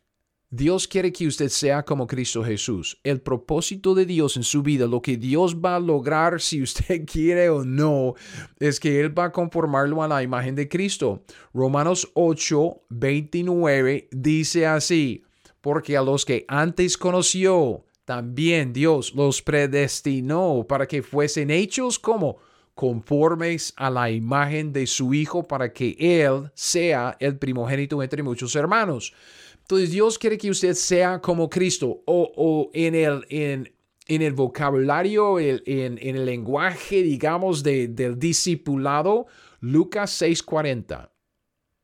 Dios 0.50 0.88
quiere 0.88 1.13
que 1.13 1.28
usted 1.28 1.50
sea 1.50 1.84
como 1.86 2.08
Cristo 2.08 2.43
Jesús. 2.43 3.00
El 3.04 3.22
propósito 3.22 3.93
de 3.93 4.08
Dios 4.08 4.36
en 4.36 4.43
su 4.43 4.63
vida, 4.63 4.88
lo 4.88 5.04
que 5.04 5.17
Dios 5.17 5.58
va 5.58 5.76
a 5.76 5.80
lograr 5.80 6.41
si 6.41 6.63
usted 6.63 7.06
quiere 7.12 7.50
o 7.50 7.63
no, 7.63 8.15
es 8.60 8.80
que 8.80 9.00
Él 9.00 9.17
va 9.17 9.26
a 9.26 9.32
conformarlo 9.32 10.02
a 10.02 10.08
la 10.08 10.24
imagen 10.24 10.56
de 10.56 10.67
Cristo. 10.67 11.24
Romanos 11.54 12.10
8, 12.15 12.86
29 12.89 14.10
dice 14.12 14.65
así, 14.65 15.24
porque 15.63 15.95
a 15.95 16.02
los 16.02 16.26
que 16.26 16.43
antes 16.49 16.97
conoció, 16.97 17.86
también 18.04 18.73
Dios 18.73 19.15
los 19.15 19.41
predestinó 19.41 20.65
para 20.67 20.86
que 20.86 21.02
fuesen 21.02 21.49
hechos 21.49 21.97
como 21.97 22.39
conformes 22.76 23.73
a 23.78 23.89
la 23.89 24.12
imagen 24.12 24.73
de 24.73 24.86
su 24.86 25.13
Hijo 25.13 25.43
para 25.43 25.71
que 25.71 25.95
Él 25.97 26.52
sea 26.54 27.15
el 27.21 27.38
primogénito 27.38 28.04
entre 28.04 28.23
muchos 28.23 28.54
hermanos. 28.58 29.13
Entonces 29.62 29.91
Dios 29.91 30.19
quiere 30.19 30.38
que 30.38 30.49
usted 30.49 30.73
sea 30.73 31.21
como 31.21 31.49
Cristo 31.49 32.04
o, 32.06 32.69
en, 32.73 32.93
el, 32.95 33.26
en, 33.30 34.21
el 34.21 34.34
vocabulario, 34.34 35.39
en, 35.39 35.97
el 35.97 36.26
lenguaje, 36.26 37.04
digamos, 37.04 37.63
del 37.63 38.19
discipulado, 38.19 39.28
Lucas 39.62 40.21
6:40. 40.21 41.10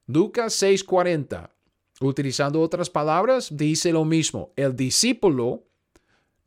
Lucas 0.08 0.62
6:40. 0.62 1.50
Utilizando 2.02 2.62
otras 2.62 2.90
palabras, 2.90 3.50
dice 3.52 3.92
lo 3.92 4.06
mismo. 4.06 4.52
El 4.56 4.76
discípulo 4.76 5.64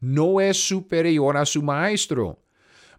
no 0.01 0.41
es 0.41 0.57
superior 0.57 1.37
a 1.37 1.45
su 1.45 1.63
maestro 1.63 2.43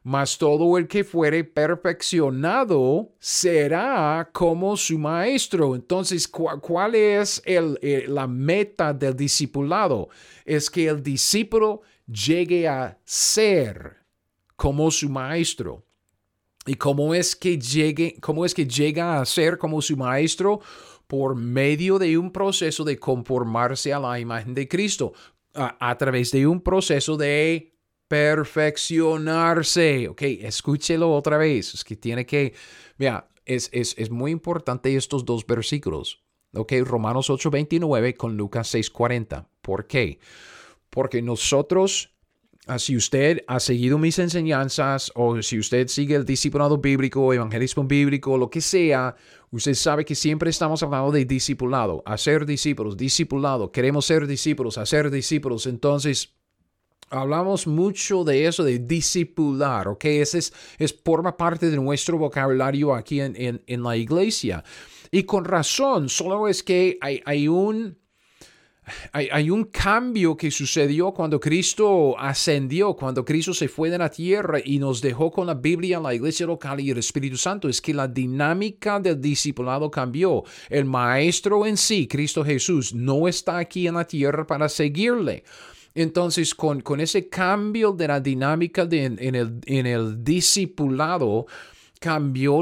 mas 0.03 0.37
todo 0.37 0.77
el 0.77 0.87
que 0.87 1.05
fuere 1.05 1.45
perfeccionado 1.45 3.13
será 3.19 4.29
como 4.33 4.75
su 4.75 4.99
maestro. 4.99 5.75
Entonces, 5.75 6.27
¿cuál 6.27 6.95
es 6.95 7.41
el, 7.45 7.79
eh, 7.81 8.05
la 8.07 8.27
meta 8.27 8.93
del 8.93 9.15
discipulado? 9.15 10.09
Es 10.43 10.69
que 10.69 10.87
el 10.87 11.01
discípulo 11.01 11.81
llegue 12.05 12.67
a 12.67 12.99
ser 13.05 13.95
como 14.57 14.91
su 14.91 15.09
maestro. 15.09 15.85
¿Y 16.65 16.75
cómo 16.75 17.13
es 17.13 17.35
que 17.35 17.57
llegue, 17.57 18.17
cómo 18.21 18.45
es 18.45 18.53
que 18.53 18.65
llega 18.65 19.19
a 19.19 19.25
ser 19.25 19.57
como 19.57 19.81
su 19.81 19.95
maestro? 19.95 20.59
Por 21.13 21.35
medio 21.35 21.99
de 21.99 22.17
un 22.17 22.31
proceso 22.31 22.83
de 22.83 22.97
conformarse 22.97 23.93
a 23.93 23.99
la 23.99 24.19
imagen 24.19 24.55
de 24.55 24.67
Cristo, 24.67 25.13
a 25.53 25.95
través 25.99 26.31
de 26.31 26.47
un 26.47 26.59
proceso 26.59 27.17
de 27.17 27.75
perfeccionarse. 28.07 30.07
Ok, 30.07 30.23
escúchelo 30.23 31.13
otra 31.13 31.37
vez. 31.37 31.75
Es 31.75 31.83
que 31.83 31.95
tiene 31.95 32.25
que, 32.25 32.55
mira, 32.97 33.29
es, 33.45 33.69
es, 33.73 33.93
es 33.99 34.09
muy 34.09 34.31
importante 34.31 34.95
estos 34.95 35.23
dos 35.23 35.45
versículos. 35.45 36.23
Ok, 36.55 36.73
Romanos 36.83 37.29
8:29 37.29 38.17
con 38.17 38.35
Lucas 38.35 38.73
6:40. 38.73 39.45
¿Por 39.61 39.85
qué? 39.85 40.17
Porque 40.89 41.21
nosotros, 41.21 42.12
si 42.77 42.95
usted 42.95 43.43
ha 43.47 43.59
seguido 43.59 43.97
mis 43.97 44.19
enseñanzas 44.19 45.11
o 45.15 45.41
si 45.41 45.59
usted 45.59 45.87
sigue 45.87 46.15
el 46.15 46.25
discipulado 46.25 46.77
bíblico, 46.77 47.33
evangelismo 47.33 47.83
bíblico, 47.83 48.37
lo 48.37 48.49
que 48.49 48.61
sea, 48.61 49.15
usted 49.51 49.73
sabe 49.73 50.05
que 50.05 50.15
siempre 50.15 50.49
estamos 50.49 50.81
hablando 50.81 51.11
de 51.11 51.25
discipulado, 51.25 52.01
hacer 52.05 52.45
discípulos, 52.45 52.95
discipulado, 52.95 53.71
queremos 53.71 54.05
ser 54.05 54.27
discípulos, 54.27 54.77
hacer 54.77 55.11
discípulos. 55.11 55.67
Entonces, 55.67 56.33
hablamos 57.09 57.67
mucho 57.67 58.23
de 58.23 58.47
eso, 58.47 58.63
de 58.63 58.79
discipular, 58.79 59.87
¿ok? 59.87 60.05
Ese 60.05 60.39
es, 60.39 60.53
es 60.77 60.93
forma 61.03 61.35
parte 61.35 61.69
de 61.69 61.77
nuestro 61.77 62.17
vocabulario 62.17 62.95
aquí 62.95 63.21
en, 63.21 63.61
en, 63.65 63.83
la 63.83 63.97
iglesia. 63.97 64.63
Y 65.11 65.23
con 65.23 65.45
razón, 65.45 66.09
solo 66.09 66.47
es 66.47 66.63
que 66.63 66.97
hay, 67.01 67.21
hay 67.25 67.47
un... 67.47 68.02
Hay, 69.11 69.49
un 69.49 69.65
cambio 69.65 70.35
que 70.35 70.51
sucedió 70.51 71.11
cuando 71.11 71.39
Cristo 71.39 72.17
ascendió, 72.19 72.93
cuando 72.93 73.23
Cristo 73.23 73.53
se 73.53 73.67
fue 73.67 73.89
de 73.89 73.97
la 73.97 74.09
tierra 74.09 74.59
y 74.63 74.79
nos 74.79 75.01
dejó 75.01 75.31
con 75.31 75.47
la 75.47 75.53
Biblia, 75.53 75.99
la 75.99 76.13
iglesia 76.13 76.45
local 76.45 76.79
y 76.79 76.89
el 76.89 76.97
Espíritu 76.97 77.37
Santo. 77.37 77.69
Es 77.69 77.81
que 77.81 77.93
la 77.93 78.07
dinámica 78.07 78.99
del 78.99 79.21
discipulado 79.21 79.89
cambió. 79.89 80.43
El 80.69 80.85
maestro 80.85 81.65
en 81.65 81.77
sí, 81.77 82.07
Cristo 82.07 82.43
Jesús, 82.43 82.93
no 82.93 83.27
está 83.27 83.57
aquí 83.57 83.87
en 83.87 83.95
la 83.95 84.05
tierra 84.05 84.45
para 84.45 84.67
seguirle. 84.67 85.43
Entonces, 85.95 86.55
con, 86.55 86.81
con 86.81 86.99
ese 86.99 87.29
cambio 87.29 87.91
de 87.91 88.07
la 88.07 88.19
dinámica 88.19 88.87
en, 88.89 89.35
el, 89.35 89.59
en 89.65 89.85
el 89.85 90.23
discipulado, 90.23 91.45
cambió 92.03 92.59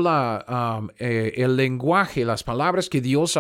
eh, 0.99 1.33
el 1.35 1.55
lenguaje, 1.55 2.23
las 2.23 2.43
palabras 2.43 2.87
que 2.87 3.01
Dios 3.01 3.39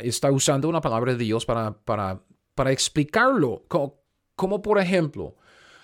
está 0.00 0.30
usando, 0.30 0.68
una 0.68 0.80
palabra 0.80 1.14
de 1.14 1.24
Dios 1.24 1.44
para, 1.44 2.22
explicarlo, 2.70 3.64
como, 3.66 4.62
por 4.62 4.78
ejemplo, 4.78 5.34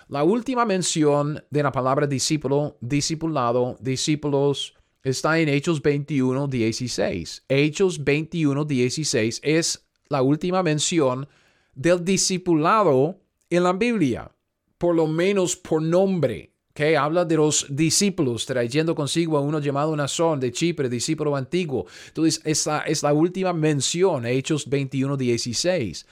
la 0.07 0.23
última 0.23 0.63
mención 0.63 1.43
de 1.49 1.63
la 1.63 1.73
palabra 1.73 2.07
discípulo, 2.07 2.77
discipulado, 2.79 3.75
discípulos, 3.81 4.73
está 5.03 5.37
en 5.37 5.49
Hechos 5.49 5.81
21, 5.81 6.47
16. 6.47 7.43
Hechos 7.49 8.01
21, 8.05 8.63
16 8.63 9.41
es 9.43 9.85
la 10.07 10.21
última 10.21 10.63
mención 10.63 11.27
del 11.75 12.05
discipulado 12.05 13.19
en 13.49 13.63
la 13.63 13.73
Biblia, 13.73 14.31
por 14.77 14.95
lo 14.95 15.07
menos 15.07 15.57
por 15.57 15.81
nombre. 15.81 16.53
Habla 16.79 17.25
de 17.25 17.35
los 17.35 17.65
discípulos 17.69 18.45
trayendo 18.45 18.93
consigo 18.93 19.37
a 19.37 19.41
uno 19.41 19.59
llamado 19.59 19.95
Nazón 19.95 20.39
de 20.39 20.51
Chipre, 20.51 20.89
discípulo 20.89 21.35
antiguo. 21.35 21.85
Entonces, 22.07 22.41
esa 22.43 22.81
es 22.81 23.03
la 23.03 23.13
última 23.13 23.53
mención, 23.53 24.25
Hechos 24.25 24.69
21, 24.69 25.17
16. 25.17 26.05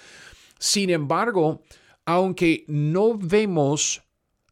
Sin 0.58 0.90
embargo, 0.90 1.62
aunque 2.06 2.66
no 2.68 3.18
vemos 3.18 4.02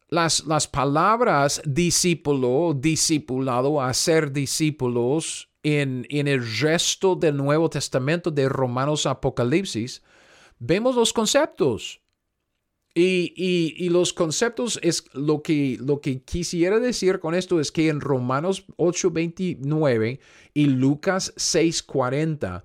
las, 0.08 0.44
las 0.46 0.68
palabras 0.68 1.60
discípulo, 1.64 2.74
discipulado, 2.74 3.82
hacer 3.82 4.32
discípulos 4.32 5.48
en, 5.62 6.06
en 6.10 6.28
el 6.28 6.46
resto 6.60 7.16
del 7.16 7.36
Nuevo 7.36 7.68
Testamento 7.68 8.30
de 8.30 8.48
Romanos 8.48 9.06
Apocalipsis, 9.06 10.02
vemos 10.58 10.94
los 10.94 11.12
conceptos. 11.12 12.03
Y, 12.96 13.34
y, 13.76 13.88
los 13.88 14.12
conceptos 14.12 14.78
es 14.80 15.04
lo 15.14 15.42
que, 15.42 15.76
lo 15.80 16.00
que 16.00 16.22
quisiera 16.22 16.78
decir 16.78 17.18
con 17.18 17.34
esto 17.34 17.58
es 17.58 17.72
que 17.72 17.88
en 17.88 18.00
Romanos 18.00 18.66
8:29 18.76 20.20
y 20.54 20.66
Lucas 20.66 21.34
6:40, 21.36 22.62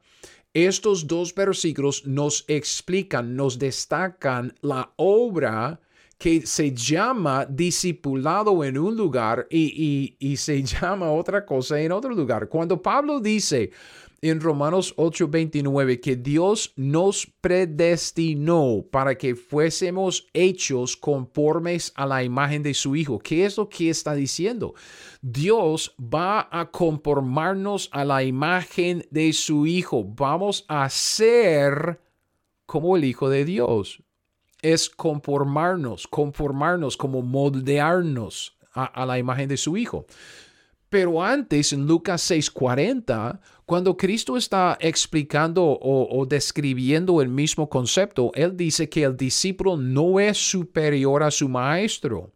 estos 0.53 1.07
dos 1.07 1.33
versículos 1.33 2.05
nos 2.05 2.45
explican, 2.47 3.35
nos 3.35 3.57
destacan 3.57 4.53
la 4.61 4.93
obra 4.97 5.79
que 6.19 6.45
se 6.45 6.75
llama 6.75 7.47
discipulado 7.49 8.63
en 8.63 8.77
un 8.77 8.95
lugar 8.95 9.47
y, 9.49 10.15
y, 10.19 10.31
y 10.31 10.37
se 10.37 10.61
llama 10.63 11.09
otra 11.11 11.43
cosa 11.43 11.81
en 11.81 11.91
otro 11.91 12.13
lugar. 12.13 12.49
Cuando 12.49 12.79
Pablo 12.79 13.19
dice, 13.19 13.71
en 14.21 14.41
Romanos 14.41 14.93
8:29 14.97 15.99
que 15.99 16.15
Dios 16.15 16.73
nos 16.75 17.27
predestinó 17.41 18.83
para 18.91 19.17
que 19.17 19.35
fuésemos 19.35 20.27
hechos 20.33 20.97
conformes 20.97 21.93
a 21.95 22.05
la 22.05 22.23
imagen 22.23 22.63
de 22.63 22.73
su 22.73 22.95
Hijo. 22.95 23.19
¿Qué 23.19 23.45
es 23.45 23.57
lo 23.57 23.69
que 23.69 23.89
está 23.89 24.13
diciendo? 24.13 24.73
Dios 25.21 25.95
va 25.99 26.47
a 26.51 26.69
conformarnos 26.71 27.89
a 27.91 28.05
la 28.05 28.23
imagen 28.23 29.05
de 29.11 29.33
su 29.33 29.65
Hijo. 29.65 30.03
Vamos 30.03 30.65
a 30.67 30.89
ser 30.89 31.99
como 32.65 32.97
el 32.97 33.05
Hijo 33.05 33.29
de 33.29 33.45
Dios. 33.45 34.03
Es 34.61 34.89
conformarnos, 34.89 36.07
conformarnos, 36.07 36.97
como 36.97 37.21
moldearnos 37.21 38.57
a, 38.73 38.83
a 38.83 39.05
la 39.05 39.17
imagen 39.17 39.47
de 39.47 39.57
su 39.57 39.77
Hijo. 39.77 40.05
Pero 40.89 41.21
antes, 41.21 41.71
en 41.71 41.85
Lucas 41.85 42.21
6:40, 42.21 43.39
cuando 43.65 43.95
Cristo 43.95 44.35
está 44.35 44.75
explicando 44.81 45.63
o, 45.63 46.25
describiendo 46.25 47.21
el 47.21 47.29
mismo 47.29 47.69
concepto, 47.69 48.31
Él 48.33 48.57
dice 48.57 48.89
que 48.89 49.03
el 49.03 49.15
discípulo 49.15 49.77
no 49.77 50.19
es 50.19 50.37
superior 50.37 51.21
a 51.21 51.29
su 51.29 51.47
maestro, 51.47 52.31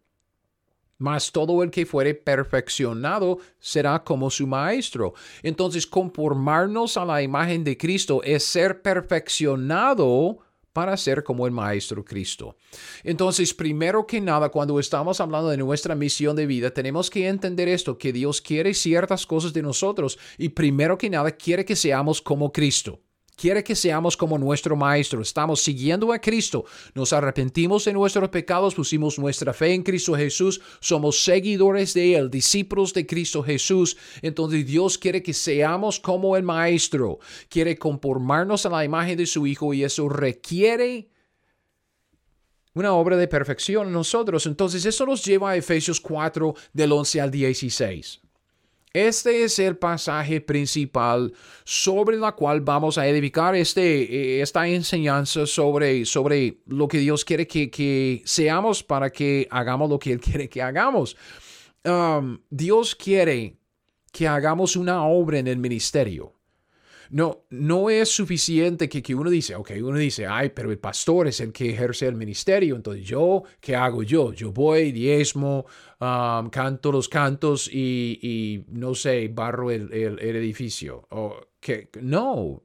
mas 0.98 1.32
todo 1.32 1.64
el 1.64 1.72
que 1.72 1.84
fuere 1.84 2.14
perfeccionado 2.14 3.38
será 3.58 4.04
como 4.04 4.30
su 4.30 4.46
maestro. 4.46 5.14
Entonces, 5.42 5.88
conformarnos 5.88 6.96
a 6.96 7.04
la 7.04 7.20
imagen 7.20 7.64
de 7.64 7.76
Cristo 7.76 8.22
es 8.22 8.44
ser 8.44 8.80
perfeccionado 8.82 10.38
para 10.74 10.96
ser 10.98 11.22
como 11.22 11.46
el 11.46 11.52
Maestro 11.52 12.04
Cristo. 12.04 12.58
Entonces, 13.04 13.54
primero 13.54 14.06
que 14.06 14.20
nada, 14.20 14.50
cuando 14.50 14.78
estamos 14.78 15.20
hablando 15.20 15.48
de 15.48 15.56
nuestra 15.56 15.94
misión 15.94 16.36
de 16.36 16.46
vida, 16.46 16.72
tenemos 16.72 17.08
que 17.08 17.28
entender 17.28 17.68
esto, 17.68 17.96
que 17.96 18.12
Dios 18.12 18.42
quiere 18.42 18.74
ciertas 18.74 19.24
cosas 19.24 19.54
de 19.54 19.62
nosotros 19.62 20.18
y 20.36 20.50
primero 20.50 20.98
que 20.98 21.08
nada 21.08 21.30
quiere 21.30 21.64
que 21.64 21.76
seamos 21.76 22.20
como 22.20 22.52
Cristo. 22.52 23.03
Quiere 23.36 23.64
que 23.64 23.74
seamos 23.74 24.16
como 24.16 24.38
nuestro 24.38 24.76
Maestro. 24.76 25.20
Estamos 25.20 25.60
siguiendo 25.60 26.12
a 26.12 26.20
Cristo. 26.20 26.64
Nos 26.94 27.12
arrepentimos 27.12 27.84
de 27.84 27.92
nuestros 27.92 28.28
pecados, 28.28 28.74
pusimos 28.74 29.18
nuestra 29.18 29.52
fe 29.52 29.74
en 29.74 29.82
Cristo 29.82 30.14
Jesús. 30.14 30.60
Somos 30.80 31.24
seguidores 31.24 31.94
de 31.94 32.14
Él, 32.14 32.30
discípulos 32.30 32.94
de 32.94 33.06
Cristo 33.06 33.42
Jesús. 33.42 33.96
Entonces 34.22 34.64
Dios 34.64 34.98
quiere 34.98 35.22
que 35.22 35.32
seamos 35.32 35.98
como 35.98 36.36
el 36.36 36.44
Maestro. 36.44 37.18
Quiere 37.48 37.76
conformarnos 37.76 38.66
a 38.66 38.70
la 38.70 38.84
imagen 38.84 39.18
de 39.18 39.26
su 39.26 39.46
Hijo 39.46 39.74
y 39.74 39.82
eso 39.82 40.08
requiere 40.08 41.08
una 42.74 42.92
obra 42.92 43.16
de 43.16 43.26
perfección 43.26 43.88
en 43.88 43.92
nosotros. 43.92 44.46
Entonces 44.46 44.84
eso 44.86 45.06
nos 45.06 45.24
lleva 45.24 45.50
a 45.50 45.56
Efesios 45.56 46.00
4 46.00 46.54
del 46.72 46.92
11 46.92 47.20
al 47.20 47.30
16. 47.32 48.23
Este 48.94 49.42
es 49.42 49.58
el 49.58 49.76
pasaje 49.76 50.40
principal 50.40 51.32
sobre 51.64 52.16
la 52.16 52.30
cual 52.30 52.60
vamos 52.60 52.96
a 52.96 53.08
edificar 53.08 53.56
este, 53.56 54.02
eh, 54.02 54.40
esta 54.40 54.68
enseñanza 54.68 55.46
sobre, 55.46 56.04
sobre 56.04 56.60
lo 56.66 56.86
que 56.86 56.98
Dios 56.98 57.24
quiere 57.24 57.48
que, 57.48 58.22
seamos 58.24 58.84
para 58.84 59.10
que 59.10 59.48
hagamos 59.50 59.90
lo 59.90 59.98
que 59.98 60.12
Él 60.12 60.20
quiere 60.20 60.48
que 60.48 60.62
hagamos. 60.62 61.16
Um, 61.84 62.38
Dios 62.50 62.94
quiere 62.94 63.56
que 64.12 64.28
hagamos 64.28 64.76
una 64.76 65.04
obra 65.04 65.40
en 65.40 65.48
el 65.48 65.58
ministerio. 65.58 66.33
No, 67.10 67.44
no 67.50 67.90
es 67.90 68.08
suficiente 68.08 68.88
que, 68.88 69.02
que, 69.02 69.14
uno 69.14 69.30
dice, 69.30 69.54
ok, 69.54 69.72
uno 69.82 69.98
dice, 69.98 70.26
ay, 70.26 70.50
pero 70.54 70.70
el 70.70 70.78
pastor 70.78 71.28
es 71.28 71.40
el 71.40 71.52
que 71.52 71.70
ejerce 71.70 72.06
el 72.06 72.16
ministerio, 72.16 72.76
entonces 72.76 73.04
yo, 73.04 73.42
¿qué 73.60 73.76
hago 73.76 74.02
yo? 74.02 74.32
Yo 74.32 74.52
voy, 74.52 74.92
diezmo, 74.92 75.66
um, 76.00 76.50
canto 76.50 76.92
los 76.92 77.08
cantos 77.08 77.68
y, 77.72 78.18
y, 78.22 78.64
no 78.68 78.94
sé, 78.94 79.28
barro 79.28 79.70
el, 79.70 79.92
el, 79.92 80.18
el 80.18 80.36
edificio. 80.36 81.06
O 81.10 81.40
no, 82.00 82.62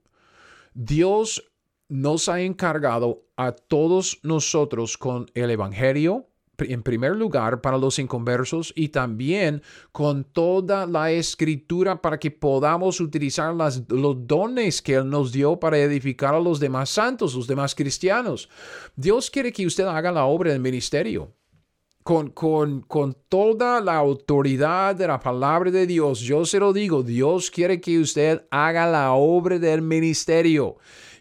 Dios 0.73 1.51
nos 1.87 2.29
ha 2.29 2.41
encargado 2.41 3.25
a 3.35 3.51
todos 3.51 4.19
nosotros 4.23 4.97
con 4.97 5.27
el 5.33 5.49
Evangelio, 5.49 6.28
en 6.61 6.83
primer 6.83 7.15
lugar 7.15 7.61
para 7.61 7.77
los 7.77 7.99
inconversos 7.99 8.73
y 8.75 8.89
también 8.89 9.61
con 9.91 10.23
toda 10.23 10.85
la 10.85 11.11
escritura 11.11 12.01
para 12.01 12.19
que 12.19 12.31
podamos 12.31 12.99
utilizar 12.99 13.53
los 13.55 14.27
dones 14.27 14.81
que 14.81 14.95
Él 14.95 15.09
nos 15.09 15.31
dio 15.31 15.59
para 15.59 15.77
edificar 15.77 16.35
a 16.35 16.39
los 16.39 16.59
demás 16.59 16.89
santos, 16.89 17.35
los 17.35 17.47
demás 17.47 17.75
cristianos. 17.75 18.49
Dios 18.95 19.29
quiere 19.29 19.51
que 19.51 19.65
usted 19.65 19.85
haga 19.85 20.11
la 20.11 20.25
obra 20.25 20.51
del 20.51 20.61
ministerio. 20.61 21.33
Con, 22.01 22.29
con, 22.29 22.81
con, 22.81 23.15
toda 23.27 23.81
la 23.81 23.97
autoridad 23.97 24.95
de 24.95 25.05
la 25.05 25.19
palabra 25.19 25.69
de 25.69 25.85
Dios, 25.85 26.21
yo 26.21 26.43
se 26.43 26.57
lo 26.57 26.73
digo, 26.73 27.03
Dios 27.03 27.51
quiere 27.51 27.79
que 27.79 27.99
usted 27.99 28.47
haga 28.49 28.89
la 28.89 29.11
obra 29.11 29.59
del 29.59 29.81
ministerio 29.83 30.77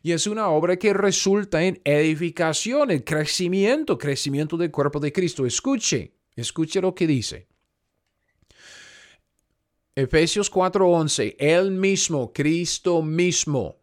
y 0.09 0.13
es 0.13 0.27
una 0.27 0.49
obra 0.49 0.79
que 0.79 0.95
resulta 0.95 1.63
en 1.63 1.83
edificación, 1.85 2.91
en 2.91 3.01
crecimiento, 3.01 3.99
crecimiento 3.99 4.57
del 4.57 4.71
cuerpo 4.71 5.01
de 5.01 5.13
Cristo. 5.13 5.45
Escuche, 5.45 6.15
escuche 6.35 6.81
lo 6.81 6.95
que 6.95 7.07
dice. 7.07 7.47
Efesios 9.95 10.51
4:11, 10.51 11.37
Él 11.39 11.73
mismo, 11.73 12.33
Cristo 12.33 13.03
mismo, 13.03 13.83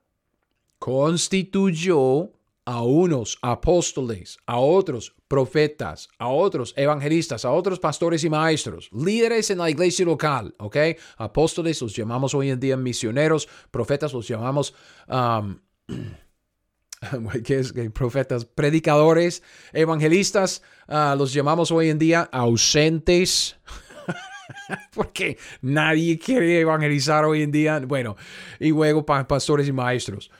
constituyó 0.79 2.31
a 2.65 2.81
unos 2.81 3.37
apóstoles, 3.43 4.39
a 4.47 4.57
otros 4.57 5.13
profetas, 5.27 6.09
a 6.17 6.29
otros 6.29 6.73
evangelistas, 6.75 7.45
a 7.45 7.51
otros 7.51 7.79
pastores 7.79 8.23
y 8.23 8.31
maestros, 8.31 8.89
líderes 8.91 9.51
en 9.51 9.59
la 9.59 9.69
iglesia 9.69 10.05
local, 10.05 10.55
¿ok? 10.57 10.77
Apóstoles 11.17 11.79
los 11.83 11.95
llamamos 11.95 12.33
hoy 12.33 12.49
en 12.49 12.59
día 12.59 12.77
misioneros, 12.77 13.47
profetas 13.69 14.11
los 14.11 14.27
llamamos 14.27 14.73
um, 15.07 15.59
que 17.43 17.59
es 17.59 17.73
profetas, 17.93 18.45
predicadores, 18.45 19.43
evangelistas, 19.73 20.61
ah, 20.87 21.15
los 21.17 21.33
llamamos 21.33 21.71
hoy 21.71 21.89
en 21.89 21.99
día 21.99 22.29
ausentes. 22.31 23.57
Porque 24.93 25.37
nadie 25.61 26.17
quiere 26.19 26.59
evangelizar 26.59 27.25
hoy 27.25 27.41
en 27.41 27.51
día. 27.51 27.79
Bueno, 27.79 28.15
y 28.59 28.69
luego 28.69 29.05
pastores 29.05 29.67
y 29.67 29.71
maestros. 29.71 30.31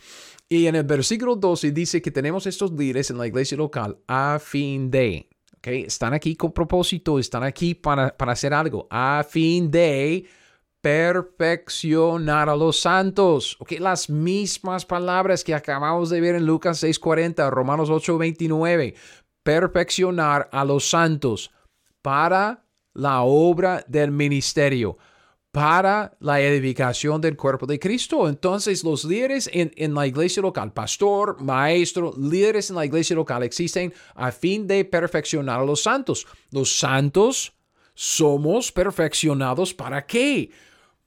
Y 0.48 0.68
en 0.68 0.76
el 0.76 0.84
versículo 0.84 1.36
12 1.36 1.72
dice 1.72 2.02
que 2.02 2.12
tenemos 2.12 2.46
estos 2.46 2.72
líderes 2.72 3.10
en 3.10 3.18
la 3.18 3.28
iglesia 3.28 3.58
local 3.58 3.98
a 4.08 4.40
fin 4.40 4.92
de. 4.92 5.28
Okay, 5.58 5.84
están 5.84 6.14
aquí 6.14 6.36
con 6.36 6.52
propósito, 6.52 7.18
están 7.18 7.42
aquí 7.42 7.74
para, 7.74 8.16
para 8.16 8.34
hacer 8.34 8.54
algo. 8.54 8.88
A 8.92 9.26
fin 9.28 9.72
de 9.72 10.26
perfeccionar 10.86 12.48
a 12.48 12.56
los 12.56 12.80
santos. 12.80 13.58
Ok, 13.58 13.72
las 13.80 14.08
mismas 14.08 14.86
palabras 14.86 15.44
que 15.44 15.56
acabamos 15.56 16.12
de 16.12 16.22
ver 16.22 16.36
en 16.36 16.46
Lucas 16.46 16.84
6:40, 16.84 17.50
Romanos 17.50 17.90
8:29. 17.90 18.94
Perfeccionar 19.42 20.48
a 20.52 20.64
los 20.64 20.88
santos 20.88 21.50
para 22.04 22.68
la 22.94 23.24
obra 23.24 23.84
del 23.88 24.12
ministerio, 24.12 25.00
para 25.52 26.16
la 26.20 26.40
edificación 26.40 27.20
del 27.20 27.36
cuerpo 27.36 27.66
de 27.66 27.80
Cristo. 27.80 28.30
Entonces 28.30 28.84
los 28.84 29.06
líderes 29.06 29.50
en, 29.52 29.72
en, 29.78 29.96
la 29.96 30.06
iglesia 30.06 30.44
local, 30.44 30.72
pastor, 30.72 31.42
maestro, 31.42 32.14
líderes 32.16 32.70
en 32.70 32.76
la 32.76 32.86
iglesia 32.86 33.16
local 33.16 33.42
existen 33.42 33.92
a 34.14 34.32
fin 34.32 34.68
de 34.68 34.86
perfeccionar 34.86 35.62
a 35.62 35.66
los 35.66 35.82
santos. 35.82 36.28
Los 36.52 36.78
santos 36.78 37.54
somos 37.96 38.72
perfeccionados 38.72 39.74
para 39.74 40.06
qué? 40.06 40.52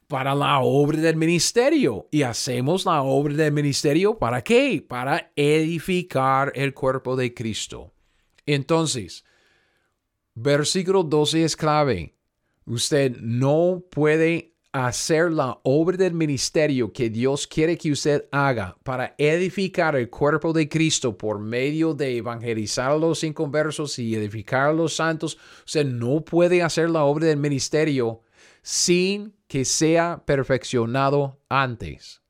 Para 0.08 0.34
la 0.34 0.60
obra 0.60 0.98
del 0.98 1.16
ministerio. 1.16 2.08
Y 2.10 2.22
hacemos 2.22 2.84
la 2.86 3.02
obra 3.02 3.34
del 3.34 3.52
ministerio 3.52 4.18
para 4.18 4.42
qué? 4.42 4.84
Para 4.86 5.32
edificar 5.36 6.50
el 6.54 6.74
cuerpo 6.74 7.14
de 7.14 7.32
Cristo. 7.34 7.92
Entonces, 8.46 9.24
versículo 10.34 11.02
12 11.02 11.44
es 11.44 11.56
clave. 11.56 12.14
Usted 12.64 13.16
no 13.20 13.84
puede 13.90 14.54
hacer 14.72 15.32
la 15.32 15.58
obra 15.62 15.96
del 15.96 16.12
ministerio 16.12 16.92
que 16.92 17.10
Dios 17.10 17.46
quiere 17.46 17.76
que 17.76 17.90
usted 17.90 18.26
haga 18.30 18.76
para 18.82 19.14
edificar 19.18 19.96
el 19.96 20.10
cuerpo 20.10 20.52
de 20.52 20.68
Cristo 20.68 21.16
por 21.16 21.38
medio 21.38 21.94
de 21.94 22.18
evangelizar 22.18 22.90
a 22.92 22.96
los 22.96 23.24
inconversos 23.24 23.98
y 23.98 24.14
edificar 24.14 24.68
a 24.68 24.72
los 24.72 24.94
santos. 24.94 25.38
Usted 25.66 25.86
no 25.86 26.22
puede 26.24 26.62
hacer 26.62 26.90
la 26.90 27.04
obra 27.04 27.26
del 27.26 27.38
ministerio 27.38 28.22
sin 28.62 29.37
que 29.48 29.64
sea 29.64 30.22
perfeccionado 30.24 31.40
antes. 31.48 32.22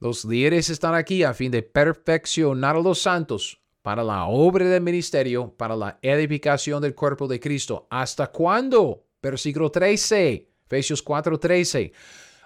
Los 0.00 0.24
líderes 0.24 0.68
están 0.68 0.94
aquí 0.94 1.22
a 1.22 1.32
fin 1.32 1.52
de 1.52 1.62
perfeccionar 1.62 2.74
a 2.74 2.80
los 2.80 3.00
santos 3.00 3.60
para 3.82 4.02
la 4.02 4.26
obra 4.26 4.66
del 4.66 4.82
ministerio, 4.82 5.54
para 5.56 5.76
la 5.76 5.98
edificación 6.02 6.82
del 6.82 6.94
cuerpo 6.94 7.28
de 7.28 7.38
Cristo. 7.38 7.86
¿Hasta 7.88 8.26
cuándo? 8.26 9.06
Versículo 9.22 9.70
13, 9.70 10.48
Efesios 10.66 11.04
4:13. 11.04 11.92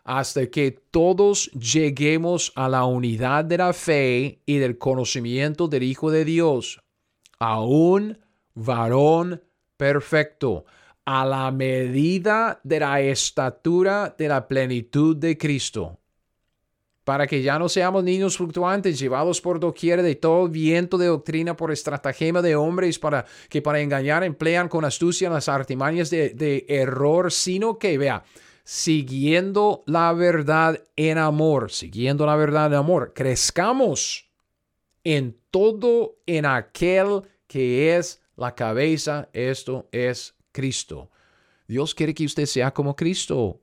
Hasta 0.05 0.47
que 0.49 0.71
todos 0.71 1.51
lleguemos 1.53 2.53
a 2.55 2.69
la 2.69 2.85
unidad 2.85 3.45
de 3.45 3.59
la 3.59 3.73
fe 3.73 4.43
y 4.47 4.59
del 4.59 4.79
conocimiento 4.79 5.67
del 5.67 5.83
Hijo 5.83 6.11
de 6.11 6.25
Dios, 6.25 6.81
a 7.39 7.61
un 7.61 8.19
varón 8.55 9.43
perfecto, 9.77 10.65
a 11.07 11.25
la 11.25 11.53
medida 11.53 12.61
de 12.65 12.81
la 12.81 13.01
estatura 13.01 14.15
de 14.19 14.29
la 14.29 14.47
plenitud 14.49 15.17
de 15.17 15.39
Cristo. 15.39 16.01
Para 17.05 17.29
que 17.29 17.43
ya 17.43 17.61
no 17.61 17.69
seamos 17.69 18.03
niños 18.03 18.37
fluctuantes, 18.37 18.99
llevados 18.99 19.41
por 19.41 19.61
doquier 19.61 20.03
de 20.03 20.17
todo 20.17 20.49
viento 20.49 20.99
de 20.99 21.07
doctrina 21.07 21.57
por 21.57 21.71
estratagema 21.71 22.43
de 22.43 22.57
hombres 22.57 22.99
para 22.99 23.25
que 23.49 23.63
para 23.63 23.81
engañar 23.81 24.25
emplean 24.25 24.69
con 24.69 24.85
astucia 24.85 25.31
las 25.31 25.49
artimañas 25.49 26.11
de, 26.11 26.31
de 26.31 26.67
error, 26.69 27.31
sino 27.31 27.79
que, 27.79 27.97
vea, 27.97 28.25
siguiendo 28.65 29.85
la 29.87 30.13
verdad 30.13 30.83
en 30.97 31.19
amor, 31.19 31.71
siguiendo 31.71 32.27
la 32.27 32.35
verdad 32.35 32.67
en 32.67 32.75
amor, 32.75 33.13
crezcamos 33.15 34.29
en 35.05 35.39
todo 35.53 36.17
en 36.27 36.47
aquel 36.47 37.23
que 37.47 37.97
es 37.97 38.21
la 38.35 38.57
cabeza, 38.57 39.29
esto 39.33 39.89
es 39.93 40.36
Cristo. 40.57 41.11
Dios 41.69 41.95
quiere 41.95 42.15
que 42.15 42.25
usted 42.25 42.47
sea 42.47 42.73
como 42.73 42.97
Cristo. 42.97 43.61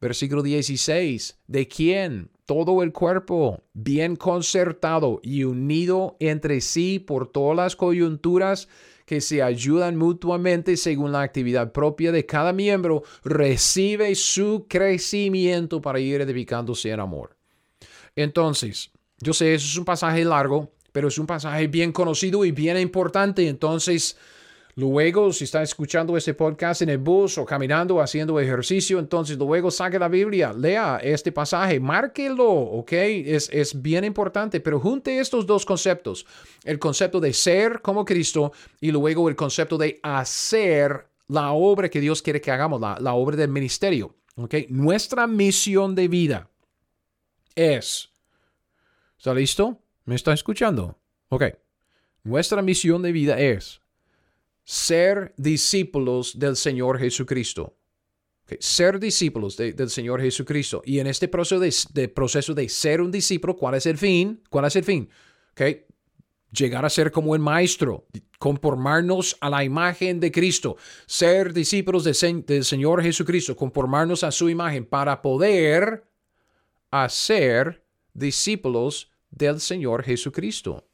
Versículo 0.00 0.42
16. 0.42 1.38
¿De 1.46 1.68
quién? 1.68 2.32
todo 2.46 2.82
el 2.82 2.92
cuerpo, 2.92 3.62
bien 3.72 4.16
concertado 4.16 5.20
y 5.22 5.44
unido 5.44 6.16
entre 6.20 6.60
sí 6.60 6.98
por 6.98 7.30
todas 7.30 7.56
las 7.56 7.76
coyunturas 7.76 8.68
que 9.06 9.20
se 9.20 9.42
ayudan 9.42 9.96
mutuamente 9.96 10.76
según 10.76 11.12
la 11.12 11.22
actividad 11.22 11.72
propia 11.72 12.12
de 12.12 12.26
cada 12.26 12.52
miembro, 12.52 13.04
recibe 13.24 14.14
su 14.14 14.66
crecimiento 14.68 15.80
para 15.80 16.00
ir 16.00 16.20
edificándose 16.20 16.90
en 16.90 17.00
amor. 17.00 17.36
Entonces, 18.16 18.90
yo 19.18 19.32
sé, 19.32 19.54
eso 19.54 19.66
es 19.66 19.76
un 19.78 19.84
pasaje 19.84 20.24
largo, 20.24 20.72
pero 20.92 21.08
es 21.08 21.18
un 21.18 21.26
pasaje 21.26 21.68
bien 21.68 21.90
conocido 21.90 22.44
y 22.44 22.52
bien 22.52 22.76
importante. 22.78 23.48
Entonces, 23.48 24.16
Luego, 24.74 25.34
si 25.34 25.44
está 25.44 25.62
escuchando 25.62 26.16
este 26.16 26.32
podcast 26.32 26.80
en 26.80 26.88
el 26.88 26.96
bus 26.96 27.36
o 27.36 27.44
caminando, 27.44 28.00
haciendo 28.00 28.40
ejercicio, 28.40 28.98
entonces 28.98 29.36
luego 29.36 29.70
saque 29.70 29.98
la 29.98 30.08
Biblia, 30.08 30.54
lea 30.54 30.98
este 31.02 31.30
pasaje, 31.30 31.78
márquelo, 31.78 32.50
¿ok? 32.50 32.92
Es, 32.92 33.50
es 33.52 33.82
bien 33.82 34.02
importante, 34.04 34.60
pero 34.60 34.80
junte 34.80 35.18
estos 35.18 35.44
dos 35.46 35.66
conceptos, 35.66 36.24
el 36.64 36.78
concepto 36.78 37.20
de 37.20 37.34
ser 37.34 37.82
como 37.82 38.06
Cristo 38.06 38.52
y 38.80 38.90
luego 38.90 39.28
el 39.28 39.36
concepto 39.36 39.76
de 39.76 40.00
hacer 40.02 41.06
la 41.28 41.52
obra 41.52 41.90
que 41.90 42.00
Dios 42.00 42.22
quiere 42.22 42.40
que 42.40 42.50
hagamos, 42.50 42.80
la, 42.80 42.96
la 42.98 43.12
obra 43.12 43.36
del 43.36 43.50
ministerio, 43.50 44.14
¿ok? 44.36 44.54
Nuestra 44.70 45.26
misión 45.26 45.94
de 45.94 46.08
vida 46.08 46.48
es, 47.54 48.08
¿está 49.18 49.34
listo? 49.34 49.78
¿Me 50.06 50.14
está 50.14 50.32
escuchando? 50.32 50.98
Ok. 51.28 51.44
Nuestra 52.24 52.62
misión 52.62 53.02
de 53.02 53.12
vida 53.12 53.38
es 53.38 53.81
ser 54.64 55.34
discípulos 55.36 56.38
del 56.38 56.56
Señor 56.56 56.98
Jesucristo. 56.98 57.76
Ser 58.58 58.98
discípulos 58.98 59.56
del 59.56 59.88
Señor 59.88 60.20
Jesucristo. 60.20 60.82
Y 60.84 60.98
en 60.98 61.06
este 61.06 61.26
proceso 61.26 61.58
de, 61.58 62.08
proceso 62.08 62.54
de 62.54 62.68
ser 62.68 63.00
un 63.00 63.10
discípulo, 63.10 63.56
¿cuál 63.56 63.76
es 63.76 63.86
el 63.86 63.96
fin? 63.96 64.42
¿Cuál 64.50 64.66
es 64.66 64.76
el 64.76 64.84
fin? 64.84 65.08
Okay. 65.52 65.86
Llegar 66.50 66.84
a 66.84 66.90
ser 66.90 67.10
como 67.10 67.34
el 67.34 67.40
Maestro, 67.40 68.06
conformarnos 68.38 69.38
a 69.40 69.48
la 69.48 69.64
imagen 69.64 70.20
de 70.20 70.30
Cristo, 70.30 70.76
ser 71.06 71.54
discípulos 71.54 72.04
del 72.04 72.64
Señor 72.64 73.02
Jesucristo, 73.02 73.56
conformarnos 73.56 74.22
a 74.22 74.30
su 74.30 74.50
imagen 74.50 74.84
para 74.84 75.22
poder 75.22 76.04
hacer 76.90 77.82
discípulos 78.12 79.10
del 79.30 79.60
Señor 79.60 80.04
Jesucristo. 80.04 80.86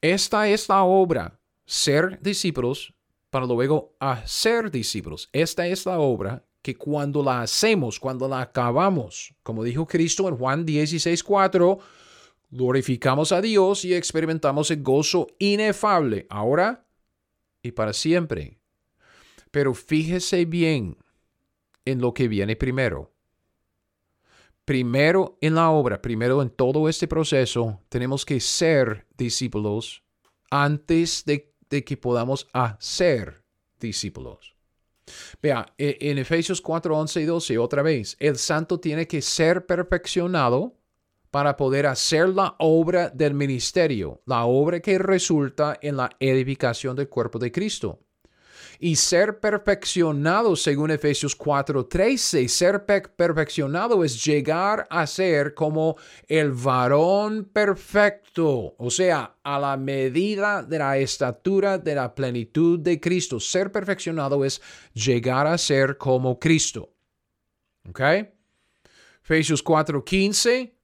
Esta 0.00 0.48
es 0.48 0.66
la 0.66 0.82
obra 0.84 1.39
ser 1.70 2.20
discípulos 2.20 2.92
para 3.30 3.46
luego 3.46 3.94
hacer 4.00 4.72
discípulos. 4.72 5.30
Esta 5.32 5.68
es 5.68 5.86
la 5.86 6.00
obra 6.00 6.44
que 6.62 6.74
cuando 6.74 7.22
la 7.22 7.42
hacemos, 7.42 8.00
cuando 8.00 8.26
la 8.26 8.40
acabamos, 8.40 9.32
como 9.44 9.62
dijo 9.62 9.86
Cristo 9.86 10.28
en 10.28 10.36
Juan 10.36 10.66
16, 10.66 11.22
4, 11.22 11.78
glorificamos 12.50 13.30
a 13.30 13.40
Dios 13.40 13.84
y 13.84 13.94
experimentamos 13.94 14.72
el 14.72 14.82
gozo 14.82 15.28
inefable, 15.38 16.26
ahora 16.28 16.88
y 17.62 17.70
para 17.70 17.92
siempre. 17.92 18.58
Pero 19.52 19.72
fíjese 19.72 20.46
bien 20.46 20.98
en 21.84 22.00
lo 22.00 22.12
que 22.12 22.26
viene 22.26 22.56
primero. 22.56 23.12
Primero 24.64 25.38
en 25.40 25.54
la 25.54 25.70
obra, 25.70 26.02
primero 26.02 26.42
en 26.42 26.50
todo 26.50 26.88
este 26.88 27.06
proceso, 27.06 27.80
tenemos 27.88 28.24
que 28.26 28.40
ser 28.40 29.06
discípulos 29.16 30.02
antes 30.50 31.24
de 31.24 31.49
de 31.70 31.84
que 31.84 31.96
podamos 31.96 32.48
hacer 32.52 33.42
discípulos. 33.78 34.54
Vea, 35.42 35.72
e, 35.78 35.96
en 36.00 36.18
Efesios 36.18 36.60
4, 36.60 36.96
11 36.96 37.20
y 37.20 37.24
12, 37.24 37.58
otra 37.58 37.82
vez, 37.82 38.16
el 38.20 38.36
santo 38.36 38.78
tiene 38.78 39.06
que 39.06 39.22
ser 39.22 39.66
perfeccionado 39.66 40.76
para 41.30 41.56
poder 41.56 41.86
hacer 41.86 42.28
la 42.28 42.56
obra 42.58 43.08
del 43.08 43.34
ministerio, 43.34 44.20
la 44.26 44.44
obra 44.44 44.80
que 44.80 44.98
resulta 44.98 45.78
en 45.80 45.96
la 45.96 46.10
edificación 46.18 46.96
del 46.96 47.08
cuerpo 47.08 47.38
de 47.38 47.52
Cristo 47.52 48.00
y 48.82 48.96
ser 48.96 49.40
perfeccionado, 49.40 50.56
según 50.56 50.90
Efesios 50.90 51.36
4:13. 51.36 52.48
Ser 52.48 52.86
perfeccionado 52.86 54.02
es 54.02 54.24
llegar 54.24 54.86
a 54.88 55.06
ser 55.06 55.52
como 55.52 55.96
el 56.26 56.52
varón 56.52 57.44
perfecto, 57.52 58.74
o 58.78 58.90
sea, 58.90 59.36
a 59.42 59.58
la 59.58 59.76
medida 59.76 60.62
de 60.62 60.78
la 60.78 60.96
estatura 60.96 61.76
de 61.76 61.94
la 61.94 62.14
plenitud 62.14 62.80
de 62.80 62.98
Cristo. 62.98 63.38
Ser 63.38 63.70
perfeccionado 63.70 64.46
es 64.46 64.62
llegar 64.94 65.46
a 65.46 65.58
ser 65.58 65.98
como 65.98 66.38
Cristo. 66.38 66.90
¿Ok? 67.86 68.00
Efesios 69.22 69.62
4:15. 69.62 70.74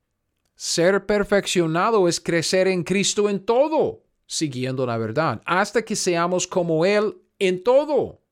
Ser 0.54 1.06
perfeccionado 1.06 2.08
es 2.08 2.20
crecer 2.20 2.68
en 2.68 2.82
Cristo 2.82 3.30
en 3.30 3.40
todo, 3.40 4.04
siguiendo 4.26 4.84
la 4.84 4.98
verdad, 4.98 5.40
hasta 5.46 5.82
que 5.82 5.96
seamos 5.96 6.46
como 6.46 6.84
Él 6.84 7.14
en 7.38 7.62
todo. 7.62 8.22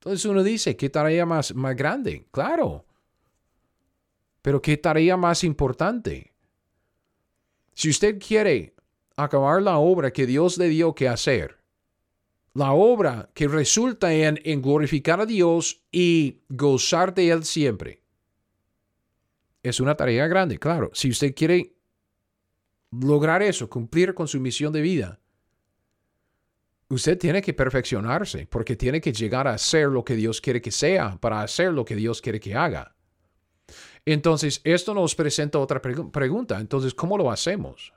Entonces 0.00 0.24
uno 0.26 0.42
dice, 0.42 0.76
¿qué 0.76 0.90
tarea 0.90 1.24
más, 1.24 1.54
más 1.54 1.74
grande? 1.74 2.26
Claro. 2.30 2.84
Pero 4.42 4.60
¿qué 4.60 4.76
tarea 4.76 5.16
más 5.16 5.44
importante? 5.44 6.34
Si 7.72 7.88
usted 7.88 8.18
quiere 8.18 8.74
acabar 9.16 9.62
la 9.62 9.78
obra 9.78 10.12
que 10.12 10.26
Dios 10.26 10.58
le 10.58 10.68
dio 10.68 10.94
que 10.94 11.08
hacer, 11.08 11.58
la 12.52 12.72
obra 12.72 13.30
que 13.34 13.48
resulta 13.48 14.12
en, 14.12 14.38
en 14.44 14.62
glorificar 14.62 15.20
a 15.20 15.26
Dios 15.26 15.82
y 15.90 16.42
gozar 16.48 17.14
de 17.14 17.30
Él 17.30 17.44
siempre, 17.44 18.02
es 19.62 19.80
una 19.80 19.96
tarea 19.96 20.28
grande, 20.28 20.58
claro. 20.58 20.90
Si 20.92 21.08
usted 21.08 21.34
quiere 21.34 21.74
lograr 22.90 23.42
eso, 23.42 23.68
cumplir 23.70 24.14
con 24.14 24.28
su 24.28 24.38
misión 24.38 24.72
de 24.72 24.82
vida, 24.82 25.20
usted 26.94 27.18
tiene 27.18 27.42
que 27.42 27.52
perfeccionarse 27.52 28.46
porque 28.48 28.76
tiene 28.76 29.00
que 29.00 29.12
llegar 29.12 29.48
a 29.48 29.58
ser 29.58 29.88
lo 29.88 30.04
que 30.04 30.16
Dios 30.16 30.40
quiere 30.40 30.60
que 30.60 30.70
sea 30.70 31.16
para 31.20 31.42
hacer 31.42 31.72
lo 31.72 31.84
que 31.84 31.96
Dios 31.96 32.20
quiere 32.20 32.40
que 32.40 32.54
haga. 32.54 32.94
Entonces, 34.06 34.60
esto 34.64 34.92
nos 34.92 35.14
presenta 35.14 35.58
otra 35.58 35.80
pregunta. 35.80 36.60
Entonces, 36.60 36.94
¿cómo 36.94 37.16
lo 37.16 37.30
hacemos? 37.30 37.94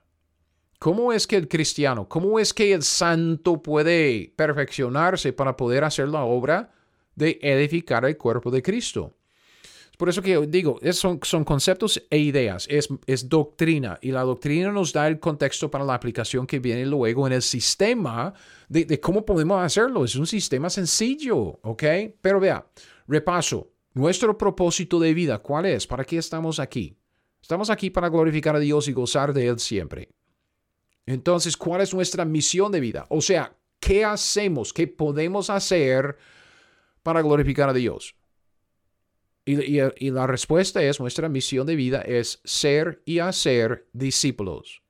¿Cómo 0.80 1.12
es 1.12 1.28
que 1.28 1.36
el 1.36 1.48
cristiano, 1.48 2.08
cómo 2.08 2.40
es 2.40 2.54
que 2.54 2.72
el 2.72 2.84
santo 2.84 3.62
puede 3.62 4.34
perfeccionarse 4.36 5.34
para 5.34 5.58
poder 5.58 5.84
hacer 5.84 6.08
la 6.08 6.24
obra 6.24 6.72
de 7.16 7.40
edificar 7.42 8.06
el 8.06 8.16
cuerpo 8.16 8.52
de 8.52 8.62
Cristo? 8.62 9.17
Por 9.98 10.10
eso 10.10 10.22
que 10.22 10.38
digo, 10.46 10.80
son, 10.92 11.18
conceptos 11.44 12.02
e 12.12 12.20
ideas, 12.20 12.68
es, 12.70 12.88
es 13.08 13.28
doctrina 13.28 13.98
y 14.00 14.12
la 14.12 14.22
doctrina 14.22 14.72
nos 14.72 14.94
da 14.94 15.08
el 15.08 15.20
contexto 15.20 15.72
para 15.72 15.84
la 15.84 15.96
aplicación 15.96 16.46
que 16.46 16.60
viene 16.60 16.86
luego 16.86 17.26
en 17.26 17.34
el 17.34 17.42
sistema 17.42 18.32
de, 18.70 18.86
de 18.86 19.00
cómo 19.00 19.26
podemos 19.26 19.60
hacerlo. 19.60 20.06
Es 20.06 20.16
un 20.16 20.28
sistema 20.28 20.70
sencillo, 20.70 21.60
¿ok? 21.64 21.84
Pero 22.22 22.40
vea, 22.40 22.64
repaso, 23.08 23.72
nuestro 23.96 24.38
propósito 24.38 25.00
de 25.00 25.16
vida, 25.16 25.40
¿cuál 25.40 25.66
es? 25.66 25.88
¿Para 25.88 26.06
qué 26.06 26.20
estamos 26.20 26.60
aquí? 26.60 26.96
Estamos 27.42 27.70
aquí 27.70 27.90
para 27.90 28.10
glorificar 28.10 28.56
a 28.56 28.60
Dios 28.60 28.88
y 28.88 28.94
gozar 28.94 29.34
de 29.34 29.48
Él 29.48 29.58
siempre. 29.58 30.10
Entonces, 31.08 31.56
¿cuál 31.56 31.82
es 31.82 31.94
nuestra 31.94 32.26
misión 32.26 32.72
de 32.72 32.82
vida? 32.82 33.06
O 33.10 33.22
sea, 33.22 33.56
¿qué 33.80 34.04
hacemos? 34.04 34.74
¿Qué 34.74 34.86
podemos 34.86 35.50
hacer 35.50 36.18
para 37.02 37.22
glorificar 37.22 37.70
a 37.70 37.74
Dios? 37.74 38.17
Y, 39.50 40.12
la 40.12 40.28
respuesta 40.28 40.84
es, 40.84 41.00
nuestra 41.00 41.30
misión 41.30 41.66
de 41.66 41.78
vida 41.78 42.02
es 42.02 42.42
ser 42.44 43.02
y 43.06 43.20
hacer 43.20 43.88
discípulos. 43.94 44.84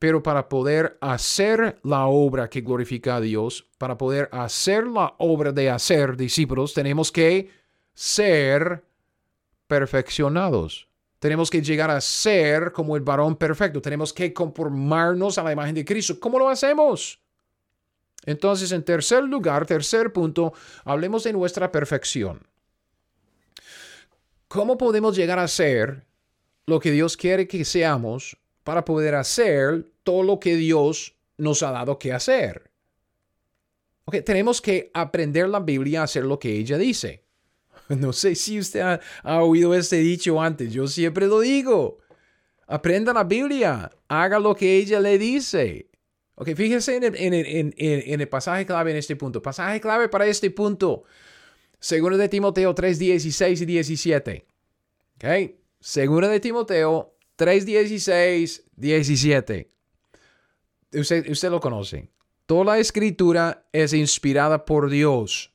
Pero 0.00 0.24
para 0.24 0.48
poder 0.48 0.98
hacer 1.00 1.78
la 1.84 2.06
obra 2.06 2.50
que 2.50 2.62
glorifica 2.62 3.16
a 3.16 3.20
Dios, 3.20 3.68
para 3.78 3.96
poder 3.96 4.28
hacer 4.32 4.88
la 4.88 5.14
obra 5.18 5.52
de 5.52 5.70
hacer 5.70 6.16
discípulos, 6.16 6.74
tenemos 6.74 7.12
que 7.12 7.48
ser 7.94 8.82
perfeccionados. 9.68 10.88
Tenemos 11.20 11.48
que 11.48 11.62
llegar 11.62 11.92
a 11.92 12.00
ser 12.00 12.72
como 12.72 12.96
el 12.96 13.02
varón 13.02 13.36
perfecto. 13.36 13.80
Tenemos 13.80 14.12
que 14.12 14.32
conformarnos 14.32 15.38
a 15.38 15.44
la 15.44 15.52
imagen 15.52 15.76
de 15.76 15.84
Cristo. 15.84 16.18
¿Cómo 16.18 16.40
lo 16.40 16.48
hacemos? 16.48 17.20
Entonces, 18.26 18.72
en 18.72 18.82
tercer 18.82 19.22
lugar, 19.22 19.64
tercer 19.64 20.12
punto, 20.12 20.54
hablemos 20.84 21.22
de 21.22 21.32
nuestra 21.32 21.70
perfección. 21.70 22.49
¿Cómo 24.50 24.76
podemos 24.76 25.14
llegar 25.14 25.38
a 25.38 25.46
ser 25.46 26.08
lo 26.66 26.80
que 26.80 26.90
Dios 26.90 27.16
quiere 27.16 27.46
que 27.46 27.64
seamos 27.64 28.36
para 28.64 28.84
poder 28.84 29.14
hacer 29.14 29.86
todo 30.02 30.24
lo 30.24 30.40
que 30.40 30.56
Dios 30.56 31.14
nos 31.38 31.62
ha 31.62 31.70
dado 31.70 32.00
que 32.00 32.12
hacer? 32.12 32.68
Okay, 34.06 34.22
tenemos 34.22 34.60
que 34.60 34.90
aprender 34.92 35.48
la 35.48 35.60
Biblia 35.60 36.00
a 36.00 36.04
hacer 36.04 36.24
lo 36.24 36.40
que 36.40 36.50
ella 36.50 36.78
dice. 36.78 37.22
No 37.90 38.12
sé 38.12 38.34
si 38.34 38.58
usted 38.58 39.00
ha, 39.22 39.42
oído 39.44 39.72
este 39.72 39.98
dicho 39.98 40.42
antes, 40.42 40.72
yo 40.72 40.88
siempre 40.88 41.28
lo 41.28 41.38
digo. 41.38 41.98
Aprenda 42.66 43.12
la 43.12 43.22
Biblia, 43.22 43.92
haga 44.08 44.40
lo 44.40 44.56
que 44.56 44.78
ella 44.78 44.98
le 44.98 45.16
dice. 45.16 45.90
Ok, 46.34 46.56
fíjese 46.56 46.96
en 46.96 47.04
el, 47.04 47.14
en, 47.16 47.72
en 47.76 48.20
el 48.20 48.28
pasaje 48.28 48.66
clave 48.66 48.90
en 48.90 48.96
este 48.96 49.14
punto. 49.14 49.40
Pasaje 49.40 49.80
clave 49.80 50.08
para 50.08 50.26
este 50.26 50.50
punto. 50.50 51.04
Segundo 51.80 52.18
de 52.18 52.28
Timoteo 52.28 52.74
3, 52.74 52.98
16 52.98 53.60
y 53.62 53.66
17. 53.66 54.46
¿Ok? 55.16 55.24
Segundo 55.80 56.28
de 56.28 56.38
Timoteo 56.38 57.16
3, 57.36 57.64
16, 57.64 58.64
17. 58.76 59.68
Usted, 60.92 61.30
usted 61.30 61.50
lo 61.50 61.58
conoce. 61.60 62.10
Toda 62.44 62.64
la 62.64 62.78
escritura 62.78 63.66
es 63.72 63.94
inspirada 63.94 64.64
por 64.64 64.90
Dios 64.90 65.54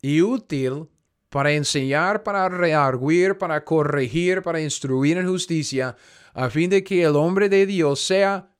y 0.00 0.20
útil 0.20 0.88
para 1.28 1.52
enseñar, 1.52 2.24
para 2.24 2.48
rearguir, 2.48 3.38
para 3.38 3.64
corregir, 3.64 4.42
para 4.42 4.60
instruir 4.60 5.16
en 5.16 5.28
justicia, 5.28 5.96
a 6.34 6.50
fin 6.50 6.70
de 6.70 6.82
que 6.82 7.04
el 7.04 7.16
hombre 7.16 7.48
de 7.48 7.66
Dios 7.66 8.00
sea 8.00 8.50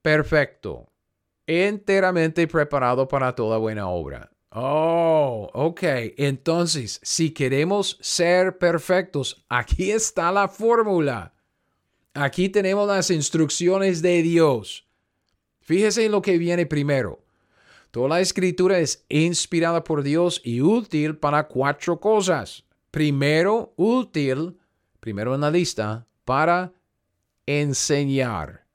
perfecto, 0.00 0.90
enteramente 1.46 2.46
preparado 2.46 3.06
para 3.06 3.34
toda 3.34 3.58
buena 3.58 3.88
obra. 3.88 4.30
Oh, 4.50 5.50
ok. 5.52 5.82
Entonces, 6.16 7.00
si 7.02 7.30
queremos 7.30 7.98
ser 8.00 8.58
perfectos, 8.58 9.44
aquí 9.48 9.90
está 9.90 10.32
la 10.32 10.48
fórmula. 10.48 11.34
Aquí 12.14 12.48
tenemos 12.48 12.88
las 12.88 13.10
instrucciones 13.10 14.02
de 14.02 14.22
Dios. 14.22 14.86
Fíjese 15.60 16.06
en 16.06 16.12
lo 16.12 16.22
que 16.22 16.38
viene 16.38 16.66
primero. 16.66 17.22
Toda 17.90 18.08
la 18.08 18.20
escritura 18.20 18.78
es 18.78 19.04
inspirada 19.08 19.84
por 19.84 20.02
Dios 20.02 20.40
y 20.44 20.60
útil 20.60 21.16
para 21.16 21.46
cuatro 21.46 22.00
cosas. 22.00 22.64
Primero, 22.90 23.72
útil, 23.76 24.58
primero 25.00 25.34
en 25.34 25.42
la 25.42 25.50
lista, 25.50 26.06
para 26.24 26.72
enseñar. 27.46 28.67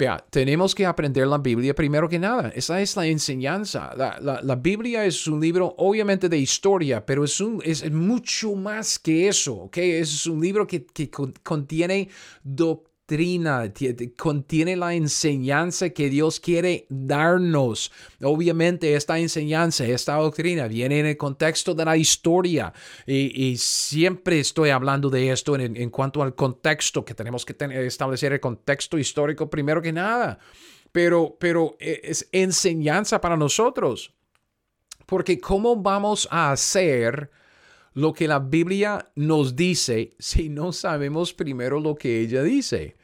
Vea, 0.00 0.16
tenemos 0.30 0.74
que 0.74 0.86
aprender 0.86 1.26
la 1.26 1.36
Biblia 1.36 1.74
primero 1.74 2.08
que 2.08 2.18
nada. 2.18 2.50
Esa 2.54 2.80
es 2.80 2.96
la 2.96 3.06
enseñanza. 3.06 3.94
La, 3.94 4.56
Biblia 4.56 5.04
es 5.04 5.26
un 5.26 5.38
libro 5.42 5.74
obviamente 5.76 6.30
de 6.30 6.38
historia, 6.38 7.04
pero 7.04 7.22
es, 7.22 7.38
un, 7.38 7.60
es, 7.62 7.90
mucho 7.92 8.54
más 8.54 8.98
que 8.98 9.28
eso. 9.28 9.54
¿ok? 9.56 9.76
Es 9.76 10.24
un 10.24 10.40
libro 10.40 10.66
que, 10.66 10.86
que 10.86 11.10
contiene 11.42 12.08
doctrina 12.42 12.89
contiene 14.16 14.76
la 14.76 14.94
enseñanza 14.94 15.90
que 15.90 16.08
Dios 16.08 16.38
quiere 16.38 16.86
darnos. 16.88 17.90
Obviamente 18.22 18.94
esta 18.94 19.18
enseñanza, 19.18 19.84
esta 19.84 20.14
doctrina 20.14 20.68
viene 20.68 21.00
en 21.00 21.06
el 21.06 21.16
contexto 21.16 21.74
de 21.74 21.84
la 21.84 21.96
historia 21.96 22.72
y, 23.06 23.56
siempre 23.56 24.40
estoy 24.40 24.70
hablando 24.70 25.10
de 25.10 25.30
esto 25.30 25.56
en, 25.56 25.90
cuanto 25.90 26.22
al 26.22 26.34
contexto, 26.34 27.04
que 27.04 27.14
tenemos 27.14 27.44
que 27.44 27.56
establecer 27.86 28.32
el 28.32 28.40
contexto 28.40 28.96
histórico 28.98 29.50
primero 29.50 29.82
que 29.82 29.92
nada. 29.92 30.38
Pero, 30.92 31.36
pero 31.38 31.76
e, 31.80 32.00
es 32.04 32.28
enseñanza 32.32 33.20
para 33.20 33.36
nosotros. 33.36 34.14
Porque 35.06 35.40
¿cómo 35.40 35.76
vamos 35.76 36.28
a 36.30 36.52
hacer 36.52 37.30
lo 37.94 38.12
que 38.12 38.28
la 38.28 38.38
Biblia 38.38 39.10
nos 39.16 39.56
dice 39.56 40.14
si 40.18 40.48
no 40.48 40.72
sabemos 40.72 41.34
primero 41.34 41.80
lo 41.80 41.96
que 41.96 42.20
ella 42.20 42.42
dice? 42.42 42.99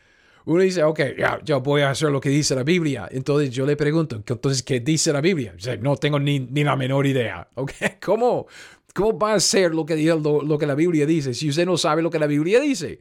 Uno 0.47 0.63
dice, 0.63 0.85
ok, 0.85 1.01
ya, 1.19 1.41
yo 1.45 1.61
voy 1.61 1.83
a 1.83 1.91
hacer 1.91 2.11
lo 2.11 2.21
que 2.21 2.29
dice 2.29 2.55
la 2.55 2.63
Biblia. 2.63 3.09
Entonces 3.11 3.51
yo 3.51 3.67
le 3.67 3.77
pregunto, 3.77 4.15
entonces, 4.15 4.63
¿qué 4.63 4.79
dice 4.79 5.13
la 5.13 5.21
Biblia? 5.21 5.55
no 5.81 5.97
tengo 5.97 6.21
ni, 6.21 6.39
ni, 6.39 6.63
la 6.63 6.77
menor 6.77 7.07
idea. 7.07 7.49
Ok, 7.57 7.73
¿cómo, 8.05 8.47
cómo 8.95 9.19
va 9.19 9.35
a 9.35 9.41
ser 9.41 9.75
lo 9.75 9.85
que, 9.85 9.97
lo, 9.97 10.43
lo 10.43 10.59
que 10.59 10.67
la 10.67 10.77
Biblia 10.77 11.05
dice 11.05 11.35
si 11.35 11.49
usted 11.49 11.67
no 11.67 11.77
sabe 11.77 12.01
lo 12.01 12.11
que 12.11 12.21
la 12.21 12.29
Biblia 12.29 12.61
dice? 12.61 13.01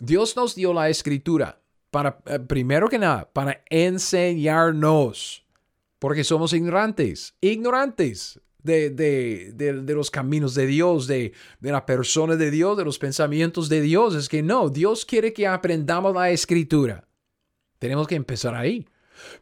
Dios 0.00 0.36
nos 0.36 0.56
dio 0.56 0.72
la 0.74 0.88
escritura 0.88 1.60
para, 1.92 2.18
eh, 2.26 2.40
primero 2.40 2.88
que 2.88 2.98
nada, 2.98 3.30
para 3.32 3.62
enseñarnos, 3.70 5.46
porque 6.00 6.24
somos 6.24 6.52
ignorantes, 6.52 7.36
ignorantes 7.40 8.40
de, 8.62 8.90
de, 8.90 9.52
de, 9.54 9.94
los 9.94 10.10
caminos 10.10 10.54
de 10.54 10.66
Dios, 10.66 11.06
de, 11.06 11.32
de 11.60 11.72
la 11.72 11.84
persona 11.86 12.36
de 12.36 12.50
Dios, 12.50 12.76
de 12.76 12.84
los 12.84 12.98
pensamientos 12.98 13.68
de 13.68 13.80
Dios. 13.80 14.14
Es 14.14 14.28
que 14.28 14.42
no, 14.42 14.68
Dios 14.68 15.04
quiere 15.04 15.32
que 15.32 15.46
aprendamos 15.46 16.14
la 16.14 16.30
escritura. 16.30 17.08
Tenemos 17.78 18.06
que 18.06 18.14
empezar 18.14 18.54
ahí. 18.54 18.86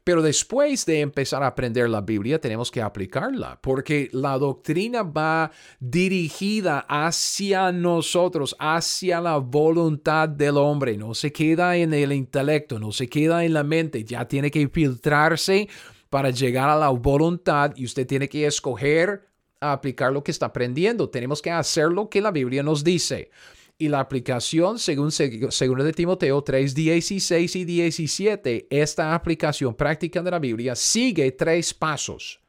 Pero 0.04 0.22
después 0.22 0.84
de 0.86 1.00
empezar 1.00 1.42
a 1.42 1.48
aprender 1.48 1.88
la 1.88 2.00
Biblia, 2.00 2.40
tenemos 2.40 2.70
que 2.70 2.82
aplicarla, 2.82 3.58
porque 3.60 4.08
la 4.12 4.38
doctrina 4.38 5.02
va 5.02 5.50
dirigida 5.78 6.80
hacia 6.88 7.72
nosotros, 7.72 8.56
hacia 8.58 9.20
la 9.20 9.36
voluntad 9.36 10.28
del 10.28 10.56
hombre. 10.56 10.96
No 10.96 11.14
se 11.14 11.32
queda 11.32 11.76
en 11.76 11.94
el 11.94 12.12
intelecto, 12.12 12.78
no 12.78 12.92
se 12.92 13.08
queda 13.08 13.44
en 13.44 13.54
la 13.54 13.64
mente, 13.64 14.04
ya 14.04 14.26
tiene 14.26 14.50
que 14.50 14.68
filtrarse 14.68 15.68
para 16.10 16.30
llegar 16.30 16.68
a 16.68 16.76
la 16.76 16.90
voluntad 16.90 17.72
y 17.76 17.84
usted 17.84 18.06
tiene 18.06 18.28
que 18.28 18.44
escoger 18.44 19.30
aplicar 19.60 20.12
lo 20.12 20.24
que 20.24 20.30
está 20.30 20.46
aprendiendo. 20.46 21.08
Tenemos 21.08 21.40
que 21.40 21.50
hacer 21.50 21.88
lo 21.90 22.08
que 22.08 22.20
la 22.20 22.30
Biblia 22.30 22.62
nos 22.62 22.82
dice. 22.82 23.30
Y 23.78 23.88
la 23.88 24.00
aplicación, 24.00 24.78
según, 24.78 25.10
según 25.10 25.78
de 25.78 25.92
Timoteo 25.92 26.42
3, 26.42 26.74
16 26.74 27.56
y 27.56 27.64
17, 27.64 28.66
esta 28.68 29.14
aplicación 29.14 29.74
práctica 29.74 30.22
de 30.22 30.30
la 30.30 30.38
Biblia 30.38 30.74
sigue 30.74 31.32
tres 31.32 31.72
pasos. 31.72 32.40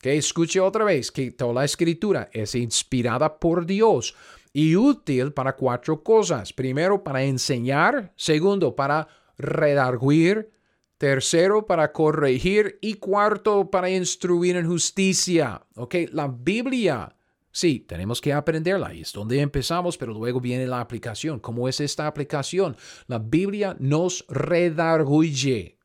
Que 0.00 0.16
escuche 0.16 0.60
otra 0.60 0.84
vez 0.84 1.12
que 1.12 1.30
toda 1.30 1.54
la 1.54 1.64
escritura 1.64 2.28
es 2.32 2.54
inspirada 2.54 3.38
por 3.38 3.64
Dios 3.64 4.14
y 4.52 4.74
útil 4.74 5.32
para 5.32 5.54
cuatro 5.54 6.02
cosas. 6.02 6.52
Primero, 6.52 7.04
para 7.04 7.22
enseñar. 7.22 8.12
Segundo, 8.16 8.74
para 8.74 9.06
redarguir 9.38 10.50
Tercero, 10.98 11.66
para 11.66 11.92
corregir. 11.92 12.78
Y 12.80 12.94
cuarto, 12.94 13.70
para 13.70 13.90
instruir 13.90 14.56
en 14.56 14.66
justicia. 14.66 15.66
Ok, 15.74 15.94
la 16.12 16.28
Biblia. 16.28 17.16
Sí, 17.50 17.80
tenemos 17.80 18.20
que 18.20 18.32
aprenderla. 18.32 18.94
Y 18.94 19.00
es 19.02 19.12
donde 19.12 19.40
empezamos, 19.40 19.96
pero 19.96 20.12
luego 20.12 20.40
viene 20.40 20.66
la 20.66 20.80
aplicación. 20.80 21.40
¿Cómo 21.40 21.68
es 21.68 21.80
esta 21.80 22.06
aplicación? 22.06 22.76
La 23.06 23.18
Biblia 23.18 23.76
nos 23.78 24.26
redarguye. 24.28 25.75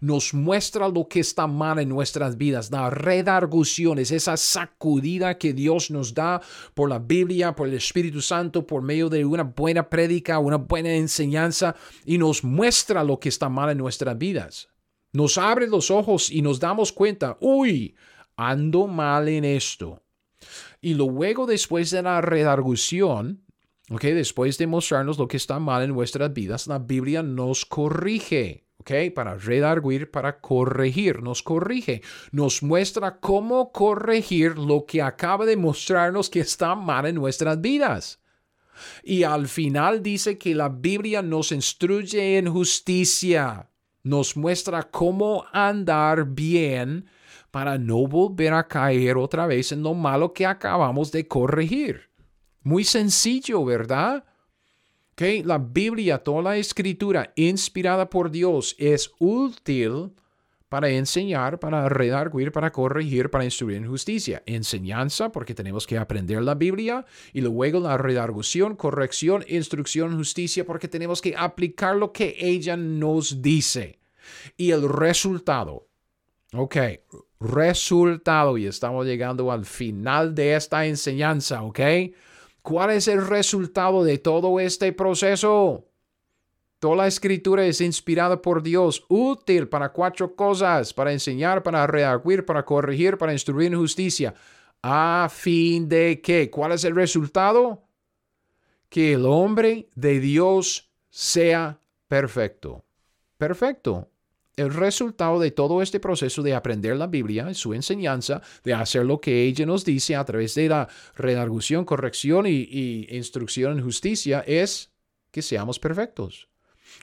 Nos 0.00 0.34
muestra 0.34 0.88
lo 0.88 1.06
que 1.08 1.20
está 1.20 1.46
mal 1.46 1.78
en 1.78 1.88
nuestras 1.88 2.36
vidas, 2.36 2.70
la 2.70 2.90
redargución, 2.90 3.98
es 3.98 4.10
esa 4.10 4.36
sacudida 4.36 5.38
que 5.38 5.52
Dios 5.52 5.90
nos 5.90 6.14
da 6.14 6.40
por 6.74 6.88
la 6.88 6.98
Biblia, 6.98 7.54
por 7.54 7.68
el 7.68 7.74
Espíritu 7.74 8.20
Santo, 8.20 8.66
por 8.66 8.82
medio 8.82 9.08
de 9.08 9.24
una 9.24 9.44
buena 9.44 9.88
prédica, 9.88 10.38
una 10.38 10.56
buena 10.56 10.94
enseñanza, 10.94 11.76
y 12.04 12.18
nos 12.18 12.44
muestra 12.44 13.04
lo 13.04 13.18
que 13.18 13.28
está 13.28 13.48
mal 13.48 13.70
en 13.70 13.78
nuestras 13.78 14.18
vidas. 14.18 14.68
Nos 15.12 15.36
abre 15.36 15.66
los 15.66 15.90
ojos 15.90 16.30
y 16.30 16.40
nos 16.40 16.58
damos 16.58 16.92
cuenta, 16.92 17.36
uy, 17.40 17.94
ando 18.36 18.86
mal 18.86 19.28
en 19.28 19.44
esto. 19.44 20.02
Y 20.80 20.94
luego 20.94 21.46
después 21.46 21.90
de 21.90 22.02
la 22.02 22.20
redargución, 22.20 23.44
okay, 23.90 24.14
después 24.14 24.58
de 24.58 24.66
mostrarnos 24.66 25.18
lo 25.18 25.28
que 25.28 25.36
está 25.36 25.58
mal 25.58 25.82
en 25.82 25.90
nuestras 25.90 26.32
vidas, 26.32 26.66
la 26.66 26.78
Biblia 26.78 27.22
nos 27.22 27.64
corrige. 27.66 28.66
Okay, 28.82 29.10
para 29.10 29.36
redarguir, 29.36 30.10
para 30.10 30.40
corregir, 30.40 31.22
nos 31.22 31.40
corrige, 31.40 32.02
nos 32.32 32.64
muestra 32.64 33.20
cómo 33.20 33.70
corregir 33.70 34.58
lo 34.58 34.86
que 34.86 35.00
acaba 35.00 35.46
de 35.46 35.56
mostrarnos 35.56 36.28
que 36.28 36.40
está 36.40 36.74
mal 36.74 37.06
en 37.06 37.14
nuestras 37.14 37.60
vidas. 37.60 38.20
Y 39.04 39.22
al 39.22 39.46
final 39.46 40.02
dice 40.02 40.36
que 40.36 40.56
la 40.56 40.68
Biblia 40.68 41.22
nos 41.22 41.52
instruye 41.52 42.38
en 42.38 42.52
justicia, 42.52 43.70
nos 44.02 44.36
muestra 44.36 44.82
cómo 44.82 45.44
andar 45.52 46.24
bien 46.26 47.06
para 47.52 47.78
no 47.78 48.08
volver 48.08 48.52
a 48.52 48.66
caer 48.66 49.16
otra 49.16 49.46
vez 49.46 49.70
en 49.70 49.84
lo 49.84 49.94
malo 49.94 50.32
que 50.32 50.44
acabamos 50.44 51.12
de 51.12 51.28
corregir. 51.28 52.10
Muy 52.64 52.82
sencillo, 52.82 53.64
¿verdad? 53.64 54.24
Que 55.14 55.42
la 55.44 55.58
Biblia, 55.58 56.18
toda 56.18 56.42
la 56.42 56.56
escritura 56.56 57.32
inspirada 57.36 58.08
por 58.08 58.30
Dios 58.30 58.74
es 58.78 59.12
útil 59.18 60.12
para 60.72 60.88
enseñar, 60.88 61.58
para 61.58 61.86
redarguir, 61.90 62.50
para 62.50 62.72
corregir, 62.72 63.28
para 63.28 63.44
instruir 63.44 63.76
en 63.76 63.86
justicia. 63.86 64.42
Enseñanza, 64.46 65.30
porque 65.30 65.54
tenemos 65.54 65.86
que 65.86 65.98
aprender 65.98 66.40
la 66.40 66.54
Biblia, 66.54 67.04
y 67.34 67.42
luego 67.42 67.78
la 67.78 67.98
redargución, 67.98 68.74
corrección, 68.74 69.44
instrucción, 69.48 70.16
justicia, 70.16 70.64
porque 70.64 70.88
tenemos 70.88 71.20
que 71.20 71.34
aplicar 71.36 71.96
lo 71.96 72.10
que 72.10 72.36
ella 72.38 72.74
nos 72.78 73.42
dice. 73.42 73.98
Y 74.56 74.70
el 74.70 74.88
resultado, 74.88 75.88
ok, 76.54 76.76
resultado, 77.38 78.56
y 78.56 78.64
estamos 78.64 79.04
llegando 79.04 79.52
al 79.52 79.66
final 79.66 80.34
de 80.34 80.54
esta 80.54 80.86
enseñanza, 80.86 81.64
ok. 81.64 81.80
¿Cuál 82.62 82.90
es 82.90 83.08
el 83.08 83.26
resultado 83.26 84.04
de 84.04 84.18
todo 84.18 84.60
este 84.60 84.92
proceso? 84.92 85.88
Toda 86.78 86.96
la 86.96 87.06
escritura 87.06 87.64
es 87.64 87.80
inspirada 87.80 88.40
por 88.40 88.62
Dios, 88.62 89.04
útil 89.08 89.68
para 89.68 89.92
cuatro 89.92 90.34
cosas, 90.34 90.94
para 90.94 91.12
enseñar, 91.12 91.62
para 91.62 91.86
redarguir, 91.86 92.44
para 92.44 92.64
corregir, 92.64 93.18
para 93.18 93.32
instruir 93.32 93.72
en 93.72 93.78
justicia. 93.78 94.34
¿A 94.82 95.28
fin 95.30 95.88
de 95.88 96.20
qué? 96.22 96.50
¿Cuál 96.50 96.72
es 96.72 96.84
el 96.84 96.94
resultado? 96.94 97.82
Que 98.88 99.14
el 99.14 99.26
hombre 99.26 99.88
de 99.94 100.20
Dios 100.20 100.90
sea 101.08 101.80
perfecto. 102.08 102.84
Perfecto 103.38 104.11
el 104.56 104.72
resultado 104.72 105.40
de 105.40 105.50
todo 105.50 105.80
este 105.80 105.98
proceso 105.98 106.42
de 106.42 106.54
aprender 106.54 106.96
la 106.96 107.06
Biblia, 107.06 107.52
su 107.54 107.74
enseñanza, 107.74 108.42
de 108.64 108.74
hacer 108.74 109.04
lo 109.04 109.20
que 109.20 109.44
ella 109.44 109.64
nos 109.64 109.84
dice 109.84 110.14
a 110.14 110.24
través 110.24 110.54
de 110.54 110.68
la 110.68 110.88
redargución, 111.16 111.84
corrección 111.84 112.46
y, 112.46 113.06
instrucción 113.10 113.78
en 113.78 113.84
justicia, 113.84 114.44
es 114.46 114.92
que 115.30 115.42
seamos 115.42 115.78
perfectos. 115.78 116.48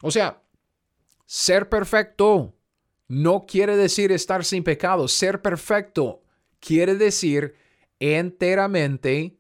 O 0.02 0.12
sea, 0.12 0.44
ser 1.26 1.70
perfecto 1.70 2.56
no 3.08 3.46
quiere 3.48 3.76
decir 3.76 4.12
estar 4.12 4.46
sin 4.46 4.64
pecado. 4.64 5.08
Ser 5.08 5.42
perfecto 5.42 6.22
quiere 6.60 6.96
decir 6.96 7.56
enteramente 8.00 9.38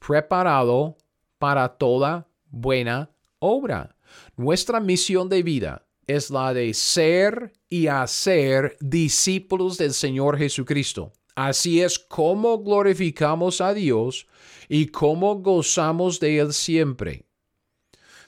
preparado 0.00 0.96
para 1.38 1.68
toda 1.68 2.28
buena 2.46 3.10
obra. 3.38 3.96
Nuestra 4.36 4.80
misión 4.80 5.28
de 5.28 5.42
vida 5.44 5.86
es 6.06 6.30
la 6.30 6.54
de 6.54 6.74
ser 6.74 7.52
y 7.68 7.86
hacer 7.86 8.76
discípulos 8.80 9.78
del 9.78 9.92
Señor 9.92 10.38
Jesucristo. 10.38 11.12
Así 11.34 11.80
es 11.80 11.98
como 11.98 12.58
glorificamos 12.58 13.60
a 13.60 13.74
Dios 13.74 14.26
y 14.68 14.86
como 14.86 15.36
gozamos 15.36 16.20
de 16.20 16.38
Él 16.38 16.52
siempre. 16.52 17.23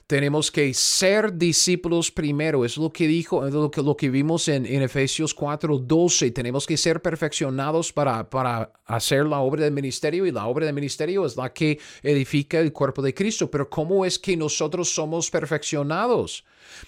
Tenemos 0.07 0.53
que 0.53 0.73
ser 0.73 1.37
discípulos 1.37 2.13
primero, 2.13 2.65
es 2.65 2.77
lo 2.77 2.93
que 2.93 3.09
dijo, 3.09 3.45
lo 3.49 3.73
que, 3.73 3.83
lo 3.83 3.97
que 3.97 4.09
vimos 4.09 4.47
en, 4.47 4.65
en 4.65 4.83
Efesios 4.83 5.35
4:12. 5.35 6.33
Tenemos 6.33 6.65
que 6.65 6.77
ser 6.77 7.03
perfeccionados 7.03 7.93
para, 7.93 8.31
para 8.31 8.73
hacer 8.85 9.27
la 9.27 9.41
obra 9.41 9.65
del 9.65 9.73
ministerio 9.73 10.25
y 10.25 10.31
la 10.31 10.47
obra 10.47 10.67
del 10.67 10.77
ministerio 10.77 11.27
es 11.27 11.37
la 11.37 11.53
que 11.53 11.81
edifica 12.05 12.61
el 12.61 12.73
cuerpo 12.73 13.03
de 13.03 13.15
Cristo. 13.15 13.51
Pero 13.51 13.69
¿cómo 13.69 14.05
es 14.05 14.17
que 14.17 14.37
nosotros 14.37 14.91
somos 14.91 15.29
perfeccionados? 15.29 16.45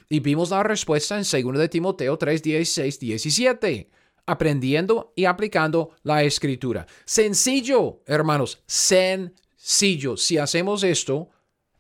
Y 0.09 0.21
vimos 0.21 0.51
la 0.51 0.63
respuesta 0.63 1.17
en 1.19 1.25
2 1.25 1.59
de 1.59 1.69
Timoteo 1.69 2.17
3, 2.17 2.41
16, 2.41 3.01
17 3.01 3.91
aprendiendo 4.27 5.15
y 5.17 5.25
aplicando 5.25 5.93
la 6.03 6.23
escritura. 6.23 6.87
Sencillo, 7.07 8.03
hermanos, 8.05 8.63
sencillo. 8.67 10.19
Si 10.19 10.37
hacemos 10.37 10.85
esto, 10.85 11.31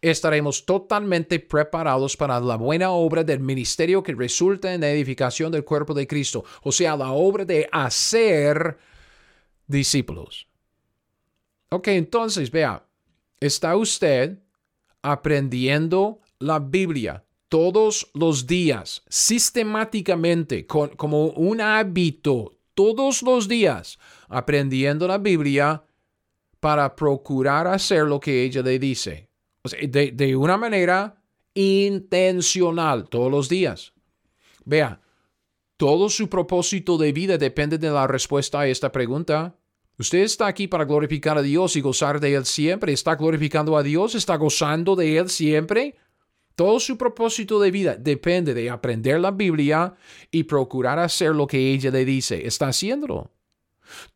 estaremos 0.01 0.65
totalmente 0.65 1.41
preparados 1.41 2.17
para 2.17 2.41
la 2.41 2.57
buena 2.57 2.91
obra 2.91 3.25
del 3.25 3.41
ministerio 3.41 4.03
que 4.03 4.15
resulta 4.15 4.73
en 4.73 4.81
la 4.81 4.91
edificación 4.91 5.51
del 5.51 5.65
cuerpo 5.65 5.95
de 5.95 6.07
Cristo, 6.07 6.45
o 6.63 6.73
sea, 6.73 6.97
la 6.97 7.13
obra 7.13 7.45
de 7.45 7.69
hacer 7.73 8.79
discípulos. 9.67 10.47
Ok, 11.71 11.89
entonces, 11.89 12.51
vea, 12.51 12.85
está 13.41 13.77
usted 13.77 14.39
aprendiendo 15.03 16.21
la 16.39 16.59
Biblia 16.59 17.25
todos 17.49 18.11
los 18.15 18.47
días, 18.47 19.03
sistemáticamente, 19.09 20.67
como 20.67 21.27
un 21.29 21.61
hábito, 21.61 22.57
todos 22.75 23.23
los 23.23 23.49
días, 23.49 23.99
aprendiendo 24.29 25.09
la 25.09 25.19
Biblia 25.19 25.83
para 26.61 26.95
procurar 26.95 27.67
hacer 27.67 28.05
lo 28.05 28.21
que 28.21 28.45
ella 28.45 28.63
le 28.63 28.79
dice 28.79 29.28
de, 29.73 30.37
una 30.37 30.57
manera 30.57 31.23
intencional 31.55 33.09
todos 33.09 33.31
los 33.31 33.49
días. 33.49 33.93
Vea, 34.65 35.01
todo 35.77 36.09
su 36.09 36.29
propósito 36.29 36.99
de 36.99 37.13
vida 37.13 37.39
depende 37.39 37.79
de 37.79 37.91
la 37.91 38.07
respuesta 38.07 38.61
a 38.61 38.69
esta 38.69 38.93
pregunta. 38.93 39.57
Usted 39.99 40.19
está 40.19 40.47
aquí 40.47 40.69
para 40.69 40.85
glorificar 40.85 41.39
a 41.39 41.43
Dios 41.43 41.77
y 41.77 41.81
gozar 41.81 42.21
de 42.21 42.35
Él 42.35 42.45
siempre. 42.45 42.93
¿Está 42.93 43.17
glorificando 43.17 43.77
a 43.77 43.83
Dios? 43.83 44.15
¿Está 44.15 44.37
gozando 44.37 44.95
de 44.95 45.19
Él 45.19 45.29
siempre? 45.29 45.97
Todo 46.55 46.81
su 46.81 46.99
propósito 46.99 47.61
de 47.61 47.71
vida 47.71 47.97
depende 47.97 48.53
de 48.55 48.71
aprender 48.71 49.21
la 49.21 49.31
Biblia 49.31 49.95
y 50.31 50.43
procurar 50.43 50.99
hacer 50.99 51.35
lo 51.35 51.47
que 51.47 51.73
ella 51.73 51.91
le 51.91 52.05
dice. 52.05 52.47
¿Está 52.47 52.69
haciéndolo? 52.69 53.31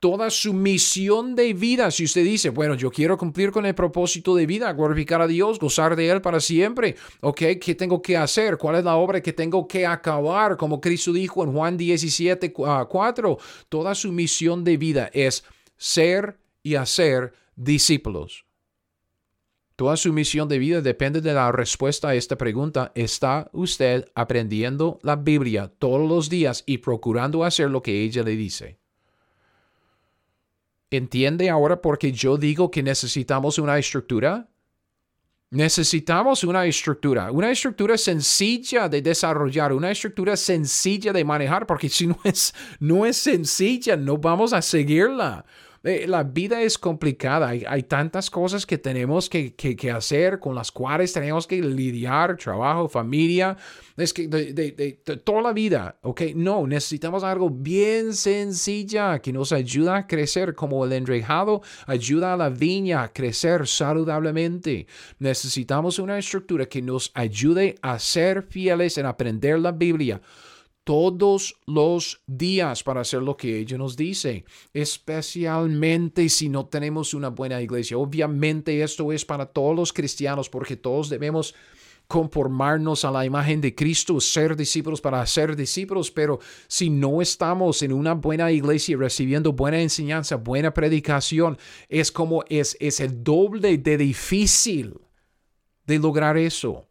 Toda 0.00 0.30
su 0.30 0.52
misión 0.52 1.34
de 1.34 1.52
vida. 1.54 1.90
Si 1.90 2.04
usted 2.04 2.24
dice, 2.24 2.50
bueno, 2.50 2.74
yo 2.74 2.90
quiero 2.90 3.16
cumplir 3.16 3.50
con 3.50 3.66
el 3.66 3.74
propósito 3.74 4.34
de 4.34 4.46
vida, 4.46 4.72
glorificar 4.72 5.22
a 5.22 5.26
Dios, 5.26 5.58
gozar 5.58 5.96
de 5.96 6.08
Él 6.08 6.20
para 6.20 6.40
siempre, 6.40 6.96
¿ok? 7.20 7.42
¿Qué 7.60 7.74
tengo 7.76 8.00
que 8.02 8.16
hacer? 8.16 8.58
¿Cuál 8.58 8.76
es 8.76 8.84
la 8.84 8.96
obra 8.96 9.20
que 9.20 9.32
tengo 9.32 9.66
que 9.66 9.86
acabar? 9.86 10.56
Como 10.56 10.80
Cristo 10.80 11.12
dijo 11.12 11.44
en 11.44 11.52
Juan 11.52 11.76
17, 11.76 12.52
4, 12.52 13.38
toda 13.68 13.94
su 13.94 14.12
misión 14.12 14.64
de 14.64 14.76
vida 14.76 15.10
es 15.12 15.44
ser 15.76 16.38
y 16.62 16.76
hacer 16.76 17.32
discípulos. 17.56 18.44
Toda 19.76 19.96
su 19.96 20.12
misión 20.12 20.48
de 20.48 20.58
vida 20.58 20.80
depende 20.80 21.20
de 21.20 21.32
la 21.32 21.50
respuesta 21.50 22.08
a 22.08 22.14
esta 22.14 22.36
pregunta. 22.36 22.92
¿Está 22.94 23.50
usted 23.52 24.04
aprendiendo 24.14 24.98
la 25.02 25.16
Biblia 25.16 25.72
todos 25.78 26.08
los 26.08 26.28
días 26.28 26.62
y 26.66 26.78
procurando 26.78 27.42
hacer 27.42 27.70
lo 27.70 27.82
que 27.82 28.02
ella 28.02 28.22
le 28.22 28.36
dice? 28.36 28.81
¿Entiende 30.92 31.48
ahora 31.48 31.80
por 31.80 31.98
qué 31.98 32.12
yo 32.12 32.36
digo 32.36 32.70
que 32.70 32.82
necesitamos 32.82 33.58
una 33.58 33.78
estructura? 33.78 34.46
Necesitamos 35.48 36.44
una 36.44 36.66
estructura, 36.66 37.32
una 37.32 37.50
estructura 37.50 37.96
sencilla 37.96 38.90
de 38.90 39.00
desarrollar, 39.00 39.72
una 39.72 39.90
estructura 39.90 40.36
sencilla 40.36 41.14
de 41.14 41.24
manejar, 41.24 41.66
porque 41.66 41.88
si 41.88 42.06
no 42.06 42.18
es, 42.24 42.54
no 42.78 43.06
es 43.06 43.16
sencilla, 43.16 43.96
no 43.96 44.18
vamos 44.18 44.52
a 44.52 44.60
seguirla. 44.60 45.46
Eh, 45.84 46.06
la 46.06 46.22
vida 46.22 46.62
es 46.62 46.78
complicada, 46.78 47.48
hay, 47.48 47.82
tantas 47.82 48.30
cosas 48.30 48.64
que 48.64 48.78
tenemos 48.78 49.28
que, 49.28 49.54
hacer, 49.92 50.38
con 50.38 50.54
las 50.54 50.70
cuales 50.70 51.12
tenemos 51.12 51.46
que 51.46 51.60
lidiar, 51.60 52.36
trabajo, 52.36 52.88
familia, 52.88 53.56
es 53.96 54.12
que 54.12 54.28
de, 54.28 55.00
toda 55.24 55.42
la 55.42 55.52
vida, 55.52 55.96
¿ok? 56.02 56.22
No, 56.36 56.66
necesitamos 56.68 57.24
algo 57.24 57.50
bien 57.50 58.14
sencilla 58.14 59.18
que 59.18 59.32
nos 59.32 59.50
ayuda 59.50 59.96
a 59.96 60.06
crecer 60.06 60.54
como 60.54 60.84
el 60.84 60.92
enrejado 60.92 61.62
ayuda 61.86 62.34
a 62.34 62.36
la 62.36 62.48
viña 62.48 63.02
a 63.02 63.12
crecer 63.12 63.66
saludablemente. 63.66 64.86
Necesitamos 65.18 65.98
una 65.98 66.16
estructura 66.16 66.66
que 66.66 66.80
nos 66.80 67.10
ayude 67.14 67.74
a 67.82 67.98
ser 67.98 68.42
fieles 68.42 68.98
en 68.98 69.06
aprender 69.06 69.58
la 69.58 69.72
Biblia 69.72 70.20
todos 70.84 71.54
los 71.66 72.22
días 72.26 72.82
para 72.82 73.02
hacer 73.02 73.22
lo 73.22 73.36
que 73.36 73.58
ella 73.58 73.78
nos 73.78 73.96
dice, 73.96 74.44
especialmente 74.72 76.28
si 76.28 76.48
no 76.48 76.66
tenemos 76.66 77.14
una 77.14 77.28
buena 77.28 77.60
iglesia. 77.60 77.98
Obviamente 77.98 78.82
esto 78.82 79.12
es 79.12 79.24
para 79.24 79.46
todos 79.46 79.76
los 79.76 79.92
cristianos 79.92 80.48
porque 80.48 80.76
todos 80.76 81.08
debemos 81.08 81.54
conformarnos 82.08 83.04
a 83.04 83.10
la 83.10 83.24
imagen 83.24 83.60
de 83.60 83.74
Cristo, 83.74 84.20
ser 84.20 84.54
discípulos 84.54 85.00
para 85.00 85.24
ser 85.24 85.56
discípulos, 85.56 86.10
pero 86.10 86.40
si 86.68 86.90
no 86.90 87.22
estamos 87.22 87.82
en 87.82 87.92
una 87.92 88.14
buena 88.14 88.52
iglesia 88.52 88.96
recibiendo 88.98 89.52
buena 89.52 89.80
enseñanza, 89.80 90.36
buena 90.36 90.74
predicación, 90.74 91.56
es 91.88 92.12
como 92.12 92.44
es, 92.48 92.76
es 92.80 93.00
el 93.00 93.24
doble 93.24 93.78
de 93.78 93.96
difícil 93.96 95.00
de 95.86 95.98
lograr 95.98 96.36
eso. 96.36 96.86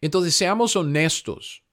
Entonces, 0.00 0.34
seamos 0.34 0.76
honestos 0.76 1.65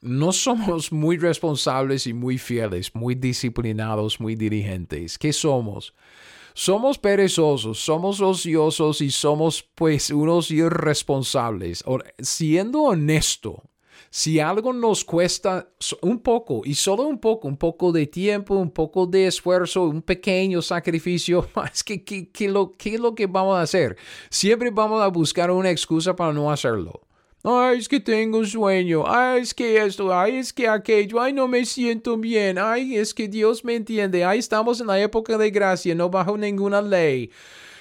no 0.00 0.32
somos 0.32 0.92
muy 0.92 1.16
responsables 1.18 2.06
y 2.06 2.12
muy 2.12 2.38
fieles, 2.38 2.94
muy 2.94 3.14
disciplinados, 3.14 4.20
muy 4.20 4.34
dirigentes. 4.34 5.18
¿Qué 5.18 5.32
somos? 5.32 5.94
Somos 6.54 6.98
perezosos, 6.98 7.78
somos 7.78 8.20
ociosos 8.20 9.00
y 9.00 9.10
somos 9.10 9.62
pues 9.74 10.10
unos 10.10 10.50
irresponsables. 10.50 11.84
siendo 12.18 12.82
honesto, 12.82 13.62
si 14.10 14.40
algo 14.40 14.72
nos 14.72 15.04
cuesta 15.04 15.68
un 16.02 16.18
poco 16.18 16.62
y 16.64 16.74
solo 16.74 17.04
un 17.04 17.18
poco, 17.18 17.46
un 17.46 17.56
poco 17.56 17.92
de 17.92 18.08
tiempo, 18.08 18.56
un 18.56 18.72
poco 18.72 19.06
de 19.06 19.28
esfuerzo, 19.28 19.84
un 19.84 20.02
pequeño 20.02 20.60
sacrificio, 20.60 21.48
es 21.72 21.84
que, 21.84 22.02
¿qué 22.04 22.48
lo, 22.48 22.72
¿qué 22.72 22.94
es 22.94 23.00
lo 23.00 23.14
que 23.14 23.26
vamos 23.26 23.56
a 23.56 23.62
hacer? 23.62 23.96
Siempre 24.28 24.70
vamos 24.70 25.00
a 25.00 25.06
buscar 25.06 25.50
una 25.52 25.70
excusa 25.70 26.16
para 26.16 26.32
no 26.32 26.50
hacerlo. 26.50 27.00
Ay, 27.42 27.78
es 27.78 27.88
que 27.88 28.00
tengo 28.00 28.44
sueño. 28.44 29.04
Ay, 29.06 29.42
es 29.42 29.54
que 29.54 29.82
esto. 29.82 30.12
Ay, 30.12 30.36
es 30.36 30.52
que 30.52 30.68
aquello. 30.68 31.20
Ay, 31.20 31.32
no 31.32 31.48
me 31.48 31.64
siento 31.64 32.16
bien. 32.18 32.58
Ay, 32.58 32.96
es 32.96 33.14
que 33.14 33.28
Dios 33.28 33.64
me 33.64 33.76
entiende. 33.76 34.24
Ay, 34.24 34.38
estamos 34.38 34.80
en 34.80 34.88
la 34.88 35.00
época 35.00 35.38
de 35.38 35.50
gracia, 35.50 35.94
no 35.94 36.10
bajo 36.10 36.36
ninguna 36.36 36.82
ley. 36.82 37.30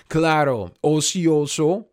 Claro, 0.08 0.72
ocioso. 0.82 1.90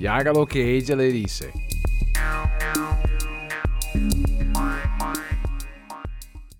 E 0.00 0.06
haga 0.06 0.32
lo 0.32 0.46
que 0.46 0.76
ella 0.76 0.94
le 0.94 1.10
dice. 1.10 1.52